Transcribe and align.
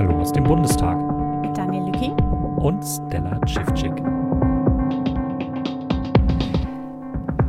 Hallo 0.00 0.18
aus 0.18 0.32
dem 0.32 0.44
Bundestag. 0.44 0.96
Mit 1.42 1.54
Daniel 1.54 1.84
Lücking 1.84 2.14
und 2.56 2.82
Stella 2.82 3.38
Civcik. 3.46 3.92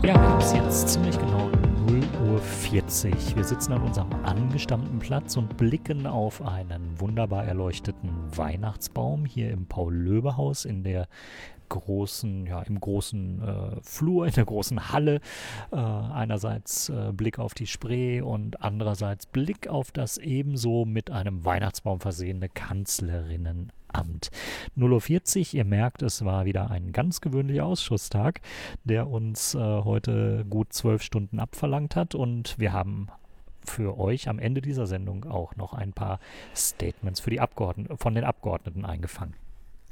Ja, 0.03 0.15
wir 0.15 0.21
haben 0.21 0.37
es 0.37 0.51
jetzt 0.51 0.89
ziemlich 0.89 1.17
genau 1.17 1.49
0 1.87 2.01
Uhr 2.29 2.39
40. 2.39 3.37
Wir 3.37 3.45
sitzen 3.45 3.71
an 3.71 3.83
unserem 3.83 4.09
angestammten 4.25 4.99
Platz 4.99 5.37
und 5.37 5.55
blicken 5.55 6.05
auf 6.05 6.45
einen 6.45 6.99
wunderbar 6.99 7.45
erleuchteten 7.45 8.09
Weihnachtsbaum 8.35 9.23
hier 9.23 9.49
im 9.49 9.65
Paul-Löbe-Haus 9.67 10.65
in 10.65 10.83
der 10.83 11.07
großen, 11.71 12.45
ja, 12.45 12.61
im 12.61 12.79
großen 12.79 13.41
äh, 13.41 13.81
Flur, 13.81 14.27
in 14.27 14.33
der 14.33 14.45
großen 14.45 14.91
Halle. 14.91 15.21
Äh, 15.71 15.75
einerseits 15.75 16.89
äh, 16.89 17.11
Blick 17.13 17.39
auf 17.39 17.53
die 17.53 17.67
Spree 17.67 18.21
und 18.21 18.61
andererseits 18.61 19.25
Blick 19.25 19.67
auf 19.67 19.91
das 19.91 20.17
ebenso 20.17 20.85
mit 20.85 21.09
einem 21.09 21.45
Weihnachtsbaum 21.45 21.99
versehene 21.99 22.49
Kanzlerinnenamt. 22.49 23.71
0.40 24.77 25.39
Uhr, 25.39 25.53
ihr 25.55 25.65
merkt, 25.65 26.01
es 26.01 26.23
war 26.23 26.45
wieder 26.45 26.71
ein 26.71 26.91
ganz 26.91 27.21
gewöhnlicher 27.21 27.65
Ausschusstag, 27.65 28.41
der 28.83 29.09
uns 29.09 29.55
äh, 29.55 29.59
heute 29.59 30.45
gut 30.49 30.73
zwölf 30.73 31.01
Stunden 31.01 31.39
abverlangt 31.39 31.95
hat 31.95 32.15
und 32.15 32.59
wir 32.59 32.73
haben 32.73 33.07
für 33.63 33.97
euch 33.99 34.27
am 34.27 34.39
Ende 34.39 34.61
dieser 34.61 34.87
Sendung 34.87 35.25
auch 35.25 35.55
noch 35.55 35.73
ein 35.73 35.93
paar 35.93 36.19
Statements 36.55 37.19
für 37.19 37.29
die 37.29 37.39
Abgeordneten, 37.39 37.97
von 37.97 38.15
den 38.15 38.23
Abgeordneten 38.23 38.85
eingefangen. 38.85 39.35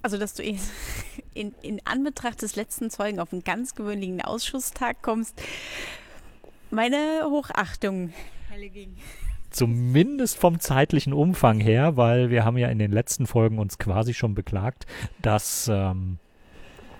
Also, 0.01 0.17
dass 0.17 0.33
du 0.33 0.43
in, 1.33 1.53
in 1.61 1.81
Anbetracht 1.85 2.41
des 2.41 2.55
letzten 2.55 2.89
Zeugen 2.89 3.19
auf 3.19 3.33
einen 3.33 3.43
ganz 3.43 3.75
gewöhnlichen 3.75 4.21
Ausschusstag 4.21 5.01
kommst, 5.01 5.41
meine 6.71 7.23
Hochachtung. 7.25 8.13
Zumindest 9.49 10.37
vom 10.37 10.59
zeitlichen 10.59 11.11
Umfang 11.11 11.59
her, 11.59 11.97
weil 11.97 12.29
wir 12.29 12.45
haben 12.45 12.57
ja 12.57 12.69
in 12.69 12.77
den 12.77 12.91
letzten 12.91 13.25
Folgen 13.25 13.57
uns 13.57 13.79
quasi 13.79 14.13
schon 14.13 14.35
beklagt, 14.35 14.85
dass, 15.23 15.67
ähm, 15.67 16.19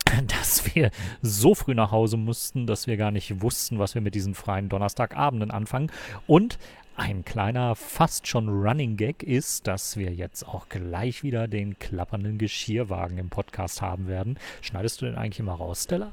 dass 0.27 0.73
wir 0.73 0.89
so 1.21 1.53
früh 1.53 1.75
nach 1.75 1.91
Hause 1.91 2.17
mussten, 2.17 2.65
dass 2.65 2.87
wir 2.87 2.97
gar 2.97 3.11
nicht 3.11 3.41
wussten, 3.43 3.77
was 3.77 3.93
wir 3.93 4.01
mit 4.01 4.15
diesen 4.15 4.33
freien 4.33 4.67
Donnerstagabenden 4.67 5.51
anfangen. 5.51 5.91
Und 6.25 6.57
ein 6.99 7.23
kleiner, 7.23 7.75
fast 7.75 8.27
schon 8.27 8.49
Running 8.49 8.97
Gag 8.97 9.23
ist, 9.23 9.67
dass 9.67 9.95
wir 9.95 10.11
jetzt 10.11 10.45
auch 10.47 10.67
gleich 10.69 11.23
wieder 11.23 11.47
den 11.47 11.79
klappernden 11.79 12.37
Geschirrwagen 12.37 13.17
im 13.17 13.29
Podcast 13.29 13.81
haben 13.81 14.07
werden. 14.07 14.37
Schneidest 14.61 15.01
du 15.01 15.05
den 15.05 15.15
eigentlich 15.15 15.39
immer 15.39 15.53
raus, 15.53 15.83
Stella? 15.85 16.11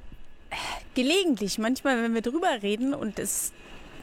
Gelegentlich. 0.94 1.58
Manchmal, 1.58 2.02
wenn 2.02 2.14
wir 2.14 2.22
drüber 2.22 2.62
reden 2.62 2.94
und 2.94 3.18
es 3.18 3.52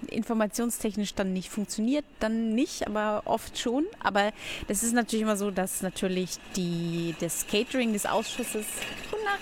informationstechnisch 0.05 1.13
dann 1.13 1.33
nicht 1.33 1.49
funktioniert, 1.49 2.05
dann 2.19 2.53
nicht, 2.53 2.87
aber 2.87 3.23
oft 3.25 3.57
schon. 3.57 3.85
Aber 3.99 4.31
das 4.67 4.83
ist 4.83 4.93
natürlich 4.93 5.23
immer 5.23 5.37
so, 5.37 5.51
dass 5.51 5.81
natürlich 5.81 6.37
die, 6.55 7.15
das 7.19 7.47
Catering 7.47 7.93
des 7.93 8.05
Ausschusses. 8.05 8.65
Gute 9.09 9.23
Nacht. 9.23 9.41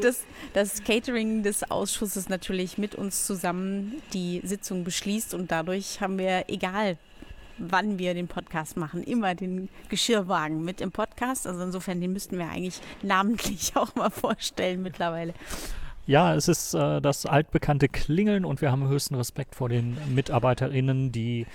Das, 0.00 0.24
das 0.52 0.84
Catering 0.84 1.42
des 1.42 1.70
Ausschusses 1.70 2.28
natürlich 2.28 2.78
mit 2.78 2.94
uns 2.94 3.26
zusammen 3.26 4.02
die 4.12 4.40
Sitzung 4.44 4.84
beschließt 4.84 5.34
und 5.34 5.50
dadurch 5.50 6.00
haben 6.00 6.18
wir, 6.18 6.44
egal 6.48 6.98
wann 7.58 7.98
wir 7.98 8.14
den 8.14 8.28
Podcast 8.28 8.76
machen, 8.76 9.02
immer 9.02 9.34
den 9.34 9.68
Geschirrwagen 9.88 10.64
mit 10.64 10.80
im 10.80 10.92
Podcast. 10.92 11.46
Also 11.46 11.62
insofern, 11.62 12.00
den 12.00 12.12
müssten 12.12 12.38
wir 12.38 12.48
eigentlich 12.48 12.80
namentlich 13.02 13.72
auch 13.76 13.94
mal 13.94 14.10
vorstellen 14.10 14.82
mittlerweile. 14.82 15.34
Ja, 16.06 16.34
es 16.34 16.48
ist 16.48 16.74
äh, 16.74 17.00
das 17.00 17.24
altbekannte 17.24 17.88
Klingeln 17.88 18.44
und 18.44 18.60
wir 18.60 18.70
haben 18.70 18.86
höchsten 18.88 19.14
Respekt 19.14 19.54
vor 19.54 19.70
den 19.70 19.96
MitarbeiterInnen, 20.14 21.12
die 21.12 21.46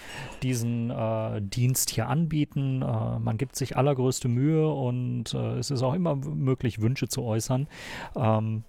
diesen 0.42 0.90
äh, 0.90 1.40
Dienst 1.40 1.92
hier 1.92 2.08
anbieten. 2.08 2.82
Äh, 2.82 3.20
man 3.20 3.38
gibt 3.38 3.56
sich 3.56 3.78
allergrößte 3.78 4.28
Mühe 4.28 4.68
und 4.68 5.36
äh, 5.36 5.58
es 5.58 5.70
ist 5.70 5.84
auch 5.84 5.94
immer 5.94 6.16
möglich, 6.16 6.82
Wünsche 6.82 7.08
zu 7.08 7.24
äußern. 7.24 7.68
Ähm, 8.16 8.64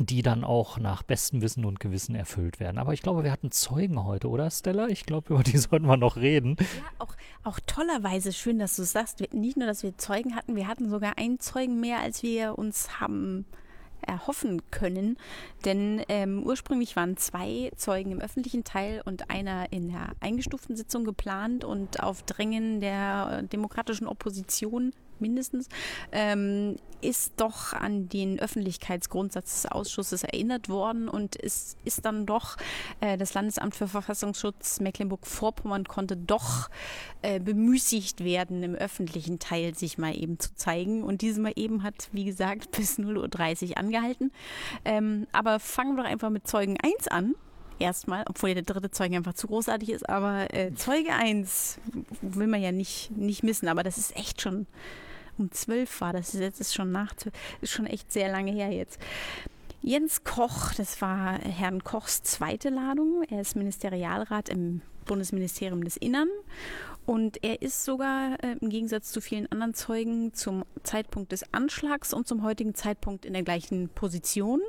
die 0.00 0.22
dann 0.22 0.42
auch 0.42 0.78
nach 0.78 1.02
bestem 1.02 1.42
Wissen 1.42 1.66
und 1.66 1.78
Gewissen 1.78 2.14
erfüllt 2.14 2.60
werden. 2.60 2.78
Aber 2.78 2.94
ich 2.94 3.02
glaube, 3.02 3.24
wir 3.24 3.30
hatten 3.30 3.50
Zeugen 3.50 4.02
heute, 4.02 4.30
oder 4.30 4.50
Stella? 4.50 4.88
Ich 4.88 5.04
glaube, 5.04 5.34
über 5.34 5.42
die 5.42 5.58
sollten 5.58 5.86
wir 5.86 5.98
noch 5.98 6.16
reden. 6.16 6.56
Ja, 6.58 6.64
auch, 6.98 7.14
auch 7.44 7.60
tollerweise 7.66 8.32
schön, 8.32 8.58
dass 8.58 8.76
du 8.76 8.82
es 8.82 8.92
sagst. 8.92 9.20
nicht 9.34 9.58
nur, 9.58 9.66
dass 9.66 9.82
wir 9.82 9.98
Zeugen 9.98 10.34
hatten, 10.34 10.56
wir 10.56 10.66
hatten 10.66 10.88
sogar 10.88 11.18
einen 11.18 11.40
Zeugen 11.40 11.78
mehr, 11.78 11.98
als 12.00 12.22
wir 12.22 12.58
uns 12.58 13.00
haben 13.00 13.44
erhoffen 14.06 14.62
können. 14.70 15.16
Denn 15.64 16.02
ähm, 16.08 16.42
ursprünglich 16.44 16.96
waren 16.96 17.16
zwei 17.16 17.70
Zeugen 17.76 18.12
im 18.12 18.20
öffentlichen 18.20 18.64
Teil 18.64 19.02
und 19.04 19.30
einer 19.30 19.72
in 19.72 19.88
der 19.88 20.12
eingestuften 20.20 20.76
Sitzung 20.76 21.04
geplant 21.04 21.64
und 21.64 22.02
auf 22.02 22.22
Drängen 22.22 22.80
der 22.80 23.42
demokratischen 23.42 24.06
Opposition 24.06 24.92
mindestens, 25.20 25.68
ähm, 26.12 26.76
ist 27.00 27.32
doch 27.36 27.72
an 27.72 28.08
den 28.08 28.38
Öffentlichkeitsgrundsatz 28.38 29.62
des 29.62 29.72
Ausschusses 29.72 30.22
erinnert 30.22 30.68
worden 30.68 31.08
und 31.08 31.36
es 31.42 31.76
ist 31.84 32.04
dann 32.04 32.26
doch, 32.26 32.56
äh, 33.00 33.18
das 33.18 33.34
Landesamt 33.34 33.74
für 33.74 33.88
Verfassungsschutz 33.88 34.80
Mecklenburg-Vorpommern 34.80 35.84
konnte 35.84 36.16
doch 36.16 36.70
äh, 37.22 37.40
bemüßigt 37.40 38.24
werden, 38.24 38.62
im 38.62 38.74
öffentlichen 38.74 39.38
Teil 39.38 39.74
sich 39.74 39.98
mal 39.98 40.16
eben 40.16 40.38
zu 40.38 40.54
zeigen. 40.54 41.02
Und 41.02 41.22
diesmal 41.22 41.52
eben 41.56 41.82
hat, 41.82 42.08
wie 42.12 42.24
gesagt, 42.24 42.70
bis 42.72 42.98
0.30 42.98 43.70
Uhr 43.70 43.78
angehalten. 43.78 44.32
Ähm, 44.84 45.26
aber 45.32 45.58
fangen 45.58 45.96
wir 45.96 46.04
doch 46.04 46.10
einfach 46.10 46.30
mit 46.30 46.46
Zeugen 46.46 46.76
1 46.80 47.08
an 47.08 47.34
erstmal, 47.78 48.24
obwohl 48.28 48.54
der 48.54 48.62
dritte 48.62 48.90
Zeuge 48.90 49.16
einfach 49.16 49.34
zu 49.34 49.46
großartig 49.46 49.90
ist, 49.90 50.08
aber 50.08 50.52
äh, 50.54 50.74
Zeuge 50.74 51.12
1 51.12 51.78
will 52.20 52.46
man 52.46 52.62
ja 52.62 52.72
nicht, 52.72 53.10
nicht 53.12 53.42
missen, 53.42 53.68
aber 53.68 53.82
das 53.82 53.98
ist 53.98 54.16
echt 54.16 54.40
schon 54.40 54.66
um 55.38 55.50
zwölf 55.50 56.00
war. 56.00 56.12
Das 56.12 56.34
ist 56.34 56.40
jetzt 56.40 56.60
ist 56.60 56.74
schon 56.74 56.92
nach 56.92 57.14
ist 57.60 57.72
schon 57.72 57.86
echt 57.86 58.12
sehr 58.12 58.30
lange 58.30 58.52
her 58.52 58.70
jetzt. 58.70 59.00
Jens 59.80 60.22
Koch, 60.22 60.74
das 60.76 61.00
war 61.02 61.38
Herrn 61.38 61.82
Kochs 61.82 62.22
zweite 62.22 62.68
Ladung. 62.68 63.24
Er 63.28 63.40
ist 63.40 63.56
Ministerialrat 63.56 64.48
im 64.48 64.80
Bundesministerium 65.06 65.82
des 65.82 65.96
Innern 65.96 66.28
und 67.04 67.42
er 67.42 67.62
ist 67.62 67.84
sogar 67.84 68.38
äh, 68.44 68.56
im 68.60 68.68
Gegensatz 68.68 69.10
zu 69.10 69.20
vielen 69.20 69.50
anderen 69.50 69.74
Zeugen 69.74 70.34
zum 70.34 70.64
Zeitpunkt 70.84 71.32
des 71.32 71.52
Anschlags 71.52 72.14
und 72.14 72.28
zum 72.28 72.44
heutigen 72.44 72.76
Zeitpunkt 72.76 73.24
in 73.24 73.32
der 73.32 73.42
gleichen 73.42 73.88
Position. 73.88 74.60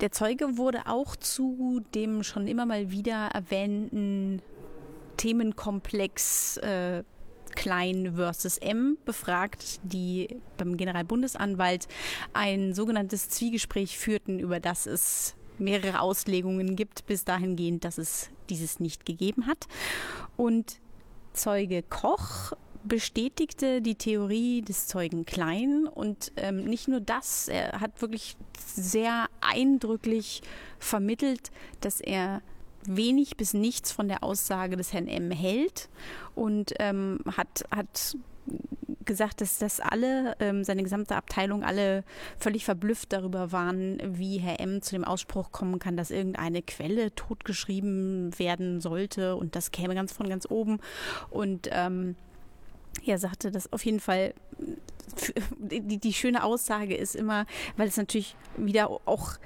Der 0.00 0.12
Zeuge 0.12 0.56
wurde 0.56 0.86
auch 0.86 1.14
zu 1.14 1.82
dem 1.94 2.22
schon 2.22 2.46
immer 2.46 2.64
mal 2.64 2.90
wieder 2.90 3.28
erwähnten 3.28 4.40
Themenkomplex 5.18 6.56
äh, 6.58 7.04
Klein 7.54 8.14
versus 8.14 8.56
M 8.58 8.96
befragt, 9.04 9.80
die 9.82 10.40
beim 10.56 10.76
Generalbundesanwalt 10.76 11.88
ein 12.32 12.72
sogenanntes 12.72 13.28
Zwiegespräch 13.28 13.98
führten, 13.98 14.38
über 14.38 14.60
das 14.60 14.86
es 14.86 15.34
mehrere 15.58 16.00
Auslegungen 16.00 16.76
gibt, 16.76 17.04
bis 17.06 17.24
dahingehend, 17.24 17.84
dass 17.84 17.98
es 17.98 18.30
dieses 18.48 18.80
nicht 18.80 19.04
gegeben 19.04 19.46
hat. 19.46 19.66
Und 20.36 20.80
Zeuge 21.32 21.82
Koch 21.82 22.52
bestätigte 22.84 23.82
die 23.82 23.94
Theorie 23.94 24.62
des 24.62 24.86
Zeugen 24.86 25.24
Klein 25.24 25.86
und 25.86 26.32
ähm, 26.36 26.64
nicht 26.64 26.88
nur 26.88 27.00
das, 27.00 27.48
er 27.48 27.80
hat 27.80 28.00
wirklich 28.00 28.36
sehr 28.58 29.26
eindrücklich 29.40 30.42
vermittelt, 30.78 31.50
dass 31.80 32.00
er 32.00 32.42
wenig 32.84 33.36
bis 33.36 33.52
nichts 33.52 33.92
von 33.92 34.08
der 34.08 34.24
Aussage 34.24 34.76
des 34.76 34.92
Herrn 34.92 35.08
M 35.08 35.30
hält 35.30 35.88
und 36.34 36.72
ähm, 36.78 37.20
hat, 37.36 37.64
hat 37.70 38.16
gesagt, 39.04 39.40
dass 39.40 39.58
das 39.58 39.80
alle, 39.80 40.36
ähm, 40.40 40.64
seine 40.64 40.82
gesamte 40.82 41.16
Abteilung, 41.16 41.64
alle 41.64 42.04
völlig 42.38 42.64
verblüfft 42.64 43.12
darüber 43.12 43.52
waren, 43.52 43.98
wie 44.04 44.38
Herr 44.38 44.60
M 44.60 44.82
zu 44.82 44.94
dem 44.94 45.04
Ausspruch 45.04 45.52
kommen 45.52 45.78
kann, 45.78 45.96
dass 45.96 46.10
irgendeine 46.10 46.62
Quelle 46.62 47.14
totgeschrieben 47.14 48.38
werden 48.38 48.80
sollte 48.80 49.36
und 49.36 49.56
das 49.56 49.70
käme 49.70 49.94
ganz 49.94 50.12
von 50.12 50.28
ganz 50.28 50.46
oben. 50.48 50.78
Und 51.30 51.68
ähm, 51.72 52.16
er 53.04 53.18
sagte, 53.18 53.50
dass 53.50 53.72
auf 53.72 53.84
jeden 53.84 54.00
Fall 54.00 54.34
die, 55.58 55.98
die 55.98 56.12
schöne 56.12 56.44
Aussage 56.44 56.94
ist 56.94 57.16
immer, 57.16 57.46
weil 57.76 57.88
es 57.88 57.96
natürlich 57.96 58.36
wieder 58.56 58.90
auch 59.06 59.38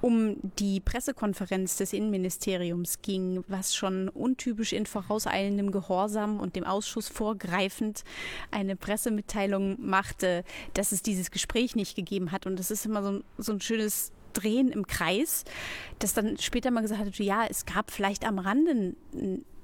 um 0.00 0.36
die 0.58 0.80
Pressekonferenz 0.80 1.78
des 1.78 1.94
Innenministeriums 1.94 3.00
ging, 3.00 3.42
was 3.48 3.74
schon 3.74 4.10
untypisch 4.10 4.74
in 4.74 4.84
vorauseilendem 4.84 5.72
Gehorsam 5.72 6.40
und 6.40 6.56
dem 6.56 6.64
Ausschuss 6.64 7.08
vorgreifend 7.08 8.04
eine 8.50 8.76
Pressemitteilung 8.76 9.78
machte, 9.80 10.44
dass 10.74 10.92
es 10.92 11.00
dieses 11.00 11.30
Gespräch 11.30 11.74
nicht 11.74 11.96
gegeben 11.96 12.32
hat. 12.32 12.44
Und 12.44 12.58
das 12.58 12.70
ist 12.70 12.84
immer 12.84 13.02
so, 13.02 13.22
so 13.38 13.52
ein 13.52 13.62
schönes 13.62 14.12
Drehen 14.34 14.70
im 14.70 14.86
Kreis, 14.86 15.44
das 15.98 16.12
dann 16.12 16.38
später 16.38 16.70
mal 16.70 16.82
gesagt 16.82 17.00
hat, 17.00 17.18
ja, 17.18 17.46
es 17.48 17.64
gab 17.64 17.90
vielleicht 17.90 18.26
am 18.26 18.38
Rande 18.38 18.70
ein, 18.72 18.96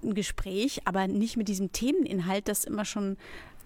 ein 0.03 0.15
Gespräch, 0.15 0.81
aber 0.87 1.07
nicht 1.07 1.37
mit 1.37 1.49
diesem 1.49 1.73
Themeninhalt, 1.73 2.49
das 2.49 2.65
immer 2.65 2.85
schon 2.85 3.17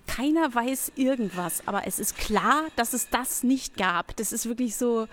keiner 0.06 0.54
weiß 0.54 0.92
irgendwas, 0.96 1.66
aber 1.66 1.86
es 1.86 1.98
ist 1.98 2.18
klar, 2.18 2.64
dass 2.76 2.92
es 2.92 3.08
das 3.08 3.42
nicht 3.42 3.76
gab. 3.76 4.14
Das 4.16 4.32
ist 4.32 4.46
wirklich 4.46 4.76
so, 4.76 5.06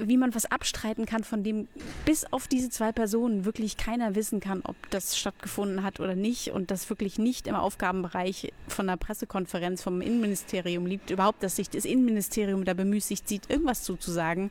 wie 0.00 0.16
man 0.16 0.34
was 0.34 0.46
abstreiten 0.46 1.06
kann, 1.06 1.24
von 1.24 1.42
dem 1.42 1.68
bis 2.04 2.24
auf 2.32 2.48
diese 2.48 2.70
zwei 2.70 2.92
Personen 2.92 3.44
wirklich 3.44 3.76
keiner 3.76 4.14
wissen 4.14 4.40
kann, 4.40 4.62
ob 4.64 4.76
das 4.90 5.18
stattgefunden 5.18 5.82
hat 5.82 6.00
oder 6.00 6.14
nicht 6.14 6.52
und 6.52 6.70
das 6.70 6.88
wirklich 6.88 7.18
nicht 7.18 7.46
im 7.46 7.54
Aufgabenbereich 7.54 8.52
von 8.68 8.86
der 8.86 8.96
Pressekonferenz 8.96 9.82
vom 9.82 10.00
Innenministerium 10.00 10.86
liegt, 10.86 11.10
überhaupt, 11.10 11.42
dass 11.42 11.56
sich 11.56 11.68
das 11.68 11.84
Innenministerium 11.84 12.64
da 12.64 12.74
bemüßigt 12.74 13.28
sieht, 13.28 13.50
irgendwas 13.50 13.82
zuzusagen 13.82 14.50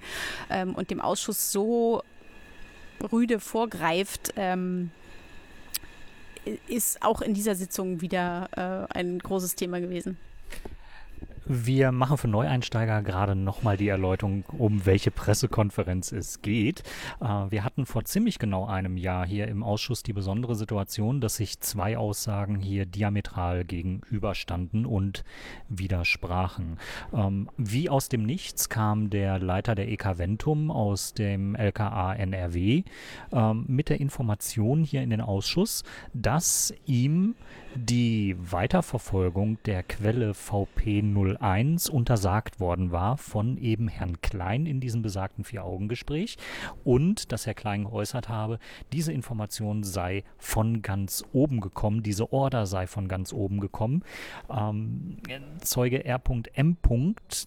ähm, 0.50 0.76
und 0.76 0.92
dem 0.92 1.02
Ausschuss 1.02 1.52
so 1.52 2.04
rüde 3.12 3.40
vorgreift, 3.40 4.34
ähm, 4.36 4.92
ist 6.68 7.04
auch 7.04 7.22
in 7.22 7.34
dieser 7.34 7.56
Sitzung 7.56 8.02
wieder 8.02 8.88
äh, 8.92 8.98
ein 8.98 9.20
großes 9.20 9.56
Thema 9.56 9.80
gewesen. 9.80 10.18
Wir 11.46 11.92
machen 11.92 12.18
für 12.18 12.28
Neueinsteiger 12.28 13.02
gerade 13.02 13.34
nochmal 13.34 13.76
die 13.76 13.88
Erläuterung, 13.88 14.46
um 14.58 14.86
welche 14.86 15.10
Pressekonferenz 15.10 16.12
es 16.12 16.44
geht. 16.44 16.84
Äh, 17.20 17.26
wir 17.26 17.64
hatten 17.64 17.88
vor 17.88 18.06
ziemlich 18.06 18.38
genau 18.38 18.68
einem 18.68 18.96
Jahr 18.96 19.26
hier 19.26 19.48
im 19.48 19.64
Ausschuss 19.64 20.04
die 20.04 20.14
besondere 20.14 20.54
Situation, 20.54 21.20
dass 21.20 21.38
sich 21.38 21.60
zwei 21.60 21.98
Aussagen 21.98 22.60
hier 22.60 22.86
diametral 22.86 23.66
gegenüberstanden 23.66 24.86
und 24.86 25.24
widersprachen. 25.68 26.78
Ähm, 27.12 27.50
wie 27.58 27.90
aus 27.90 28.08
dem 28.08 28.24
Nichts 28.24 28.70
kam 28.70 29.10
der 29.10 29.40
Leiter 29.40 29.74
der 29.74 29.90
EK 29.90 30.20
Ventum 30.20 30.70
aus 30.70 31.16
dem 31.16 31.56
LKA 31.56 32.14
NRW 32.14 32.84
ähm, 33.32 33.66
mit 33.68 33.90
der 33.90 34.00
Information 34.00 34.84
hier 34.84 35.02
in 35.02 35.10
den 35.10 35.22
Ausschuss, 35.22 35.84
dass 36.14 36.72
ihm 36.86 37.34
die 37.74 38.36
Weiterverfolgung 38.38 39.58
der 39.66 39.82
Quelle 39.84 40.34
VP01 41.38 41.90
untersagt 41.90 42.60
worden 42.60 42.92
war 42.92 43.18
von 43.18 43.58
eben 43.58 43.88
Herrn 43.88 44.22
Klein 44.22 44.66
in 44.66 44.80
diesem 44.80 45.02
besagten 45.02 45.44
Vier-Augen-Gespräch 45.44 46.38
und 46.84 47.32
dass 47.32 47.46
Herr 47.46 47.54
Klein 47.54 47.86
geäußert 47.86 48.30
habe, 48.30 48.60
diese 48.92 49.12
Information 49.12 49.84
sei 49.84 50.24
von 50.38 50.82
ganz 50.82 51.24
oben 51.34 51.62
gekommen, 51.62 52.04
diese 52.04 52.32
Order 52.32 52.66
sei 52.66 52.88
von 52.88 53.08
ganz 53.08 53.34
oben 53.34 53.60
gekommen. 53.60 54.04
Ähm, 54.50 55.18
Zeuge 55.62 56.06
R.M. 56.06 56.78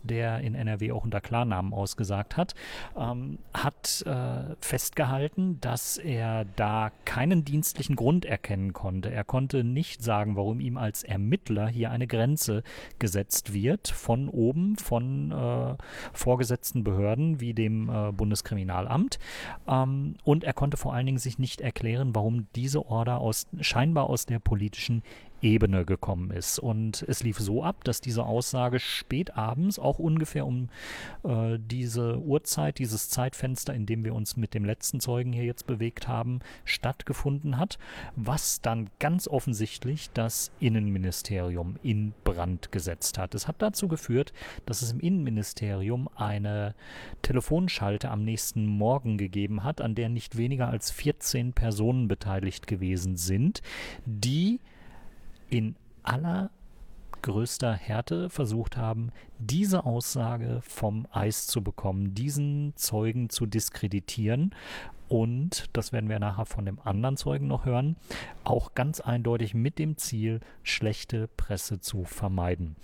der 0.05 0.41
in 0.41 0.55
NRW 0.55 0.93
auch 0.93 1.05
unter 1.05 1.21
Klarnamen 1.21 1.73
ausgesagt 1.73 2.37
hat, 2.37 2.55
ähm, 2.97 3.39
hat 3.53 4.03
äh, 4.07 4.55
festgehalten, 4.61 5.61
dass 5.61 5.99
er 5.99 6.45
da 6.57 6.91
keinen 7.05 7.45
dienstlichen 7.45 7.97
Grund 7.97 8.25
erkennen 8.25 8.73
konnte. 8.73 9.11
Er 9.11 9.25
konnte 9.25 9.65
nicht 9.65 10.03
sagen, 10.03 10.37
warum 10.37 10.61
ihm 10.61 10.77
als 10.77 11.03
Ermittler 11.03 11.69
hier 11.69 11.91
eine 11.91 12.07
Grenze 12.07 12.63
gesetzt 12.99 13.53
wird 13.53 13.74
von 13.89 14.29
oben, 14.29 14.77
von 14.77 15.31
äh, 15.31 15.77
vorgesetzten 16.13 16.85
Behörden 16.85 17.41
wie 17.41 17.55
dem 17.55 17.89
äh, 17.89 18.13
Bundeskriminalamt. 18.13 19.19
Ähm, 19.69 20.17
und 20.25 20.45
er 20.45 20.53
konnte 20.53 20.77
vor 20.77 20.95
allen 20.95 21.07
Dingen 21.07 21.19
sich 21.19 21.39
nicht 21.39 21.61
erklären, 21.61 22.15
warum 22.15 22.47
diese 22.55 22.87
Order 22.87 23.19
aus, 23.19 23.47
scheinbar 23.61 24.09
aus 24.09 24.27
der 24.27 24.39
politischen 24.39 25.03
Ebene 25.45 25.85
gekommen 25.85 26.31
ist. 26.31 26.59
Und 26.59 27.05
es 27.07 27.23
lief 27.23 27.39
so 27.39 27.63
ab, 27.63 27.85
dass 27.85 28.01
diese 28.01 28.25
Aussage 28.25 28.81
spät 28.81 29.37
abends, 29.37 29.79
auch 29.79 29.99
ungefähr 29.99 30.47
um 30.47 30.71
äh, 31.23 31.59
diese 31.61 32.19
Uhrzeit, 32.19 32.79
dieses 32.79 33.11
Zeitfenster, 33.11 33.75
in 33.75 33.85
dem 33.85 34.05
wir 34.05 34.15
uns 34.15 34.39
mit 34.39 34.55
dem 34.55 34.65
letzten 34.65 35.01
Zeugen 35.01 35.33
hier 35.35 35.45
jetzt 35.45 35.67
bewegt 35.67 36.09
haben, 36.09 36.41
stattgefunden 36.65 37.59
hat, 37.59 37.79
was 38.17 38.63
dann 38.63 38.89
ganz 38.99 39.29
offensichtlich 39.29 40.11
das 40.15 40.51
Innenministerium 40.61 41.77
in 41.83 42.15
Brand 42.25 42.73
gesetzt 42.73 43.19
hat. 43.19 43.35
Es 43.35 43.47
hat 43.47 43.57
dazu 43.59 43.87
geführt, 43.87 44.33
dass 44.65 44.81
es 44.81 44.93
im 44.93 45.01
Innenministerium 45.01 46.09
eine 46.17 46.75
Telefonschalte 47.21 48.11
am 48.11 48.25
nächsten 48.25 48.67
Morgen 48.67 49.19
gegeben 49.19 49.63
hat, 49.63 49.83
an 49.83 49.95
der 49.95 50.09
nicht 50.09 50.39
weniger 50.39 50.69
als 50.69 50.91
14 50.91 51.53
Personen 51.53 52.09
beteiligt 52.09 52.67
gewesen 52.67 53.19
sind, 53.19 53.61
die 54.07 54.61
in 55.49 55.77
allergrößter 56.03 57.73
Härte 57.73 58.31
versucht 58.31 58.77
haben, 58.77 59.11
diese 59.39 59.85
Aussage 59.85 60.61
vom 60.63 61.07
Eis 61.11 61.47
zu 61.47 61.63
bekommen, 61.63 62.15
diesen 62.15 62.73
Zeugen 62.77 63.31
zu 63.31 63.47
diskreditieren 63.47 64.55
und, 65.09 65.67
das 65.73 65.93
werden 65.93 66.09
wir 66.09 66.19
nachher 66.19 66.47
von 66.47 66.65
dem 66.65 66.79
anderen 66.83 67.17
Zeugen 67.17 67.47
noch 67.47 67.65
hören, 67.65 67.97
auch 68.43 68.75
ganz 68.75 69.01
eindeutig 69.01 69.55
mit 69.55 69.79
dem 69.79 69.97
Ziel, 69.97 70.41
schlechte 70.63 71.29
Presse 71.29 71.81
zu 71.81 72.05
vermeiden. 72.05 72.77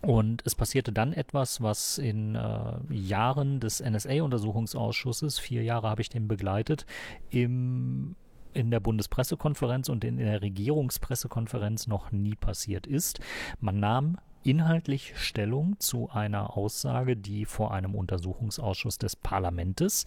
Und 0.00 0.42
es 0.46 0.54
passierte 0.54 0.92
dann 0.92 1.12
etwas, 1.12 1.60
was 1.60 1.98
in 1.98 2.34
äh, 2.34 2.72
Jahren 2.88 3.60
des 3.60 3.82
NSA-Untersuchungsausschusses, 3.82 5.38
vier 5.38 5.62
Jahre 5.62 5.90
habe 5.90 6.00
ich 6.00 6.08
den 6.08 6.26
begleitet, 6.26 6.86
im 7.28 8.16
in 8.54 8.70
der 8.70 8.80
Bundespressekonferenz 8.80 9.88
und 9.88 10.04
in 10.04 10.18
der 10.18 10.42
Regierungspressekonferenz 10.42 11.86
noch 11.86 12.12
nie 12.12 12.34
passiert 12.34 12.86
ist. 12.86 13.20
Man 13.60 13.80
nahm 13.80 14.18
inhaltlich 14.42 15.12
Stellung 15.16 15.78
zu 15.78 16.10
einer 16.10 16.56
Aussage, 16.56 17.16
die 17.16 17.44
vor 17.44 17.72
einem 17.72 17.94
Untersuchungsausschuss 17.94 18.98
des 18.98 19.16
Parlaments 19.16 20.06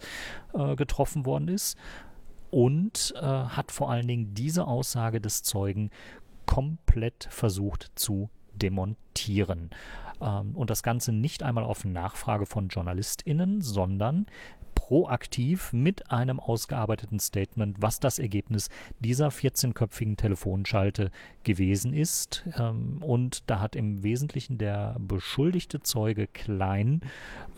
äh, 0.52 0.74
getroffen 0.76 1.24
worden 1.24 1.48
ist 1.48 1.78
und 2.50 3.14
äh, 3.16 3.20
hat 3.20 3.72
vor 3.72 3.90
allen 3.90 4.08
Dingen 4.08 4.34
diese 4.34 4.66
Aussage 4.66 5.20
des 5.20 5.42
Zeugen 5.42 5.90
komplett 6.46 7.28
versucht 7.30 7.92
zu 7.94 8.28
demontieren. 8.52 9.70
Ähm, 10.20 10.54
und 10.54 10.70
das 10.70 10.82
Ganze 10.82 11.12
nicht 11.12 11.42
einmal 11.42 11.64
auf 11.64 11.84
Nachfrage 11.84 12.46
von 12.46 12.68
JournalistInnen, 12.68 13.60
sondern 13.60 14.26
proaktiv 14.84 15.72
mit 15.72 16.10
einem 16.10 16.38
ausgearbeiteten 16.38 17.18
Statement, 17.18 17.80
was 17.80 18.00
das 18.00 18.18
Ergebnis 18.18 18.68
dieser 19.00 19.28
14-köpfigen 19.28 20.18
Telefonschalte 20.18 21.10
gewesen 21.42 21.94
ist. 21.94 22.44
Ähm, 22.58 23.02
und 23.02 23.48
da 23.48 23.60
hat 23.60 23.76
im 23.76 24.02
Wesentlichen 24.02 24.58
der 24.58 24.96
beschuldigte 24.98 25.80
Zeuge 25.80 26.26
Klein 26.26 27.00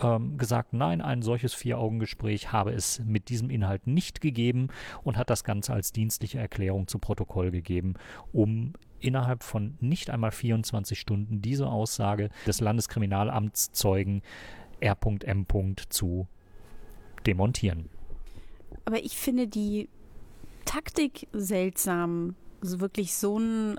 ähm, 0.00 0.38
gesagt, 0.38 0.72
nein, 0.72 1.00
ein 1.00 1.20
solches 1.20 1.52
Vier-Augen-Gespräch 1.52 2.52
habe 2.52 2.70
es 2.70 3.00
mit 3.04 3.28
diesem 3.28 3.50
Inhalt 3.50 3.88
nicht 3.88 4.20
gegeben 4.20 4.68
und 5.02 5.16
hat 5.16 5.28
das 5.28 5.42
Ganze 5.42 5.72
als 5.72 5.90
dienstliche 5.90 6.38
Erklärung 6.38 6.86
zu 6.86 7.00
Protokoll 7.00 7.50
gegeben, 7.50 7.94
um 8.32 8.74
innerhalb 9.00 9.42
von 9.42 9.76
nicht 9.80 10.10
einmal 10.10 10.30
24 10.30 11.00
Stunden 11.00 11.42
diese 11.42 11.66
Aussage 11.66 12.30
des 12.46 12.60
Landeskriminalamtszeugen 12.60 14.22
R.M. 14.78 15.46
zu 15.88 16.28
demontieren. 17.26 17.88
Aber 18.84 19.02
ich 19.02 19.16
finde 19.16 19.48
die 19.48 19.88
Taktik 20.64 21.28
seltsam, 21.32 22.34
also 22.60 22.80
wirklich 22.80 23.14
so 23.14 23.36
eine 23.36 23.76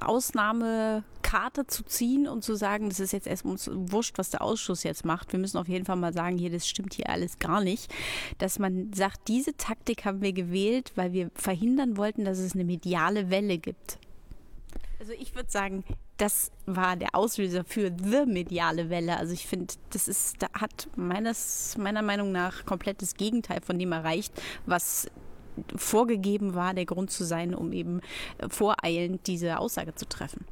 Ausnahmekarte 0.00 1.66
zu 1.66 1.84
ziehen 1.84 2.26
und 2.26 2.42
zu 2.42 2.54
sagen, 2.54 2.88
das 2.88 3.00
ist 3.00 3.12
jetzt 3.12 3.26
erst 3.26 3.44
uns 3.44 3.70
wurscht, 3.72 4.18
was 4.18 4.30
der 4.30 4.42
Ausschuss 4.42 4.82
jetzt 4.82 5.04
macht. 5.04 5.32
Wir 5.32 5.38
müssen 5.38 5.58
auf 5.58 5.68
jeden 5.68 5.84
Fall 5.84 5.96
mal 5.96 6.12
sagen, 6.12 6.38
hier, 6.38 6.50
das 6.50 6.66
stimmt 6.66 6.94
hier 6.94 7.10
alles 7.10 7.38
gar 7.38 7.60
nicht. 7.60 7.92
Dass 8.38 8.58
man 8.58 8.92
sagt, 8.92 9.28
diese 9.28 9.56
Taktik 9.56 10.04
haben 10.04 10.22
wir 10.22 10.32
gewählt, 10.32 10.92
weil 10.96 11.12
wir 11.12 11.30
verhindern 11.34 11.96
wollten, 11.96 12.24
dass 12.24 12.38
es 12.38 12.54
eine 12.54 12.64
mediale 12.64 13.30
Welle 13.30 13.58
gibt. 13.58 13.98
Also 14.98 15.12
ich 15.12 15.34
würde 15.34 15.50
sagen, 15.50 15.84
das 16.16 16.50
war 16.64 16.96
der 16.96 17.14
Auslöser 17.14 17.64
für 17.64 17.92
the 18.02 18.24
mediale 18.26 18.90
Welle. 18.90 19.16
Also 19.16 19.32
ich 19.32 19.46
finde, 19.46 19.74
das 19.90 20.08
ist, 20.08 20.42
da 20.42 20.48
hat 20.54 20.88
meines, 20.96 21.76
meiner 21.78 22.02
Meinung 22.02 22.32
nach 22.32 22.64
komplett 22.64 23.02
das 23.02 23.14
Gegenteil 23.14 23.60
von 23.60 23.78
dem 23.78 23.92
erreicht, 23.92 24.32
was 24.64 25.08
vorgegeben 25.74 26.54
war, 26.54 26.74
der 26.74 26.86
Grund 26.86 27.10
zu 27.10 27.24
sein, 27.24 27.54
um 27.54 27.72
eben 27.72 28.00
voreilend 28.48 29.26
diese 29.26 29.58
Aussage 29.58 29.94
zu 29.94 30.06
treffen. 30.06 30.44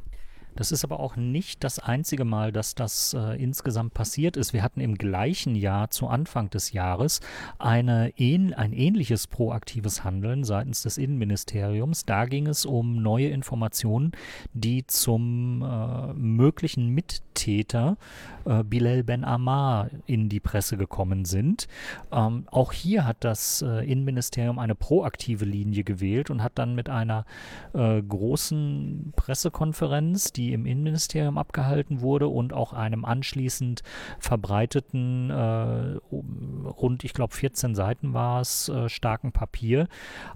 Das 0.56 0.72
ist 0.72 0.84
aber 0.84 1.00
auch 1.00 1.16
nicht 1.16 1.64
das 1.64 1.78
einzige 1.78 2.24
Mal, 2.24 2.52
dass 2.52 2.74
das 2.74 3.14
äh, 3.14 3.42
insgesamt 3.42 3.94
passiert 3.94 4.36
ist. 4.36 4.52
Wir 4.52 4.62
hatten 4.62 4.80
im 4.80 4.96
gleichen 4.96 5.54
Jahr 5.54 5.90
zu 5.90 6.08
Anfang 6.08 6.50
des 6.50 6.72
Jahres 6.72 7.20
eine, 7.58 8.12
ein 8.18 8.72
ähnliches 8.72 9.26
proaktives 9.26 10.04
Handeln 10.04 10.44
seitens 10.44 10.82
des 10.82 10.98
Innenministeriums. 10.98 12.04
Da 12.04 12.26
ging 12.26 12.46
es 12.46 12.64
um 12.66 13.02
neue 13.02 13.28
Informationen, 13.28 14.12
die 14.52 14.86
zum 14.86 15.62
äh, 15.62 16.12
möglichen 16.14 16.88
Mittäter 16.88 17.96
äh, 18.44 18.62
Bilal 18.62 19.02
Ben 19.02 19.24
Ammar 19.24 19.90
in 20.06 20.28
die 20.28 20.40
Presse 20.40 20.76
gekommen 20.76 21.24
sind. 21.24 21.66
Ähm, 22.12 22.44
auch 22.50 22.72
hier 22.72 23.06
hat 23.06 23.18
das 23.20 23.62
äh, 23.62 23.84
Innenministerium 23.90 24.58
eine 24.58 24.74
proaktive 24.74 25.44
Linie 25.44 25.84
gewählt 25.84 26.30
und 26.30 26.42
hat 26.42 26.52
dann 26.56 26.74
mit 26.74 26.88
einer 26.88 27.24
äh, 27.72 28.02
großen 28.02 29.12
Pressekonferenz, 29.16 30.32
die 30.32 30.43
die 30.44 30.52
im 30.52 30.66
Innenministerium 30.66 31.38
abgehalten 31.38 32.00
wurde 32.02 32.28
und 32.28 32.52
auch 32.52 32.72
einem 32.72 33.04
anschließend 33.04 33.82
verbreiteten, 34.18 35.30
äh, 35.30 35.98
rund, 36.12 37.04
ich 37.04 37.14
glaube, 37.14 37.34
14 37.34 37.74
Seiten 37.74 38.12
war 38.12 38.40
es, 38.40 38.68
äh, 38.68 38.88
starken 38.88 39.32
Papier, 39.32 39.88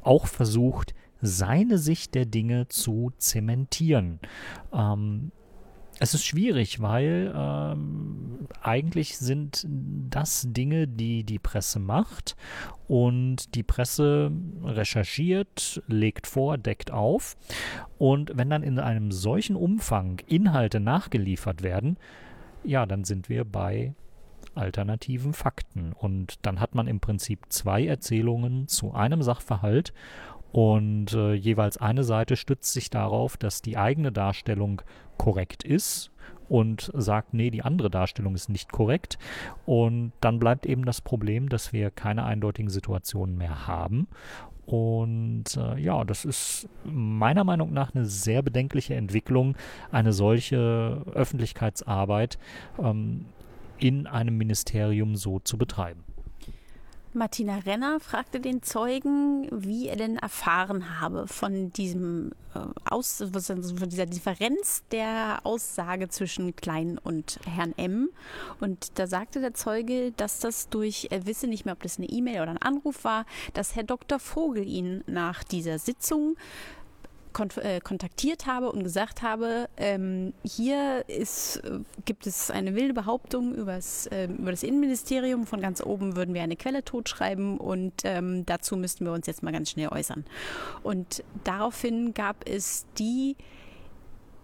auch 0.03 0.27
versucht, 0.27 0.95
seine 1.21 1.79
Sicht 1.79 2.15
der 2.15 2.27
Dinge 2.27 2.69
zu 2.69 3.13
zementieren. 3.19 4.21
Ähm, 4.73 5.33
Es 6.01 6.15
ist 6.15 6.25
schwierig, 6.25 6.81
weil 6.81 7.33
ähm, 7.35 8.47
eigentlich 8.63 9.19
sind 9.19 9.67
das 9.69 10.47
Dinge, 10.49 10.87
die 10.87 11.25
die 11.25 11.41
Presse 11.41 11.81
macht 11.81 12.37
und 12.87 13.55
die 13.57 13.65
Presse 13.65 14.31
recherchiert, 14.63 15.83
legt 15.89 16.29
vor, 16.29 16.57
deckt 16.57 16.93
auf. 16.93 17.37
Und 17.99 18.33
wenn 18.35 18.49
dann 18.49 18.63
in 18.63 18.79
einem 18.79 19.11
solchen 19.11 19.57
Umfang 19.57 20.21
Inhalte 20.27 20.79
nachgeliefert 20.79 21.63
werden, 21.63 21.97
ja, 22.63 22.87
dann 22.87 23.03
sind 23.03 23.29
wir 23.29 23.45
bei 23.45 23.95
alternativen 24.55 25.33
Fakten. 25.33 25.93
Und 25.93 26.47
dann 26.47 26.61
hat 26.61 26.77
man 26.77 26.87
im 26.87 27.01
Prinzip 27.01 27.47
zwei 27.49 27.87
Erzählungen 27.87 28.69
zu 28.69 28.93
einem 28.93 29.23
Sachverhalt 29.23 29.93
und 30.51 31.13
äh, 31.13 31.35
jeweils 31.35 31.77
eine 31.77 32.05
Seite 32.05 32.37
stützt 32.37 32.73
sich 32.73 32.89
darauf, 32.89 33.37
dass 33.37 33.61
die 33.61 33.77
eigene 33.77 34.13
Darstellung 34.13 34.81
korrekt 35.19 35.65
ist 35.65 36.11
und 36.49 36.91
sagt, 36.95 37.35
nee, 37.35 37.51
die 37.51 37.63
andere 37.63 37.91
Darstellung 37.91 38.35
ist 38.35 38.49
nicht 38.49 38.73
korrekt. 38.73 39.19
Und 39.67 40.13
dann 40.21 40.39
bleibt 40.39 40.67
eben 40.67 40.85
das 40.85 41.01
Problem, 41.01 41.49
dass 41.49 41.73
wir 41.73 41.91
keine 41.91 42.25
eindeutigen 42.25 42.71
Situationen 42.71 43.37
mehr 43.37 43.67
haben. 43.67 44.09
Und 44.65 45.57
äh, 45.57 45.79
ja, 45.81 46.05
das 46.05 46.25
ist 46.25 46.69
meiner 46.85 47.45
Meinung 47.45 47.73
nach 47.73 47.95
eine 47.95 48.05
sehr 48.05 48.43
bedenkliche 48.43 48.95
Entwicklung, 48.95 49.57
eine 49.91 50.13
solche 50.13 51.03
Öffentlichkeitsarbeit 51.15 52.39
ähm, 52.79 53.25
in 53.79 54.07
einem 54.07 54.37
Ministerium 54.37 55.17
so 55.17 55.39
zu 55.39 55.57
betreiben. 55.57 56.05
Martina 57.19 57.59
Renner 57.59 58.01
fragte 58.01 58.41
den 58.41 58.63
Zeugen, 58.63 59.49
wie 59.51 59.89
er 59.89 59.97
denn 59.97 60.17
erfahren 60.17 61.01
habe 61.01 61.27
von 61.27 61.71
diesem 61.73 62.31
äh, 62.55 62.61
Aus, 62.89 63.23
von 63.33 63.89
dieser 63.89 64.07
Differenz 64.07 64.85
der 64.93 65.41
Aussage 65.43 66.09
zwischen 66.09 66.55
Klein 66.55 66.97
und 66.97 67.41
Herrn 67.45 67.75
M. 67.77 68.11
Und 68.61 68.99
da 68.99 69.07
sagte 69.07 69.41
der 69.41 69.53
Zeuge, 69.53 70.13
dass 70.13 70.39
das 70.39 70.69
durch, 70.69 71.09
er 71.11 71.27
wisse 71.27 71.49
nicht 71.49 71.65
mehr, 71.65 71.75
ob 71.75 71.83
das 71.83 71.99
eine 71.99 72.09
E-Mail 72.09 72.43
oder 72.43 72.53
ein 72.53 72.63
Anruf 72.63 73.05
war, 73.05 73.27
dass 73.53 73.75
Herr 73.75 73.85
Dr. 73.85 74.19
Vogel 74.19 74.67
ihn 74.67 75.03
nach 75.07 75.43
dieser 75.43 75.79
Sitzung 75.79 76.37
äh, 77.63 77.81
kontaktiert 77.81 78.47
habe 78.47 78.71
und 78.73 78.83
gesagt 78.83 79.23
habe, 79.23 79.69
ähm, 79.77 80.33
hier 80.45 81.05
ist, 81.09 81.57
äh, 81.59 81.81
gibt 82.05 82.27
es 82.27 82.51
eine 82.51 82.75
wilde 82.75 82.95
Behauptung 82.95 83.55
übers, 83.55 84.07
äh, 84.07 84.27
über 84.27 84.51
das 84.51 84.63
Innenministerium. 84.63 85.47
Von 85.47 85.61
ganz 85.61 85.85
oben 85.85 86.17
würden 86.17 86.35
wir 86.35 86.43
eine 86.43 86.57
Quelle 86.57 86.85
totschreiben 86.85 87.59
und 87.59 87.93
ähm, 88.05 88.45
dazu 88.47 88.77
müssten 88.77 89.05
wir 89.05 89.13
uns 89.13 89.27
jetzt 89.27 89.43
mal 89.43 89.53
ganz 89.53 89.71
schnell 89.71 89.89
äußern. 89.89 90.25
Und 90.83 91.23
daraufhin 91.45 92.15
gab 92.15 92.49
es 92.49 92.87
die 92.99 93.37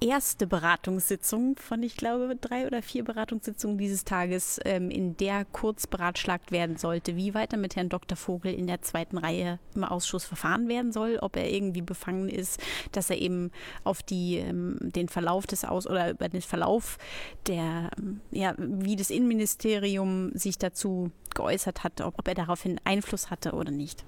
erste 0.04 0.46
Beratungssitzung 0.46 1.56
von, 1.56 1.82
ich 1.82 1.96
glaube, 1.96 2.36
drei 2.36 2.66
oder 2.66 2.82
vier 2.82 3.04
Beratungssitzungen 3.04 3.78
dieses 3.78 4.04
Tages, 4.04 4.60
ähm, 4.64 4.90
in 4.90 5.16
der 5.16 5.46
kurz 5.46 5.86
beratschlagt 5.86 6.52
werden 6.52 6.76
sollte, 6.76 7.16
wie 7.16 7.32
weiter 7.34 7.56
mit 7.56 7.74
Herrn 7.74 7.88
Dr. 7.88 8.16
Vogel 8.16 8.52
in 8.52 8.66
der 8.66 8.82
zweiten 8.82 9.16
Reihe 9.16 9.58
im 9.74 9.82
Ausschuss 9.82 10.24
verfahren 10.24 10.68
werden 10.68 10.92
soll, 10.92 11.18
ob 11.20 11.36
er 11.36 11.50
irgendwie 11.50 11.80
befangen 11.80 12.28
ist, 12.28 12.60
dass 12.92 13.08
er 13.08 13.18
eben 13.18 13.50
auf 13.82 14.02
die, 14.02 14.36
ähm, 14.36 14.78
den 14.80 15.08
Verlauf 15.08 15.46
des 15.46 15.64
Aus 15.64 15.86
oder 15.86 16.10
über 16.10 16.28
den 16.28 16.42
Verlauf 16.42 16.98
der, 17.46 17.90
ähm, 17.98 18.20
ja, 18.30 18.54
wie 18.58 18.96
das 18.96 19.10
Innenministerium 19.10 20.32
sich 20.34 20.58
dazu 20.58 21.10
geäußert 21.34 21.82
hat, 21.82 22.02
ob, 22.02 22.18
ob 22.18 22.28
er 22.28 22.34
daraufhin 22.34 22.78
Einfluss 22.84 23.30
hatte 23.30 23.52
oder 23.52 23.70
nicht. 23.70 24.04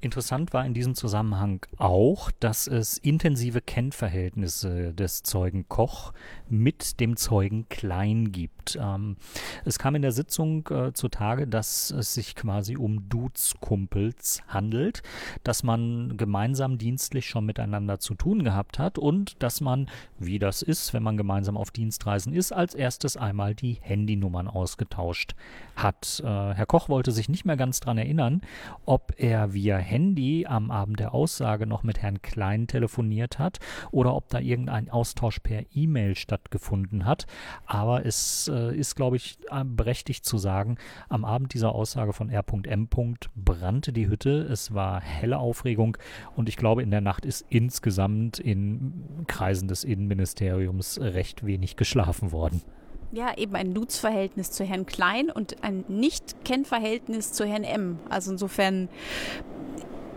Interessant 0.00 0.52
war 0.52 0.64
in 0.64 0.74
diesem 0.74 0.94
Zusammenhang 0.94 1.66
auch, 1.76 2.30
dass 2.38 2.66
es 2.66 2.98
intensive 2.98 3.60
Kennverhältnisse 3.60 4.94
des 4.94 5.22
Zeugen 5.22 5.68
Koch 5.68 6.12
mit 6.48 7.00
dem 7.00 7.16
Zeugen 7.16 7.68
Klein 7.68 8.30
gibt. 8.30 8.78
Ähm, 8.80 9.16
es 9.64 9.78
kam 9.78 9.94
in 9.94 10.02
der 10.02 10.12
Sitzung 10.12 10.68
äh, 10.68 10.92
zutage, 10.92 11.48
dass 11.48 11.90
es 11.90 12.14
sich 12.14 12.36
quasi 12.36 12.76
um 12.76 13.08
Duzkumpels 13.08 14.42
handelt, 14.46 15.02
dass 15.42 15.62
man 15.62 16.16
gemeinsam 16.16 16.78
dienstlich 16.78 17.26
schon 17.26 17.46
miteinander 17.46 17.98
zu 17.98 18.14
tun 18.14 18.44
gehabt 18.44 18.78
hat 18.78 18.98
und 18.98 19.42
dass 19.42 19.60
man, 19.60 19.88
wie 20.18 20.38
das 20.38 20.62
ist, 20.62 20.94
wenn 20.94 21.02
man 21.02 21.16
gemeinsam 21.16 21.56
auf 21.56 21.70
Dienstreisen 21.70 22.34
ist, 22.34 22.52
als 22.52 22.74
erstes 22.74 23.16
einmal 23.16 23.54
die 23.54 23.78
Handynummern 23.80 24.48
ausgetauscht 24.48 25.34
hat. 25.74 26.22
Äh, 26.24 26.26
Herr 26.26 26.66
Koch 26.66 26.88
wollte 26.88 27.10
sich 27.10 27.28
nicht 27.28 27.44
mehr 27.44 27.56
ganz 27.56 27.80
daran 27.80 27.98
erinnern, 27.98 28.42
ob 28.86 29.14
er 29.16 29.54
via 29.54 29.77
Handy 29.80 30.46
am 30.46 30.70
Abend 30.70 31.00
der 31.00 31.14
Aussage 31.14 31.66
noch 31.66 31.82
mit 31.82 32.02
Herrn 32.02 32.22
Klein 32.22 32.66
telefoniert 32.66 33.38
hat 33.38 33.58
oder 33.90 34.14
ob 34.14 34.28
da 34.28 34.38
irgendein 34.38 34.90
Austausch 34.90 35.40
per 35.40 35.64
E-Mail 35.74 36.14
stattgefunden 36.14 37.04
hat. 37.04 37.26
Aber 37.66 38.04
es 38.04 38.48
äh, 38.52 38.76
ist, 38.76 38.94
glaube 38.94 39.16
ich, 39.16 39.38
äh, 39.50 39.64
berechtigt 39.64 40.24
zu 40.24 40.38
sagen, 40.38 40.76
am 41.08 41.24
Abend 41.24 41.54
dieser 41.54 41.74
Aussage 41.74 42.12
von 42.12 42.30
R.M. 42.30 42.88
brannte 43.34 43.92
die 43.92 44.08
Hütte. 44.08 44.42
Es 44.42 44.74
war 44.74 45.00
helle 45.00 45.38
Aufregung 45.38 45.96
und 46.36 46.48
ich 46.48 46.56
glaube, 46.56 46.82
in 46.82 46.90
der 46.90 47.00
Nacht 47.00 47.24
ist 47.24 47.44
insgesamt 47.48 48.38
in 48.38 49.24
Kreisen 49.26 49.68
des 49.68 49.84
Innenministeriums 49.84 51.00
recht 51.00 51.44
wenig 51.44 51.76
geschlafen 51.76 52.32
worden 52.32 52.62
ja, 53.12 53.36
eben 53.36 53.54
ein 53.54 53.74
Dutzverhältnis 53.74 54.50
zu 54.50 54.64
Herrn 54.64 54.86
Klein 54.86 55.30
und 55.30 55.62
ein 55.62 55.84
Nicht-Kennverhältnis 55.88 57.32
zu 57.32 57.44
Herrn 57.44 57.64
M. 57.64 57.98
Also 58.08 58.32
insofern 58.32 58.88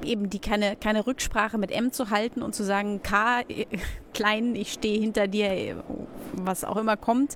eben 0.04 0.30
die 0.30 0.40
keine, 0.40 0.76
keine 0.76 1.06
Rücksprache 1.06 1.58
mit 1.58 1.72
M 1.72 1.92
zu 1.92 2.10
halten 2.10 2.42
und 2.42 2.56
zu 2.56 2.64
sagen, 2.64 3.02
K, 3.04 3.42
Klein, 4.14 4.56
ich 4.56 4.74
stehe 4.74 5.00
hinter 5.00 5.28
dir, 5.28 5.84
was 6.34 6.64
auch 6.64 6.78
immer 6.78 6.98
kommt, 6.98 7.36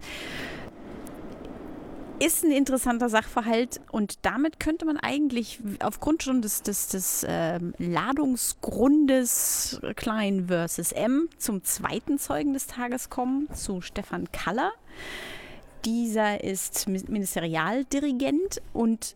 ist 2.20 2.44
ein 2.44 2.52
interessanter 2.52 3.10
Sachverhalt 3.10 3.82
und 3.92 4.26
damit 4.26 4.60
könnte 4.60 4.86
man 4.86 4.98
eigentlich 4.98 5.60
aufgrund 5.82 6.24
schon 6.24 6.42
des, 6.42 6.64
des, 6.64 6.88
des 6.88 7.24
äh, 7.24 7.60
Ladungsgrundes 7.78 9.82
Klein 9.96 10.46
versus 10.48 10.92
M 10.92 11.30
zum 11.38 11.64
zweiten 11.64 12.18
Zeugen 12.18 12.54
des 12.54 12.68
Tages 12.68 13.10
kommen, 13.10 13.48
zu 13.54 13.82
Stefan 13.82 14.32
Kaller. 14.32 14.72
Dieser 15.86 16.44
ist 16.44 16.88
Ministerialdirigent 16.88 18.62
und 18.74 19.16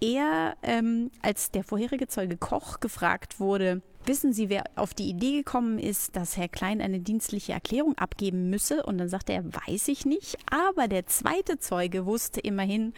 er, 0.00 0.56
ähm, 0.62 1.12
als 1.22 1.52
der 1.52 1.62
vorherige 1.62 2.08
Zeuge 2.08 2.36
Koch 2.36 2.80
gefragt 2.80 3.38
wurde, 3.38 3.80
Wissen 4.04 4.32
Sie, 4.32 4.48
wer 4.48 4.64
auf 4.74 4.94
die 4.94 5.08
Idee 5.08 5.36
gekommen 5.36 5.78
ist, 5.78 6.16
dass 6.16 6.36
Herr 6.36 6.48
Klein 6.48 6.80
eine 6.80 6.98
dienstliche 6.98 7.52
Erklärung 7.52 7.96
abgeben 7.96 8.50
müsse? 8.50 8.82
Und 8.82 8.98
dann 8.98 9.08
sagte 9.08 9.32
er, 9.32 9.44
weiß 9.44 9.86
ich 9.88 10.04
nicht. 10.04 10.38
Aber 10.50 10.88
der 10.88 11.06
zweite 11.06 11.58
Zeuge 11.58 12.04
wusste 12.04 12.40
immerhin, 12.40 12.94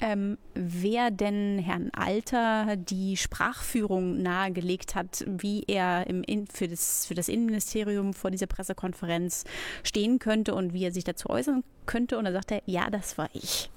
ähm, 0.00 0.38
wer 0.54 1.10
denn 1.10 1.58
Herrn 1.58 1.90
Alter 1.92 2.76
die 2.76 3.18
Sprachführung 3.18 4.22
nahegelegt 4.22 4.94
hat, 4.94 5.24
wie 5.26 5.64
er 5.66 6.06
im 6.06 6.22
In 6.22 6.46
für, 6.46 6.68
das, 6.68 7.04
für 7.04 7.14
das 7.14 7.28
Innenministerium 7.28 8.14
vor 8.14 8.30
dieser 8.30 8.46
Pressekonferenz 8.46 9.44
stehen 9.82 10.18
könnte 10.18 10.54
und 10.54 10.72
wie 10.72 10.84
er 10.84 10.92
sich 10.92 11.04
dazu 11.04 11.28
äußern 11.28 11.64
könnte. 11.84 12.16
Und 12.16 12.24
dann 12.24 12.32
sagte 12.32 12.54
er, 12.56 12.62
ja, 12.64 12.88
das 12.88 13.18
war 13.18 13.28
ich. 13.34 13.70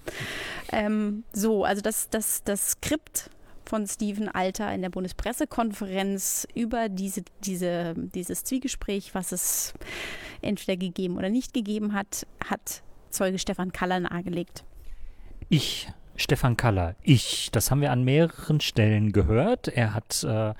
Ähm, 0.71 1.25
so, 1.33 1.65
also 1.65 1.81
das, 1.81 2.09
das, 2.09 2.41
das 2.43 2.71
Skript 2.71 3.29
von 3.69 3.85
Steven 3.85 4.27
Alter 4.27 4.73
in 4.73 4.81
der 4.81 4.89
Bundespressekonferenz 4.89 6.47
über 6.55 6.89
diese, 6.89 7.21
diese, 7.43 7.93
dieses 7.95 8.43
Zwiegespräch, 8.43 9.13
was 9.13 9.31
es 9.31 9.73
entweder 10.41 10.75
gegeben 10.75 11.17
oder 11.17 11.29
nicht 11.29 11.53
gegeben 11.53 11.93
hat, 11.93 12.25
hat 12.43 12.81
Zeuge 13.11 13.37
Stefan 13.37 13.71
Kaller 13.71 13.99
nahegelegt. 13.99 14.63
Ich 15.49 15.87
Stefan 16.15 16.57
Kaller. 16.57 16.95
Ich, 17.01 17.49
das 17.51 17.71
haben 17.71 17.81
wir 17.81 17.91
an 17.91 18.03
mehreren 18.03 18.59
Stellen 18.59 19.11
gehört. 19.11 19.69
Er 19.69 19.93
hat 19.93 20.23
äh, 20.23 20.53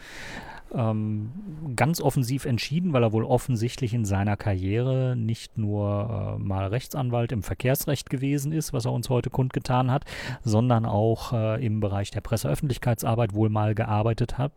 ähm, 0.73 1.31
ganz 1.75 2.01
offensiv 2.01 2.45
entschieden, 2.45 2.93
weil 2.93 3.03
er 3.03 3.13
wohl 3.13 3.23
offensichtlich 3.23 3.93
in 3.93 4.05
seiner 4.05 4.37
Karriere 4.37 5.15
nicht 5.15 5.57
nur 5.57 6.37
äh, 6.37 6.39
mal 6.41 6.67
Rechtsanwalt 6.67 7.31
im 7.31 7.43
Verkehrsrecht 7.43 8.09
gewesen 8.09 8.51
ist, 8.51 8.73
was 8.73 8.85
er 8.85 8.93
uns 8.93 9.09
heute 9.09 9.29
kundgetan 9.29 9.91
hat, 9.91 10.05
sondern 10.43 10.85
auch 10.85 11.33
äh, 11.33 11.65
im 11.65 11.79
Bereich 11.79 12.11
der 12.11 12.21
Presseöffentlichkeitsarbeit 12.21 13.33
wohl 13.33 13.49
mal 13.49 13.75
gearbeitet 13.75 14.37
hat 14.37 14.51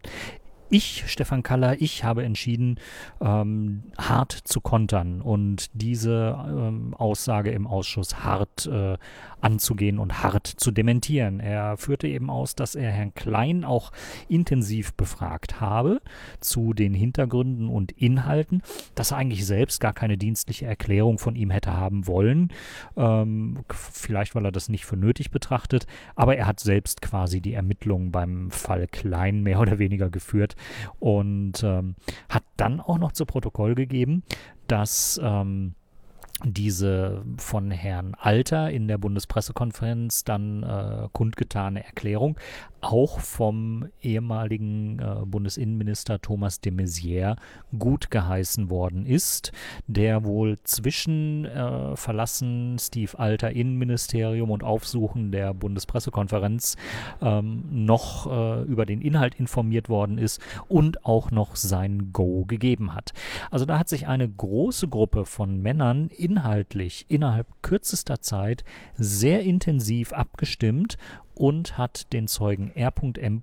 ich, 0.72 1.04
Stefan 1.06 1.42
Kaller, 1.42 1.80
ich 1.80 2.02
habe 2.02 2.24
entschieden, 2.24 2.80
ähm, 3.20 3.84
hart 3.98 4.32
zu 4.32 4.62
kontern 4.62 5.20
und 5.20 5.70
diese 5.74 6.34
ähm, 6.48 6.94
Aussage 6.94 7.50
im 7.50 7.66
Ausschuss 7.66 8.24
hart 8.24 8.66
äh, 8.66 8.96
anzugehen 9.42 9.98
und 9.98 10.22
hart 10.22 10.46
zu 10.46 10.70
dementieren. 10.70 11.40
Er 11.40 11.76
führte 11.76 12.08
eben 12.08 12.30
aus, 12.30 12.54
dass 12.54 12.74
er 12.74 12.90
Herrn 12.90 13.12
Klein 13.12 13.64
auch 13.64 13.92
intensiv 14.28 14.94
befragt 14.94 15.60
habe 15.60 16.00
zu 16.40 16.72
den 16.72 16.94
Hintergründen 16.94 17.68
und 17.68 17.92
Inhalten, 17.92 18.62
dass 18.94 19.10
er 19.10 19.18
eigentlich 19.18 19.44
selbst 19.44 19.78
gar 19.80 19.92
keine 19.92 20.16
dienstliche 20.16 20.64
Erklärung 20.64 21.18
von 21.18 21.36
ihm 21.36 21.50
hätte 21.50 21.76
haben 21.76 22.06
wollen, 22.06 22.50
ähm, 22.96 23.58
vielleicht 23.68 24.34
weil 24.34 24.46
er 24.46 24.52
das 24.52 24.70
nicht 24.70 24.86
für 24.86 24.96
nötig 24.96 25.30
betrachtet, 25.30 25.86
aber 26.14 26.36
er 26.36 26.46
hat 26.46 26.60
selbst 26.60 27.02
quasi 27.02 27.42
die 27.42 27.52
Ermittlungen 27.52 28.10
beim 28.10 28.50
Fall 28.50 28.86
Klein 28.86 29.42
mehr 29.42 29.60
oder 29.60 29.78
weniger 29.78 30.08
geführt 30.08 30.56
und 30.98 31.62
ähm, 31.62 31.96
hat 32.28 32.44
dann 32.56 32.80
auch 32.80 32.98
noch 32.98 33.12
zu 33.12 33.26
Protokoll 33.26 33.74
gegeben, 33.74 34.22
dass 34.66 35.20
ähm, 35.22 35.74
diese 36.44 37.24
von 37.36 37.70
Herrn 37.70 38.14
Alter 38.18 38.70
in 38.70 38.88
der 38.88 38.98
Bundespressekonferenz 38.98 40.24
dann 40.24 40.62
äh, 40.62 41.08
kundgetane 41.12 41.84
Erklärung 41.84 42.36
auch 42.82 43.20
vom 43.20 43.86
ehemaligen 44.02 44.98
äh, 44.98 45.24
Bundesinnenminister 45.24 46.20
Thomas 46.20 46.60
de 46.60 46.72
Maizière 46.72 47.36
gut 47.78 48.10
geheißen 48.10 48.70
worden 48.70 49.06
ist, 49.06 49.52
der 49.86 50.24
wohl 50.24 50.58
zwischen 50.64 51.44
äh, 51.44 51.96
Verlassen 51.96 52.76
Steve 52.80 53.18
Alter 53.18 53.52
Innenministerium 53.52 54.50
und 54.50 54.64
Aufsuchen 54.64 55.30
der 55.30 55.54
Bundespressekonferenz 55.54 56.76
ähm, 57.20 57.64
noch 57.70 58.26
äh, 58.26 58.62
über 58.64 58.84
den 58.84 59.00
Inhalt 59.00 59.36
informiert 59.36 59.88
worden 59.88 60.18
ist 60.18 60.40
und 60.66 61.04
auch 61.04 61.30
noch 61.30 61.54
sein 61.54 62.12
Go 62.12 62.44
gegeben 62.46 62.94
hat. 62.94 63.12
Also 63.52 63.64
da 63.64 63.78
hat 63.78 63.88
sich 63.88 64.08
eine 64.08 64.28
große 64.28 64.88
Gruppe 64.88 65.24
von 65.24 65.62
Männern 65.62 66.08
inhaltlich 66.32 67.04
innerhalb 67.08 67.46
kürzester 67.60 68.22
Zeit 68.22 68.64
sehr 68.96 69.42
intensiv 69.42 70.14
abgestimmt 70.14 70.96
und 71.34 71.76
hat 71.76 72.12
den 72.14 72.26
Zeugen 72.26 72.70
R.M. 72.74 73.42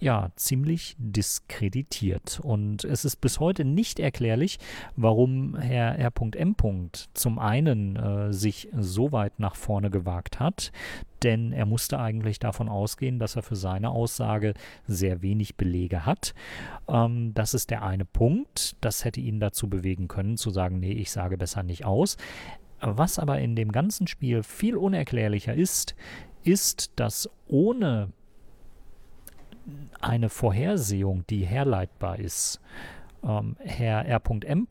ja, 0.00 0.30
ziemlich 0.36 0.96
diskreditiert. 0.98 2.40
Und 2.42 2.84
es 2.84 3.04
ist 3.04 3.16
bis 3.16 3.40
heute 3.40 3.64
nicht 3.64 3.98
erklärlich, 3.98 4.58
warum 4.96 5.56
Herr 5.56 5.98
R.M. 5.98 6.56
zum 7.14 7.38
einen 7.38 7.96
äh, 7.96 8.32
sich 8.32 8.68
so 8.76 9.12
weit 9.12 9.38
nach 9.38 9.56
vorne 9.56 9.90
gewagt 9.90 10.40
hat, 10.40 10.72
denn 11.22 11.52
er 11.52 11.66
musste 11.66 11.98
eigentlich 11.98 12.38
davon 12.38 12.68
ausgehen, 12.68 13.18
dass 13.18 13.36
er 13.36 13.42
für 13.42 13.56
seine 13.56 13.90
Aussage 13.90 14.54
sehr 14.86 15.22
wenig 15.22 15.56
Belege 15.56 16.06
hat. 16.06 16.34
Ähm, 16.88 17.32
das 17.34 17.54
ist 17.54 17.70
der 17.70 17.82
eine 17.82 18.04
Punkt. 18.04 18.76
Das 18.80 19.04
hätte 19.04 19.20
ihn 19.20 19.40
dazu 19.40 19.68
bewegen 19.68 20.08
können, 20.08 20.36
zu 20.36 20.50
sagen, 20.50 20.78
nee, 20.80 20.92
ich 20.92 21.10
sage 21.10 21.38
besser 21.38 21.62
nicht 21.62 21.84
aus. 21.84 22.16
Was 22.80 23.18
aber 23.18 23.40
in 23.40 23.56
dem 23.56 23.72
ganzen 23.72 24.06
Spiel 24.06 24.42
viel 24.42 24.76
unerklärlicher 24.76 25.54
ist, 25.54 25.94
ist, 26.44 26.92
dass 26.96 27.28
ohne 27.46 28.12
eine 30.00 30.28
Vorhersehung, 30.28 31.24
die 31.28 31.44
herleitbar 31.44 32.18
ist, 32.18 32.60
ähm, 33.24 33.56
Herr 33.60 34.04
R.M 34.06 34.66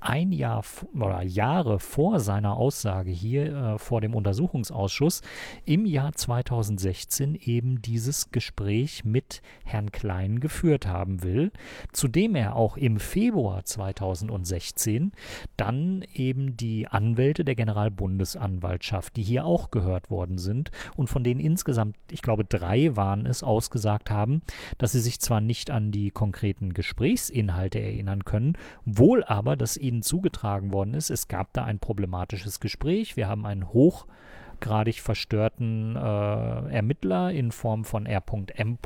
ein 0.00 0.32
Jahr 0.32 0.64
oder 0.94 1.22
Jahre 1.22 1.78
vor 1.78 2.20
seiner 2.20 2.56
Aussage 2.56 3.10
hier 3.10 3.54
äh, 3.54 3.78
vor 3.78 4.00
dem 4.00 4.14
Untersuchungsausschuss 4.14 5.22
im 5.64 5.86
Jahr 5.86 6.12
2016 6.12 7.34
eben 7.34 7.82
dieses 7.82 8.30
Gespräch 8.30 9.04
mit 9.04 9.42
Herrn 9.64 9.92
Klein 9.92 10.40
geführt 10.40 10.86
haben 10.86 11.22
will, 11.22 11.52
zu 11.92 12.08
dem 12.08 12.34
er 12.34 12.56
auch 12.56 12.76
im 12.76 12.98
Februar 12.98 13.64
2016 13.64 15.12
dann 15.56 16.04
eben 16.14 16.56
die 16.56 16.88
Anwälte 16.88 17.44
der 17.44 17.54
Generalbundesanwaltschaft, 17.54 19.16
die 19.16 19.22
hier 19.22 19.44
auch 19.44 19.70
gehört 19.70 20.10
worden 20.10 20.38
sind 20.38 20.70
und 20.96 21.08
von 21.08 21.24
denen 21.24 21.40
insgesamt, 21.40 21.96
ich 22.10 22.22
glaube, 22.22 22.44
drei 22.44 22.96
waren 22.96 23.26
es, 23.26 23.42
ausgesagt 23.42 24.10
haben, 24.10 24.42
dass 24.78 24.92
sie 24.92 25.00
sich 25.00 25.20
zwar 25.20 25.40
nicht 25.40 25.70
an 25.70 25.90
die 25.90 26.10
konkreten 26.10 26.72
Gesprächsinhalte 26.72 27.80
erinnern 27.80 28.24
können, 28.24 28.54
wohl 28.84 29.24
aber, 29.24 29.56
dass 29.56 29.76
ihnen 29.76 29.89
zugetragen 30.02 30.72
worden 30.72 30.94
ist. 30.94 31.10
Es 31.10 31.28
gab 31.28 31.52
da 31.52 31.64
ein 31.64 31.78
problematisches 31.78 32.60
Gespräch. 32.60 33.16
Wir 33.16 33.28
haben 33.28 33.46
einen 33.46 33.68
hochgradig 33.72 35.00
verstörten 35.00 35.96
äh, 35.96 35.98
Ermittler 36.00 37.32
in 37.32 37.52
Form 37.52 37.84
von 37.84 38.06
R.M. 38.06 38.78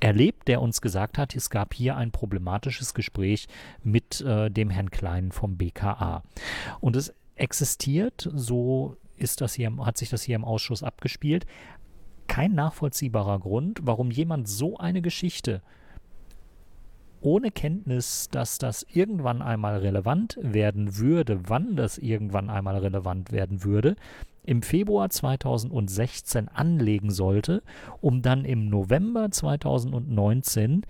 erlebt, 0.00 0.48
der 0.48 0.62
uns 0.62 0.80
gesagt 0.80 1.18
hat, 1.18 1.34
es 1.34 1.50
gab 1.50 1.74
hier 1.74 1.96
ein 1.96 2.10
problematisches 2.10 2.94
Gespräch 2.94 3.48
mit 3.82 4.20
äh, 4.20 4.50
dem 4.50 4.70
Herrn 4.70 4.90
Klein 4.90 5.32
vom 5.32 5.56
BKA. 5.56 6.22
Und 6.80 6.96
es 6.96 7.14
existiert, 7.34 8.28
so 8.32 8.96
ist 9.16 9.40
das 9.40 9.54
hier, 9.54 9.76
hat 9.78 9.96
sich 9.96 10.10
das 10.10 10.22
hier 10.22 10.36
im 10.36 10.44
Ausschuss 10.44 10.82
abgespielt, 10.82 11.46
kein 12.28 12.54
nachvollziehbarer 12.54 13.40
Grund, 13.40 13.80
warum 13.82 14.10
jemand 14.10 14.48
so 14.48 14.76
eine 14.76 15.02
Geschichte 15.02 15.62
ohne 17.20 17.50
Kenntnis, 17.50 18.28
dass 18.30 18.58
das 18.58 18.86
irgendwann 18.92 19.42
einmal 19.42 19.78
relevant 19.78 20.38
werden 20.40 20.98
würde, 20.98 21.40
wann 21.48 21.76
das 21.76 21.98
irgendwann 21.98 22.50
einmal 22.50 22.76
relevant 22.78 23.32
werden 23.32 23.64
würde, 23.64 23.96
im 24.48 24.62
Februar 24.62 25.10
2016 25.10 26.48
anlegen 26.48 27.10
sollte, 27.10 27.62
um 28.00 28.22
dann 28.22 28.46
im 28.46 28.70
November 28.70 29.30
2019 29.30 30.86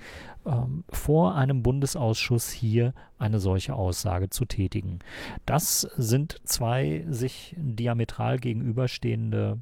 ähm, 0.47 0.85
vor 0.89 1.35
einem 1.35 1.65
Bundesausschuss 1.65 2.51
hier 2.51 2.95
eine 3.19 3.41
solche 3.41 3.75
Aussage 3.75 4.31
zu 4.31 4.45
tätigen. 4.45 5.01
Das 5.45 5.81
sind 5.97 6.41
zwei 6.45 7.05
sich 7.09 7.57
diametral 7.59 8.39
gegenüberstehende 8.39 9.59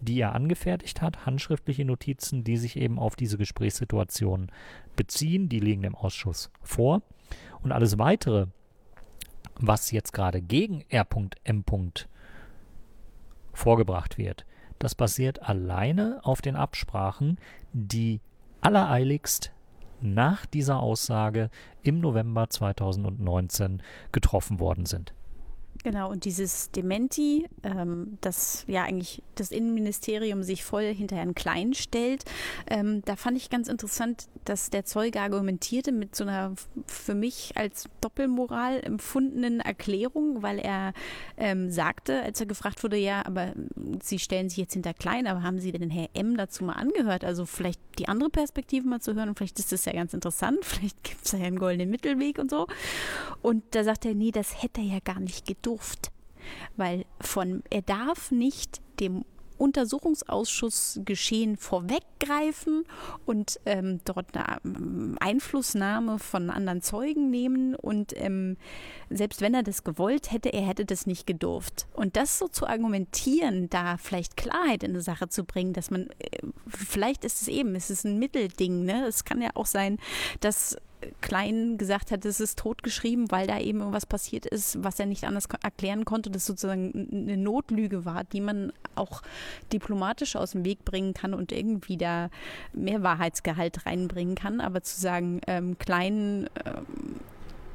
die 0.00 0.20
er 0.20 0.34
angefertigt 0.34 1.00
hat, 1.00 1.26
handschriftliche 1.26 1.84
Notizen, 1.84 2.44
die 2.44 2.56
sich 2.56 2.76
eben 2.76 2.98
auf 2.98 3.16
diese 3.16 3.38
Gesprächssituation 3.38 4.50
beziehen, 4.94 5.48
die 5.48 5.60
liegen 5.60 5.82
dem 5.82 5.94
Ausschuss 5.94 6.50
vor. 6.62 7.02
Und 7.62 7.72
alles 7.72 7.98
weitere, 7.98 8.46
was 9.58 9.90
jetzt 9.90 10.12
gerade 10.12 10.42
gegen 10.42 10.84
R.M 10.88 11.64
vorgebracht 13.52 14.18
wird. 14.18 14.44
Das 14.78 14.94
basiert 14.94 15.48
alleine 15.48 16.20
auf 16.22 16.42
den 16.42 16.56
Absprachen, 16.56 17.38
die 17.72 18.20
allereiligst 18.60 19.52
nach 20.00 20.46
dieser 20.46 20.80
Aussage 20.80 21.50
im 21.82 22.00
November 22.00 22.50
2019 22.50 23.82
getroffen 24.10 24.58
worden 24.58 24.86
sind. 24.86 25.14
Genau, 25.84 26.10
und 26.10 26.24
dieses 26.24 26.70
Dementi, 26.70 27.48
ähm, 27.64 28.16
das 28.20 28.64
ja 28.68 28.84
eigentlich 28.84 29.20
das 29.34 29.50
Innenministerium 29.50 30.44
sich 30.44 30.62
voll 30.62 30.94
hinter 30.94 31.16
Herrn 31.16 31.34
Klein 31.34 31.74
stellt, 31.74 32.24
ähm, 32.68 33.02
da 33.04 33.16
fand 33.16 33.36
ich 33.36 33.50
ganz 33.50 33.66
interessant, 33.66 34.28
dass 34.44 34.70
der 34.70 34.84
Zeuge 34.84 35.20
argumentierte 35.20 35.90
mit 35.90 36.14
so 36.14 36.22
einer 36.22 36.54
für 36.86 37.14
mich 37.14 37.56
als 37.56 37.88
Doppelmoral 38.00 38.80
empfundenen 38.80 39.58
Erklärung, 39.58 40.42
weil 40.42 40.60
er 40.60 40.92
ähm, 41.36 41.70
sagte, 41.70 42.22
als 42.22 42.38
er 42.38 42.46
gefragt 42.46 42.84
wurde, 42.84 42.96
ja, 42.96 43.26
aber 43.26 43.52
Sie 44.02 44.20
stellen 44.20 44.48
sich 44.48 44.58
jetzt 44.58 44.74
hinter 44.74 44.94
Klein, 44.94 45.26
aber 45.26 45.42
haben 45.42 45.58
Sie 45.58 45.72
denn 45.72 45.90
Herr 45.90 46.08
M 46.14 46.36
dazu 46.36 46.64
mal 46.64 46.74
angehört? 46.74 47.24
Also 47.24 47.44
vielleicht 47.44 47.80
die 47.98 48.06
andere 48.06 48.30
Perspektive 48.30 48.86
mal 48.86 49.00
zu 49.00 49.14
hören 49.14 49.30
und 49.30 49.36
vielleicht 49.36 49.58
ist 49.58 49.72
das 49.72 49.84
ja 49.84 49.92
ganz 49.92 50.14
interessant, 50.14 50.58
vielleicht 50.64 51.02
gibt 51.02 51.24
es 51.24 51.32
ja 51.32 51.40
einen 51.40 51.58
goldenen 51.58 51.90
Mittelweg 51.90 52.38
und 52.38 52.50
so. 52.50 52.68
Und 53.40 53.64
da 53.72 53.82
sagt 53.82 54.04
er, 54.04 54.14
nee, 54.14 54.30
das 54.30 54.62
hätte 54.62 54.80
er 54.80 54.86
ja 54.86 54.98
gar 55.00 55.18
nicht 55.18 55.44
geduldet 55.44 55.71
durft. 55.72 56.10
Weil 56.76 57.04
von, 57.20 57.62
er 57.70 57.82
darf 57.82 58.30
nicht 58.30 58.80
dem 59.00 59.24
Untersuchungsausschuss 59.58 61.00
geschehen 61.04 61.56
vorweggreifen 61.56 62.84
und 63.26 63.60
ähm, 63.64 64.00
dort 64.04 64.36
eine 64.36 64.58
ähm, 64.64 65.16
Einflussnahme 65.20 66.18
von 66.18 66.50
anderen 66.50 66.82
Zeugen 66.82 67.30
nehmen. 67.30 67.76
Und 67.76 68.12
ähm, 68.16 68.56
selbst 69.08 69.40
wenn 69.40 69.54
er 69.54 69.62
das 69.62 69.84
gewollt 69.84 70.32
hätte, 70.32 70.52
er 70.52 70.66
hätte 70.66 70.84
das 70.84 71.06
nicht 71.06 71.28
gedurft. 71.28 71.86
Und 71.92 72.16
das 72.16 72.40
so 72.40 72.48
zu 72.48 72.66
argumentieren, 72.66 73.70
da 73.70 73.98
vielleicht 73.98 74.36
Klarheit 74.36 74.82
in 74.82 74.90
eine 74.90 75.02
Sache 75.02 75.28
zu 75.28 75.44
bringen, 75.44 75.74
dass 75.74 75.92
man, 75.92 76.08
äh, 76.18 76.38
vielleicht 76.66 77.24
ist 77.24 77.42
es 77.42 77.46
eben, 77.46 77.76
es 77.76 77.88
ist 77.88 78.04
ein 78.04 78.18
Mittelding. 78.18 78.84
Ne? 78.84 79.06
Es 79.06 79.24
kann 79.24 79.40
ja 79.40 79.50
auch 79.54 79.66
sein, 79.66 79.98
dass 80.40 80.76
Klein 81.20 81.78
gesagt 81.78 82.10
hat, 82.10 82.24
es 82.24 82.40
ist 82.40 82.58
totgeschrieben, 82.58 83.30
weil 83.30 83.46
da 83.46 83.58
eben 83.58 83.80
irgendwas 83.80 84.06
passiert 84.06 84.46
ist, 84.46 84.82
was 84.82 84.98
er 84.98 85.06
nicht 85.06 85.24
anders 85.24 85.48
erklären 85.62 86.04
konnte, 86.04 86.30
das 86.30 86.46
sozusagen 86.46 87.08
eine 87.12 87.36
Notlüge 87.36 88.04
war, 88.04 88.24
die 88.24 88.40
man 88.40 88.72
auch 88.94 89.22
diplomatisch 89.72 90.36
aus 90.36 90.52
dem 90.52 90.64
Weg 90.64 90.84
bringen 90.84 91.14
kann 91.14 91.34
und 91.34 91.52
irgendwie 91.52 91.96
da 91.96 92.30
mehr 92.72 93.02
Wahrheitsgehalt 93.02 93.86
reinbringen 93.86 94.34
kann. 94.34 94.60
Aber 94.60 94.82
zu 94.82 95.00
sagen, 95.00 95.40
ähm, 95.46 95.78
Klein 95.78 96.48
ähm, 96.64 97.16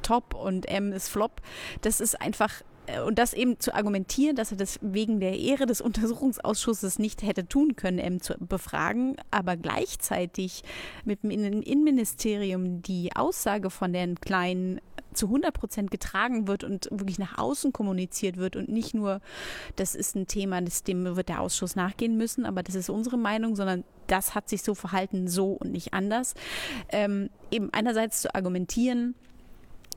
top 0.02 0.34
und 0.34 0.66
M 0.66 0.92
ist 0.92 1.08
flop, 1.08 1.40
das 1.82 2.00
ist 2.00 2.20
einfach 2.20 2.62
und 3.06 3.18
das 3.18 3.34
eben 3.34 3.58
zu 3.60 3.74
argumentieren, 3.74 4.36
dass 4.36 4.50
er 4.50 4.56
das 4.56 4.78
wegen 4.82 5.20
der 5.20 5.38
Ehre 5.38 5.66
des 5.66 5.80
Untersuchungsausschusses 5.80 6.98
nicht 6.98 7.22
hätte 7.22 7.46
tun 7.46 7.76
können, 7.76 7.98
M 7.98 8.20
zu 8.20 8.34
befragen, 8.38 9.16
aber 9.30 9.56
gleichzeitig 9.56 10.62
mit 11.04 11.22
dem 11.22 11.30
Innenministerium 11.30 12.82
die 12.82 13.14
Aussage 13.14 13.70
von 13.70 13.92
den 13.92 14.20
Kleinen 14.20 14.80
zu 15.14 15.26
100 15.26 15.54
Prozent 15.54 15.90
getragen 15.90 16.48
wird 16.48 16.64
und 16.64 16.88
wirklich 16.90 17.18
nach 17.18 17.38
außen 17.38 17.72
kommuniziert 17.72 18.36
wird 18.36 18.56
und 18.56 18.68
nicht 18.68 18.94
nur, 18.94 19.20
das 19.76 19.94
ist 19.94 20.14
ein 20.14 20.26
Thema, 20.26 20.60
das, 20.60 20.82
dem 20.82 21.16
wird 21.16 21.28
der 21.28 21.40
Ausschuss 21.40 21.76
nachgehen 21.76 22.16
müssen, 22.16 22.46
aber 22.46 22.62
das 22.62 22.74
ist 22.74 22.90
unsere 22.90 23.18
Meinung, 23.18 23.56
sondern 23.56 23.84
das 24.06 24.34
hat 24.34 24.48
sich 24.48 24.62
so 24.62 24.74
verhalten, 24.74 25.28
so 25.28 25.52
und 25.52 25.72
nicht 25.72 25.92
anders. 25.92 26.34
Ähm, 26.90 27.30
eben 27.50 27.70
einerseits 27.72 28.22
zu 28.22 28.34
argumentieren, 28.34 29.14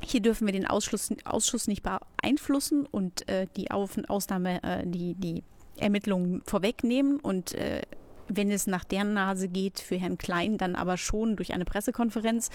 hier 0.01 0.21
dürfen 0.21 0.47
wir 0.47 0.53
den 0.53 0.67
Ausschluss, 0.67 1.09
Ausschuss 1.25 1.67
nicht 1.67 1.83
beeinflussen 1.83 2.85
und 2.85 3.27
äh, 3.29 3.47
die 3.55 3.71
Auf- 3.71 3.97
Ausnahme, 4.07 4.61
äh, 4.63 4.83
die, 4.85 5.15
die 5.15 5.43
Ermittlungen 5.77 6.41
vorwegnehmen 6.45 7.19
und 7.19 7.53
äh, 7.53 7.81
wenn 8.27 8.51
es 8.51 8.67
nach 8.67 8.83
deren 8.83 9.13
Nase 9.13 9.47
geht, 9.47 9.79
für 9.79 9.97
Herrn 9.97 10.17
Klein 10.17 10.57
dann 10.57 10.75
aber 10.75 10.97
schon 10.97 11.35
durch 11.35 11.53
eine 11.53 11.65
Pressekonferenz. 11.65 12.49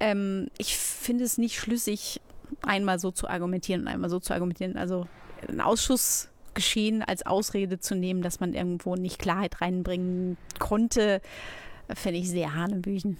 Ähm, 0.00 0.48
ich 0.58 0.76
finde 0.76 1.24
es 1.24 1.38
nicht 1.38 1.58
schlüssig, 1.58 2.20
einmal 2.62 2.98
so 2.98 3.10
zu 3.10 3.28
argumentieren 3.28 3.82
und 3.82 3.88
einmal 3.88 4.10
so 4.10 4.18
zu 4.18 4.32
argumentieren. 4.32 4.76
Also 4.76 5.06
ein 5.48 5.60
Ausschussgeschehen 5.60 7.02
als 7.02 7.24
Ausrede 7.26 7.78
zu 7.78 7.94
nehmen, 7.94 8.22
dass 8.22 8.40
man 8.40 8.54
irgendwo 8.54 8.96
nicht 8.96 9.18
Klarheit 9.18 9.60
reinbringen 9.60 10.36
konnte, 10.58 11.20
fände 11.94 12.18
ich 12.18 12.28
sehr 12.28 12.54
hanebüchen. 12.54 13.18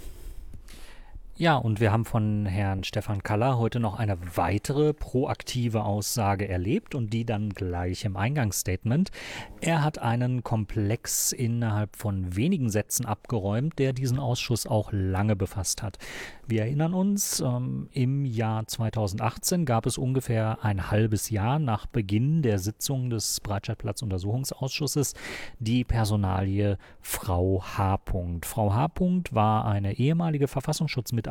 Ja, 1.41 1.55
und 1.55 1.79
wir 1.79 1.93
haben 1.93 2.05
von 2.05 2.47
Herrn 2.47 2.83
Stefan 2.83 3.23
Kaller 3.23 3.59
heute 3.59 3.79
noch 3.79 3.97
eine 3.97 4.19
weitere 4.35 4.93
proaktive 4.93 5.85
Aussage 5.85 6.49
erlebt 6.49 6.97
und 6.97 7.13
die 7.13 7.25
dann 7.25 7.51
gleich 7.51 8.05
im 8.05 8.17
Eingangsstatement. 8.17 9.13
Er 9.61 9.85
hat 9.85 10.01
einen 10.01 10.43
Komplex 10.43 11.31
innerhalb 11.31 11.95
von 11.95 12.35
wenigen 12.35 12.71
Sätzen 12.71 13.07
abgeräumt, 13.07 13.79
der 13.79 13.93
diesen 13.93 14.19
Ausschuss 14.19 14.67
auch 14.67 14.91
lange 14.91 15.37
befasst 15.37 15.81
hat. 15.81 15.99
Wir 16.49 16.63
erinnern 16.63 16.93
uns, 16.93 17.39
ähm, 17.39 17.89
im 17.93 18.25
Jahr 18.25 18.67
2018 18.67 19.65
gab 19.65 19.87
es 19.87 19.97
ungefähr 19.97 20.65
ein 20.65 20.91
halbes 20.91 21.31
Jahr 21.31 21.61
nach 21.61 21.87
Beginn 21.87 22.43
der 22.43 22.59
Sitzung 22.59 23.11
des 23.11 23.41
Breitscheidplatz-Untersuchungsausschusses 23.43 25.15
die 25.61 25.85
Personalie 25.85 26.79
Frau 27.01 27.63
H. 27.63 28.01
Frau 28.43 28.75
H. 28.75 28.89
war 29.31 29.67
eine 29.67 29.99
ehemalige 29.99 30.49
Verfassungsschutzmitarbeiterin, 30.49 31.28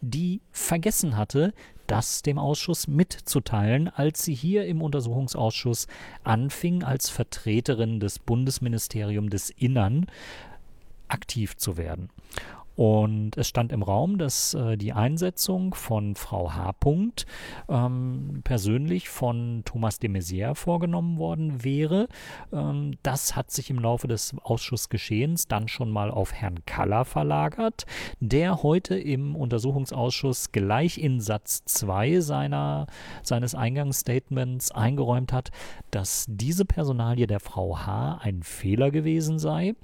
die 0.00 0.40
vergessen 0.50 1.16
hatte, 1.16 1.52
das 1.86 2.22
dem 2.22 2.38
Ausschuss 2.38 2.88
mitzuteilen, 2.88 3.88
als 3.88 4.22
sie 4.22 4.34
hier 4.34 4.66
im 4.66 4.80
Untersuchungsausschuss 4.82 5.88
anfing, 6.24 6.82
als 6.82 7.10
Vertreterin 7.10 8.00
des 8.00 8.18
Bundesministeriums 8.18 9.30
des 9.30 9.50
Innern 9.50 10.06
aktiv 11.08 11.56
zu 11.56 11.76
werden. 11.76 12.08
Und 12.74 13.36
es 13.36 13.48
stand 13.48 13.72
im 13.72 13.82
Raum, 13.82 14.18
dass 14.18 14.54
äh, 14.54 14.76
die 14.76 14.92
Einsetzung 14.92 15.74
von 15.74 16.14
Frau 16.14 16.52
H. 16.52 16.72
Ähm, 17.68 18.40
persönlich 18.44 19.08
von 19.08 19.62
Thomas 19.64 19.98
de 19.98 20.10
Maizière 20.10 20.54
vorgenommen 20.54 21.18
worden 21.18 21.62
wäre. 21.64 22.08
Ähm, 22.52 22.96
das 23.02 23.36
hat 23.36 23.50
sich 23.50 23.68
im 23.70 23.78
Laufe 23.78 24.08
des 24.08 24.34
Ausschussgeschehens 24.42 25.46
dann 25.46 25.68
schon 25.68 25.90
mal 25.90 26.10
auf 26.10 26.32
Herrn 26.32 26.64
Kaller 26.64 27.04
verlagert, 27.04 27.84
der 28.20 28.62
heute 28.62 28.98
im 28.98 29.36
Untersuchungsausschuss 29.36 30.52
gleich 30.52 30.98
in 30.98 31.20
Satz 31.20 31.64
2 31.66 32.20
seiner, 32.20 32.86
seines 33.22 33.54
Eingangsstatements 33.54 34.72
eingeräumt 34.72 35.32
hat, 35.32 35.50
dass 35.90 36.26
diese 36.28 36.64
Personalie 36.64 37.26
der 37.26 37.40
Frau 37.40 37.78
H. 37.78 38.18
ein 38.22 38.42
Fehler 38.42 38.90
gewesen 38.90 39.38
sei, 39.38 39.74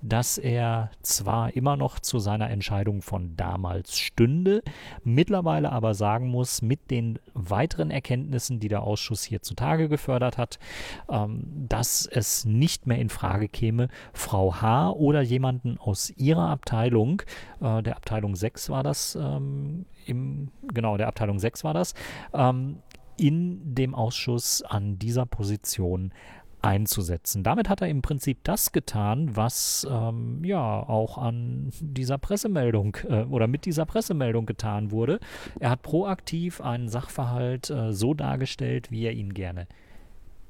dass 0.00 0.38
er 0.38 0.90
zwar 1.02 1.54
immer 1.54 1.76
noch 1.76 2.00
zu 2.00 2.18
seiner 2.18 2.31
seiner 2.32 2.50
Entscheidung 2.50 3.02
von 3.02 3.36
damals 3.36 3.98
stünde, 3.98 4.62
mittlerweile 5.04 5.70
aber 5.70 5.92
sagen 5.92 6.28
muss, 6.28 6.62
mit 6.62 6.90
den 6.90 7.18
weiteren 7.34 7.90
Erkenntnissen, 7.90 8.58
die 8.58 8.68
der 8.68 8.82
Ausschuss 8.82 9.22
hier 9.22 9.42
zutage 9.42 9.90
gefördert 9.90 10.38
hat, 10.38 10.58
ähm, 11.10 11.44
dass 11.68 12.06
es 12.06 12.46
nicht 12.46 12.86
mehr 12.86 12.98
in 12.98 13.10
Frage 13.10 13.48
käme, 13.48 13.88
Frau 14.14 14.62
H. 14.62 14.92
oder 14.92 15.20
jemanden 15.20 15.76
aus 15.78 16.10
ihrer 16.16 16.48
Abteilung, 16.48 17.20
äh, 17.60 17.82
der 17.82 17.96
Abteilung 17.96 18.34
6 18.34 18.70
war 18.70 18.82
das, 18.82 19.14
ähm, 19.14 19.84
im, 20.06 20.48
genau, 20.72 20.96
der 20.96 21.08
Abteilung 21.08 21.38
6 21.38 21.64
war 21.64 21.74
das, 21.74 21.94
ähm, 22.32 22.78
in 23.18 23.74
dem 23.74 23.94
Ausschuss 23.94 24.62
an 24.62 24.98
dieser 24.98 25.26
Position 25.26 26.12
einzusetzen. 26.62 27.42
Damit 27.42 27.68
hat 27.68 27.82
er 27.82 27.88
im 27.88 28.02
Prinzip 28.02 28.38
das 28.44 28.72
getan, 28.72 29.36
was 29.36 29.86
ähm, 29.90 30.44
ja 30.44 30.80
auch 30.88 31.18
an 31.18 31.70
dieser 31.80 32.18
Pressemeldung 32.18 32.96
äh, 33.08 33.24
oder 33.24 33.46
mit 33.48 33.66
dieser 33.66 33.84
Pressemeldung 33.84 34.46
getan 34.46 34.90
wurde. 34.90 35.20
Er 35.60 35.70
hat 35.70 35.82
proaktiv 35.82 36.60
einen 36.60 36.88
Sachverhalt 36.88 37.68
äh, 37.70 37.92
so 37.92 38.14
dargestellt, 38.14 38.90
wie 38.90 39.04
er 39.04 39.12
ihn 39.12 39.34
gerne 39.34 39.66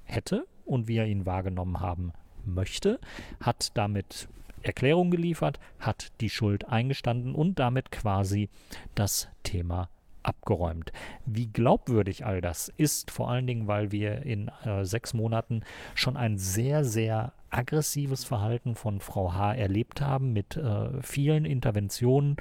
hätte 0.04 0.46
und 0.64 0.86
wie 0.88 0.96
er 0.96 1.06
ihn 1.06 1.26
wahrgenommen 1.26 1.80
haben 1.80 2.12
möchte, 2.44 2.98
hat 3.40 3.70
damit 3.74 4.28
Erklärung 4.62 5.10
geliefert, 5.10 5.58
hat 5.78 6.12
die 6.20 6.30
Schuld 6.30 6.68
eingestanden 6.68 7.34
und 7.34 7.58
damit 7.58 7.90
quasi 7.90 8.48
das 8.94 9.28
Thema 9.42 9.88
abgeräumt. 10.22 10.92
Wie 11.26 11.48
glaubwürdig 11.48 12.24
all 12.24 12.40
das 12.40 12.68
ist, 12.68 13.10
vor 13.10 13.30
allen 13.30 13.46
Dingen, 13.46 13.66
weil 13.66 13.92
wir 13.92 14.22
in 14.22 14.50
äh, 14.64 14.84
sechs 14.84 15.14
Monaten 15.14 15.62
schon 15.94 16.16
ein 16.16 16.38
sehr, 16.38 16.84
sehr 16.84 17.32
aggressives 17.52 18.24
Verhalten 18.24 18.74
von 18.74 19.00
Frau 19.00 19.34
H. 19.34 19.54
erlebt 19.54 20.00
haben 20.00 20.32
mit 20.32 20.56
äh, 20.56 20.88
vielen 21.02 21.44
Interventionen 21.44 22.36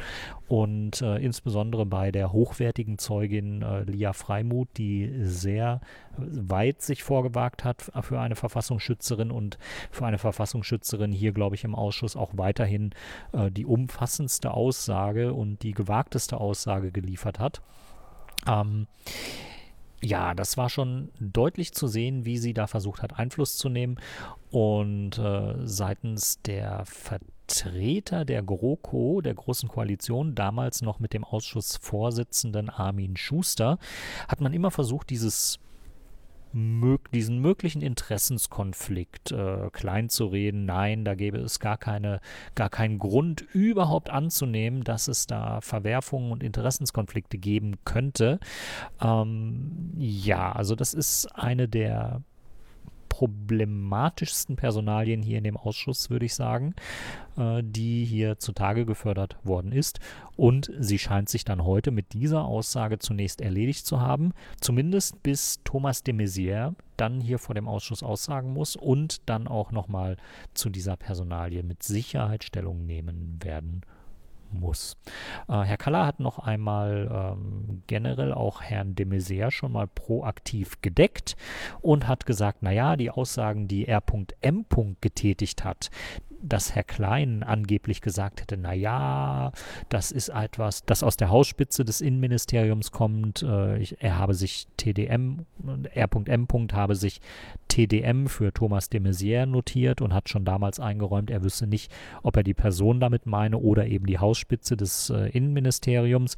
und 0.48 1.02
äh, 1.02 1.18
insbesondere 1.18 1.86
bei 1.86 2.12
der 2.12 2.32
hochwertigen 2.32 2.98
Zeugin 2.98 3.62
äh, 3.62 3.84
Lia 3.84 4.14
Freimuth, 4.14 4.70
die 4.78 5.12
sehr 5.22 5.82
weit 6.18 6.82
sich 6.82 7.04
vorgewagt 7.04 7.64
hat 7.64 7.92
für 8.02 8.20
eine 8.20 8.36
Verfassungsschützerin 8.36 9.32
und 9.32 9.58
für 9.92 10.06
eine 10.06 10.18
Verfassungsschützerin 10.18 11.12
hier, 11.12 11.32
glaube 11.34 11.56
ich, 11.56 11.64
im 11.64 11.76
Ausschuss 11.76 12.16
auch 12.16 12.32
weiterhin 12.34 12.92
äh, 13.34 13.52
die 13.52 13.66
umfassendste 13.66 14.52
Aussage 14.52 15.34
und 15.34 15.64
die 15.64 15.74
gewagteste 15.74 16.38
Aussage 16.38 16.92
geliefert 16.92 17.40
hat. 17.40 17.62
Ähm, 18.48 18.88
ja, 20.02 20.34
das 20.34 20.58
war 20.58 20.70
schon 20.70 21.12
deutlich 21.20 21.74
zu 21.74 21.88
sehen, 21.88 22.26
wie 22.26 22.38
sie 22.38 22.54
da 22.54 22.68
versucht 22.68 23.04
hat, 23.04 23.20
Einfluss 23.20 23.58
zu 23.58 23.70
nehmen. 23.70 23.98
Und 24.50 25.18
äh, 25.20 25.56
seitens 25.64 26.42
der 26.42 26.84
Vertreter 26.86 28.26
der 28.26 28.42
GroKo, 28.42 29.22
der 29.22 29.36
Großen 29.36 29.70
Koalition, 29.70 30.34
damals 30.34 30.82
noch 30.82 31.00
mit 31.00 31.14
dem 31.14 31.24
Ausschussvorsitzenden 31.24 32.70
Armin 32.70 33.16
Schuster, 33.16 33.78
hat 34.28 34.42
man 34.42 34.54
immer 34.54 34.72
versucht, 34.72 35.10
dieses 35.12 35.60
diesen 36.54 37.40
möglichen 37.40 37.82
Interessenskonflikt 37.82 39.32
äh, 39.32 39.70
klein 39.72 40.10
zu 40.10 40.28
reden. 40.28 40.66
Nein, 40.66 41.06
da 41.06 41.16
gäbe 41.16 41.38
es 41.40 41.60
gar 41.60 41.78
keine, 41.78 42.20
gar 42.56 42.70
keinen 42.70 43.00
Grund 43.00 43.42
überhaupt 43.54 44.10
anzunehmen, 44.10 44.84
dass 44.84 45.08
es 45.08 45.28
da 45.28 45.62
Verwerfungen 45.62 46.32
und 46.32 46.44
Interessenskonflikte 46.44 47.38
geben 47.38 47.76
könnte. 47.86 48.40
Ähm, 49.02 49.94
ja, 49.98 50.52
also 50.52 50.76
das 50.76 50.94
ist 50.94 51.28
eine 51.36 51.68
der 51.68 52.22
problematischsten 53.22 54.56
Personalien 54.56 55.22
hier 55.22 55.38
in 55.38 55.44
dem 55.44 55.58
Ausschuss, 55.58 56.10
würde 56.10 56.26
ich 56.26 56.34
sagen, 56.34 56.74
äh, 57.38 57.62
die 57.64 58.04
hier 58.04 58.40
zutage 58.40 58.84
gefördert 58.84 59.38
worden 59.44 59.72
ist. 59.72 60.00
Und 60.36 60.72
sie 60.80 60.98
scheint 60.98 61.30
sich 61.30 61.46
dann 61.46 61.64
heute 61.64 61.92
mit 61.92 62.14
dieser 62.14 62.46
Aussage 62.46 62.98
zunächst 62.98 63.40
erledigt 63.40 63.86
zu 63.86 64.02
haben, 64.02 64.32
zumindest 64.60 65.22
bis 65.22 65.60
Thomas 65.64 66.02
de 66.02 66.16
Maizière 66.16 66.74
dann 66.98 67.22
hier 67.22 67.38
vor 67.38 67.54
dem 67.54 67.68
Ausschuss 67.68 68.02
aussagen 68.02 68.54
muss 68.54 68.76
und 68.76 69.30
dann 69.30 69.48
auch 69.48 69.72
nochmal 69.72 70.18
zu 70.56 70.72
dieser 70.72 70.98
Personalie 70.98 71.62
mit 71.62 71.84
Sicherheit 71.84 72.44
Stellung 72.44 72.88
nehmen 72.88 73.38
werden 73.44 73.82
muss. 73.82 74.01
Äh, 75.48 75.62
Herr 75.62 75.78
Kaller 75.78 76.06
hat 76.06 76.20
noch 76.20 76.40
einmal 76.40 77.10
ähm, 77.12 77.84
generell 77.88 78.34
auch 78.34 78.62
Herrn 78.62 78.96
de 78.96 79.06
Maizière 79.06 79.52
schon 79.52 79.72
mal 79.72 79.88
proaktiv 79.88 80.82
gedeckt 80.82 81.36
und 81.82 82.08
hat 82.08 82.26
gesagt, 82.26 82.64
naja, 82.64 82.96
die 82.96 83.10
Aussagen, 83.10 83.68
die 83.68 83.88
R.M. 83.88 84.66
getätigt 85.02 85.64
hat, 85.64 85.90
dass 86.42 86.76
Herr 86.76 86.84
Klein 86.84 87.44
angeblich 87.44 88.02
gesagt 88.02 88.42
hätte, 88.42 88.58
na 88.58 88.74
ja, 88.74 89.52
das 89.90 90.12
ist 90.12 90.30
etwas, 90.30 90.86
das 90.86 91.04
aus 91.04 91.18
der 91.18 91.30
Hausspitze 91.30 91.86
des 91.86 92.02
Innenministeriums 92.02 92.92
kommt. 92.92 93.44
Äh, 93.44 93.78
ich, 93.80 94.02
er 94.02 94.18
habe 94.18 94.34
sich 94.34 94.68
TDM, 94.78 95.46
R.M. 95.94 96.48
habe 96.74 96.96
sich 96.96 97.22
TDM 97.68 98.28
für 98.28 98.54
Thomas 98.54 98.90
de 98.90 99.00
Maizière 99.00 99.46
notiert 99.46 100.02
und 100.02 100.14
hat 100.14 100.30
schon 100.30 100.46
damals 100.46 100.80
eingeräumt, 100.80 101.30
er 101.30 101.44
wüsste 101.44 101.68
nicht, 101.68 101.92
ob 102.24 102.36
er 102.36 102.44
die 102.44 102.54
Person 102.54 103.00
damit 103.00 103.26
meine 103.26 103.58
oder 103.58 103.88
eben 103.88 104.06
die 104.06 104.20
Hausspitze 104.20 104.76
des 104.76 105.10
äh, 105.10 105.30
Innenministeriums. 105.30 106.38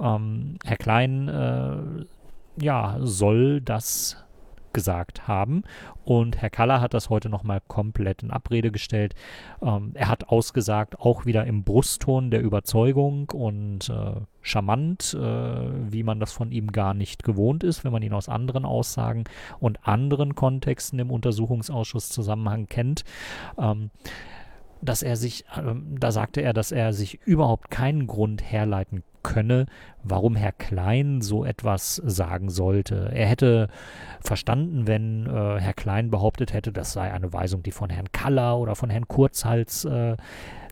Ähm, 0.00 0.58
Herr 0.64 0.76
Klein 0.76 1.28
äh, 1.28 2.64
ja, 2.64 2.98
soll 3.00 3.60
das 3.60 4.16
gesagt 4.74 5.26
haben. 5.26 5.62
Und 6.04 6.36
Herr 6.36 6.50
Kaller 6.50 6.82
hat 6.82 6.92
das 6.92 7.08
heute 7.08 7.30
nochmal 7.30 7.62
komplett 7.66 8.22
in 8.22 8.30
Abrede 8.30 8.70
gestellt. 8.70 9.14
Ähm, 9.62 9.92
er 9.94 10.08
hat 10.08 10.28
ausgesagt, 10.28 11.00
auch 11.00 11.24
wieder 11.24 11.46
im 11.46 11.64
Brustton 11.64 12.30
der 12.30 12.42
Überzeugung 12.42 13.30
und 13.30 13.88
äh, 13.88 14.20
charmant, 14.42 15.14
äh, 15.14 15.18
wie 15.18 16.02
man 16.02 16.20
das 16.20 16.32
von 16.32 16.52
ihm 16.52 16.72
gar 16.72 16.92
nicht 16.92 17.22
gewohnt 17.22 17.64
ist, 17.64 17.84
wenn 17.84 17.92
man 17.92 18.02
ihn 18.02 18.12
aus 18.12 18.28
anderen 18.28 18.66
Aussagen 18.66 19.24
und 19.60 19.88
anderen 19.88 20.34
Kontexten 20.34 20.98
im 20.98 21.10
Untersuchungsausschuss 21.10 22.10
Zusammenhang 22.10 22.66
kennt. 22.66 23.04
Ähm, 23.56 23.90
dass 24.82 25.02
er 25.02 25.16
sich, 25.16 25.46
ähm, 25.56 25.96
da 25.98 26.12
sagte 26.12 26.42
er, 26.42 26.52
dass 26.52 26.70
er 26.70 26.92
sich 26.92 27.22
überhaupt 27.22 27.70
keinen 27.70 28.06
Grund 28.06 28.42
herleiten 28.42 29.02
könne, 29.24 29.66
warum 30.04 30.36
Herr 30.36 30.52
Klein 30.52 31.20
so 31.20 31.44
etwas 31.44 31.96
sagen 31.96 32.48
sollte. 32.48 33.10
Er 33.12 33.26
hätte 33.26 33.66
verstanden, 34.20 34.86
wenn 34.86 35.26
äh, 35.26 35.60
Herr 35.60 35.74
Klein 35.74 36.10
behauptet 36.10 36.52
hätte, 36.52 36.70
das 36.70 36.92
sei 36.92 37.12
eine 37.12 37.32
Weisung, 37.32 37.64
die 37.64 37.72
von 37.72 37.90
Herrn 37.90 38.12
Kaller 38.12 38.58
oder 38.58 38.76
von 38.76 38.90
Herrn 38.90 39.08
Kurzhals 39.08 39.84
äh, 39.84 40.16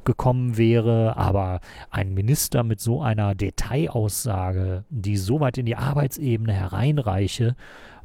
gekommen 0.04 0.56
wäre, 0.56 1.16
aber 1.16 1.60
ein 1.90 2.14
Minister 2.14 2.62
mit 2.62 2.80
so 2.80 3.02
einer 3.02 3.34
Detailaussage, 3.34 4.84
die 4.90 5.16
so 5.16 5.40
weit 5.40 5.58
in 5.58 5.66
die 5.66 5.76
Arbeitsebene 5.76 6.52
hereinreiche, 6.52 7.56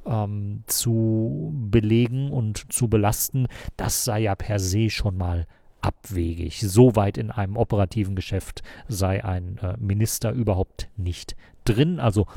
ähm, 0.05 0.63
zu 0.67 1.53
belegen 1.69 2.31
und 2.31 2.71
zu 2.71 2.87
belasten, 2.87 3.47
das 3.75 4.05
sei 4.05 4.21
ja 4.21 4.35
per 4.35 4.59
se 4.59 4.89
schon 4.89 5.17
mal 5.17 5.45
abwegig. 5.81 6.61
So 6.61 6.95
weit 6.95 7.17
in 7.17 7.31
einem 7.31 7.57
operativen 7.57 8.15
Geschäft 8.15 8.63
sei 8.87 9.23
ein 9.23 9.57
äh, 9.59 9.75
Minister 9.77 10.31
überhaupt 10.31 10.89
nicht 10.97 11.35
drin. 11.65 11.99
Also 11.99 12.27